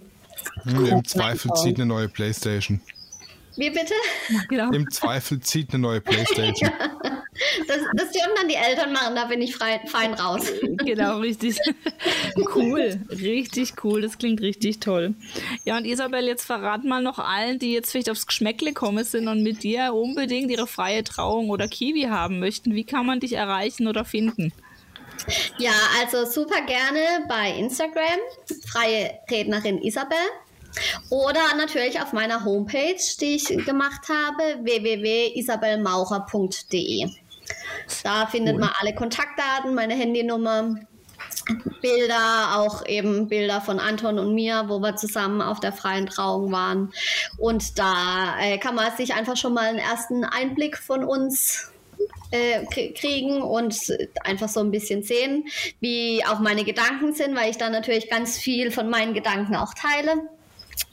Hm, 0.62 0.86
Im 0.86 1.04
Zweifel 1.04 1.50
zieht 1.54 1.76
eine 1.76 1.86
neue 1.86 2.08
Playstation. 2.08 2.80
Wie 3.58 3.70
bitte? 3.70 3.94
Ja, 4.28 4.40
genau. 4.48 4.70
Im 4.70 4.88
Zweifel 4.90 5.40
zieht 5.40 5.74
eine 5.74 5.82
neue 5.82 6.00
Playstation. 6.00 6.70
Ja, 7.40 7.54
das, 7.68 7.78
das 7.94 8.10
dürfen 8.10 8.32
dann 8.36 8.48
die 8.48 8.56
Eltern 8.56 8.92
machen, 8.92 9.14
da 9.14 9.26
bin 9.26 9.40
ich 9.40 9.54
frei, 9.54 9.80
fein 9.86 10.12
raus. 10.14 10.50
Genau, 10.84 11.18
richtig. 11.18 11.56
Cool, 12.52 12.98
richtig 13.10 13.74
cool, 13.84 14.02
das 14.02 14.18
klingt 14.18 14.40
richtig 14.40 14.80
toll. 14.80 15.14
Ja, 15.64 15.76
und 15.76 15.84
Isabel, 15.84 16.26
jetzt 16.26 16.44
verrat 16.44 16.82
mal 16.82 17.00
noch 17.00 17.20
allen, 17.20 17.60
die 17.60 17.72
jetzt 17.72 17.92
vielleicht 17.92 18.10
aufs 18.10 18.26
Geschmäckle 18.26 18.72
kommen 18.72 19.04
sind 19.04 19.28
und 19.28 19.44
mit 19.44 19.62
dir 19.62 19.94
unbedingt 19.94 20.50
ihre 20.50 20.66
freie 20.66 21.04
Trauung 21.04 21.50
oder 21.50 21.68
Kiwi 21.68 22.08
haben 22.10 22.40
möchten. 22.40 22.74
Wie 22.74 22.84
kann 22.84 23.06
man 23.06 23.20
dich 23.20 23.34
erreichen 23.34 23.86
oder 23.86 24.04
finden? 24.04 24.52
Ja, 25.58 25.72
also 26.00 26.24
super 26.28 26.62
gerne 26.62 27.24
bei 27.28 27.56
Instagram, 27.56 28.18
freie 28.66 29.18
Rednerin 29.30 29.80
Isabel. 29.82 30.18
Oder 31.10 31.54
natürlich 31.56 32.00
auf 32.00 32.12
meiner 32.12 32.44
Homepage, 32.44 33.00
die 33.20 33.36
ich 33.36 33.46
gemacht 33.64 34.08
habe, 34.08 34.58
www.isabelmaucher.de. 34.62 37.08
Da 38.02 38.26
findet 38.26 38.54
cool. 38.54 38.60
man 38.60 38.70
alle 38.78 38.94
Kontaktdaten, 38.94 39.74
meine 39.74 39.94
Handynummer, 39.94 40.76
Bilder, 41.80 42.56
auch 42.56 42.84
eben 42.86 43.28
Bilder 43.28 43.60
von 43.60 43.80
Anton 43.80 44.18
und 44.18 44.34
mir, 44.34 44.64
wo 44.68 44.80
wir 44.80 44.96
zusammen 44.96 45.40
auf 45.40 45.60
der 45.60 45.72
freien 45.72 46.06
Trauung 46.06 46.52
waren. 46.52 46.92
Und 47.38 47.78
da 47.78 48.38
äh, 48.40 48.58
kann 48.58 48.74
man 48.74 48.94
sich 48.96 49.14
einfach 49.14 49.36
schon 49.36 49.54
mal 49.54 49.66
einen 49.66 49.78
ersten 49.78 50.24
Einblick 50.24 50.76
von 50.76 51.04
uns 51.04 51.70
äh, 52.30 52.92
kriegen 52.92 53.40
und 53.40 53.76
einfach 54.24 54.48
so 54.48 54.60
ein 54.60 54.70
bisschen 54.70 55.02
sehen, 55.02 55.44
wie 55.80 56.22
auch 56.26 56.40
meine 56.40 56.64
Gedanken 56.64 57.14
sind, 57.14 57.34
weil 57.34 57.50
ich 57.50 57.56
da 57.56 57.70
natürlich 57.70 58.10
ganz 58.10 58.36
viel 58.36 58.70
von 58.70 58.90
meinen 58.90 59.14
Gedanken 59.14 59.56
auch 59.56 59.72
teile 59.74 60.28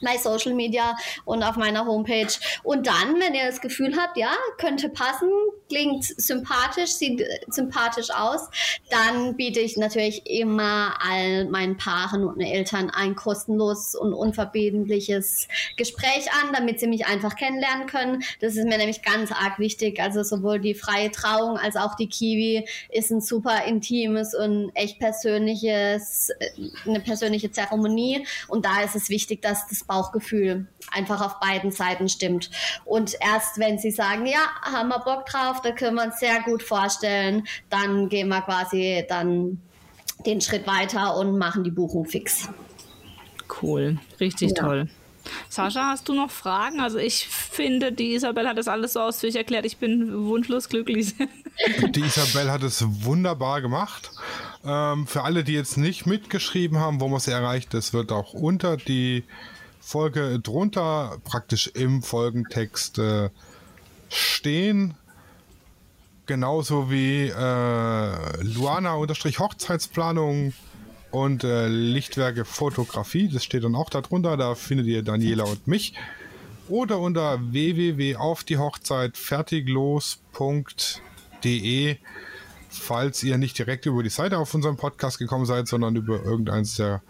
bei 0.00 0.16
Social 0.18 0.54
Media 0.54 0.96
und 1.24 1.42
auf 1.42 1.56
meiner 1.56 1.86
Homepage. 1.86 2.32
Und 2.62 2.86
dann, 2.86 3.20
wenn 3.20 3.34
ihr 3.34 3.46
das 3.46 3.60
Gefühl 3.60 3.96
habt, 3.96 4.16
ja, 4.16 4.32
könnte 4.58 4.88
passen, 4.88 5.30
klingt 5.68 6.04
sympathisch, 6.04 6.92
sieht 6.92 7.20
äh, 7.20 7.26
sympathisch 7.48 8.10
aus, 8.10 8.48
dann 8.90 9.36
biete 9.36 9.60
ich 9.60 9.76
natürlich 9.76 10.22
immer 10.26 10.94
all 11.00 11.46
meinen 11.46 11.76
Paaren 11.76 12.24
und 12.24 12.40
Eltern 12.40 12.90
ein 12.90 13.16
kostenloses 13.16 13.94
und 13.94 14.12
unverbindliches 14.12 15.48
Gespräch 15.76 16.30
an, 16.42 16.52
damit 16.52 16.80
sie 16.80 16.86
mich 16.86 17.06
einfach 17.06 17.36
kennenlernen 17.36 17.86
können. 17.86 18.22
Das 18.40 18.56
ist 18.56 18.64
mir 18.64 18.78
nämlich 18.78 19.02
ganz 19.02 19.32
arg 19.32 19.58
wichtig. 19.58 20.00
Also 20.00 20.22
sowohl 20.22 20.60
die 20.60 20.74
freie 20.74 21.10
Trauung 21.10 21.58
als 21.58 21.76
auch 21.76 21.94
die 21.96 22.08
Kiwi 22.08 22.66
ist 22.90 23.10
ein 23.10 23.20
super 23.20 23.64
intimes 23.64 24.34
und 24.34 24.70
echt 24.74 24.98
persönliches, 24.98 26.30
äh, 26.38 26.50
eine 26.86 27.00
persönliche 27.00 27.50
Zeremonie. 27.50 28.26
Und 28.48 28.64
da 28.64 28.82
ist 28.82 28.94
es 28.94 29.08
wichtig, 29.08 29.42
dass 29.42 29.66
das 29.68 29.75
Bauchgefühl 29.84 30.66
einfach 30.92 31.20
auf 31.20 31.40
beiden 31.40 31.70
Seiten 31.70 32.08
stimmt. 32.08 32.50
Und 32.84 33.14
erst 33.20 33.58
wenn 33.58 33.78
sie 33.78 33.90
sagen, 33.90 34.26
ja, 34.26 34.38
haben 34.62 34.88
wir 34.88 34.98
Bock 35.00 35.26
drauf, 35.26 35.60
da 35.62 35.72
können 35.72 35.96
wir 35.96 36.04
uns 36.04 36.18
sehr 36.18 36.42
gut 36.42 36.62
vorstellen, 36.62 37.46
dann 37.70 38.08
gehen 38.08 38.28
wir 38.28 38.40
quasi 38.42 39.04
dann 39.08 39.60
den 40.24 40.40
Schritt 40.40 40.66
weiter 40.66 41.16
und 41.16 41.38
machen 41.38 41.64
die 41.64 41.70
Buchung 41.70 42.06
fix. 42.06 42.48
Cool, 43.62 43.98
richtig 44.20 44.52
ja. 44.56 44.62
toll. 44.62 44.88
Sascha, 45.48 45.90
hast 45.90 46.08
du 46.08 46.14
noch 46.14 46.30
Fragen? 46.30 46.80
Also 46.80 46.98
ich 46.98 47.26
finde, 47.26 47.92
die 47.92 48.14
Isabel 48.14 48.48
hat 48.48 48.58
das 48.58 48.68
alles 48.68 48.92
so 48.92 49.00
ausführlich 49.00 49.36
erklärt. 49.36 49.66
Ich 49.66 49.78
bin 49.78 50.26
wunschlos 50.26 50.68
glücklich. 50.68 51.14
Die 51.90 52.00
Isabel 52.00 52.52
hat 52.52 52.62
es 52.62 52.84
wunderbar 53.04 53.62
gemacht. 53.62 54.10
Ähm, 54.64 55.06
für 55.06 55.22
alle, 55.22 55.42
die 55.42 55.54
jetzt 55.54 55.78
nicht 55.78 56.06
mitgeschrieben 56.06 56.78
haben, 56.78 57.00
wo 57.00 57.08
man 57.08 57.16
es 57.16 57.28
erreicht, 57.28 57.72
das 57.72 57.92
wird 57.92 58.12
auch 58.12 58.34
unter 58.34 58.76
die 58.76 59.24
Folge 59.86 60.38
drunter 60.40 61.18
praktisch 61.22 61.68
im 61.68 62.02
Folgentext 62.02 62.98
äh, 62.98 63.30
stehen. 64.08 64.96
Genauso 66.26 66.90
wie 66.90 67.28
äh, 67.28 68.42
Luana-Hochzeitsplanung 68.42 70.54
und 71.12 71.44
äh, 71.44 71.68
Lichtwerke 71.68 72.44
Fotografie. 72.44 73.28
Das 73.28 73.44
steht 73.44 73.62
dann 73.62 73.76
auch 73.76 73.88
darunter. 73.88 74.36
Da 74.36 74.56
findet 74.56 74.88
ihr 74.88 75.04
Daniela 75.04 75.44
und 75.44 75.68
mich. 75.68 75.94
Oder 76.68 76.98
unter 76.98 77.38
www.aufdiehochzeit 77.52 79.16
falls 82.70 83.22
ihr 83.22 83.38
nicht 83.38 83.56
direkt 83.56 83.86
über 83.86 84.02
die 84.02 84.08
Seite 84.08 84.38
auf 84.38 84.52
unseren 84.52 84.76
Podcast 84.76 85.20
gekommen 85.20 85.46
seid, 85.46 85.68
sondern 85.68 85.94
über 85.94 86.24
irgendeins 86.24 86.74
der 86.74 87.02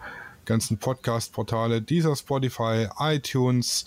ganzen 0.47 0.79
Podcast-Portale, 0.79 1.83
dieser 1.83 2.15
Spotify, 2.15 2.87
iTunes, 2.97 3.85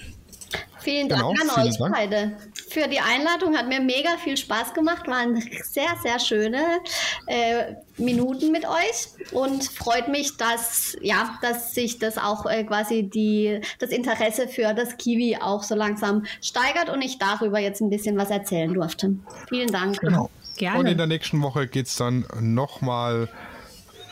Vielen 0.81 1.09
Dank 1.09 1.39
genau, 1.39 1.55
an 1.55 1.66
euch 1.66 1.78
Dank. 1.78 1.95
beide 1.95 2.33
für 2.70 2.89
die 2.89 3.01
Einladung. 3.01 3.57
Hat 3.57 3.68
mir 3.68 3.81
mega 3.81 4.16
viel 4.16 4.37
Spaß 4.37 4.72
gemacht. 4.72 5.07
Waren 5.07 5.43
sehr, 5.62 5.91
sehr 6.03 6.18
schöne 6.18 6.81
äh, 7.26 7.74
Minuten 7.99 8.51
mit 8.51 8.64
euch 8.66 9.33
und 9.33 9.64
freut 9.64 10.09
mich, 10.09 10.39
dass, 10.39 10.97
ja, 11.03 11.39
dass 11.43 11.74
sich 11.74 11.99
das 11.99 12.16
auch 12.16 12.47
äh, 12.47 12.64
quasi 12.64 13.03
die, 13.03 13.61
das 13.78 13.91
Interesse 13.91 14.49
für 14.49 14.72
das 14.72 14.97
Kiwi 14.97 15.37
auch 15.41 15.62
so 15.62 15.74
langsam 15.74 16.24
steigert 16.41 16.89
und 16.89 17.03
ich 17.03 17.18
darüber 17.18 17.59
jetzt 17.59 17.83
ein 17.83 17.91
bisschen 17.91 18.16
was 18.16 18.31
erzählen 18.31 18.72
durfte. 18.72 19.16
Vielen 19.49 19.70
Dank. 19.70 20.01
Genau. 20.01 20.31
Gerne. 20.61 20.78
Und 20.78 20.86
in 20.88 20.98
der 20.98 21.06
nächsten 21.06 21.40
Woche 21.40 21.66
geht 21.66 21.86
es 21.86 21.96
dann 21.96 22.26
nochmal 22.38 23.30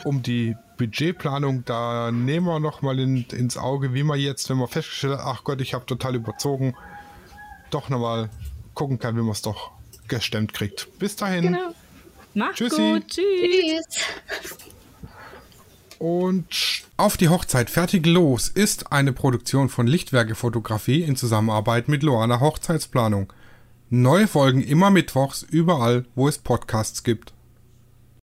um 0.05 0.22
die 0.22 0.57
Budgetplanung. 0.78 1.66
Da 1.66 2.11
nehmen 2.11 2.46
wir 2.46 2.59
nochmal 2.59 2.99
in, 3.01 3.26
ins 3.26 3.59
Auge, 3.59 3.92
wie 3.92 4.03
man 4.03 4.18
jetzt, 4.18 4.49
wenn 4.49 4.57
man 4.57 4.66
festgestellt 4.66 5.18
hat, 5.18 5.26
ach 5.26 5.44
Gott, 5.44 5.61
ich 5.61 5.74
habe 5.74 5.84
total 5.84 6.14
überzogen, 6.14 6.74
doch 7.68 7.90
nochmal 7.90 8.30
gucken 8.72 8.99
kann, 8.99 9.14
wie 9.16 9.20
man 9.20 9.32
es 9.32 9.42
doch 9.42 9.72
gestemmt 10.09 10.55
kriegt. 10.55 10.88
Bis 10.99 11.16
dahin. 11.16 11.42
Genau. 11.42 11.74
Macht's 12.32 12.57
Tschüssi. 12.57 12.92
gut. 12.94 13.09
Tschüss. 13.09 14.49
Und 15.99 16.46
auf 16.96 17.18
die 17.18 17.28
Hochzeit 17.28 17.68
fertig 17.68 18.07
los 18.07 18.49
ist 18.49 18.90
eine 18.90 19.12
Produktion 19.12 19.68
von 19.68 19.86
Lichtwerke 19.86 20.34
Fotografie 20.34 21.03
in 21.03 21.14
Zusammenarbeit 21.14 21.88
mit 21.88 22.03
Loana 22.03 22.40
Hochzeitsplanung. 22.40 23.34
Neue 23.91 24.28
Folgen 24.28 24.61
immer 24.61 24.91
mittwochs 24.91 25.43
überall, 25.43 26.05
wo 26.14 26.28
es 26.28 26.36
Podcasts 26.36 27.05
gibt. 27.05 27.32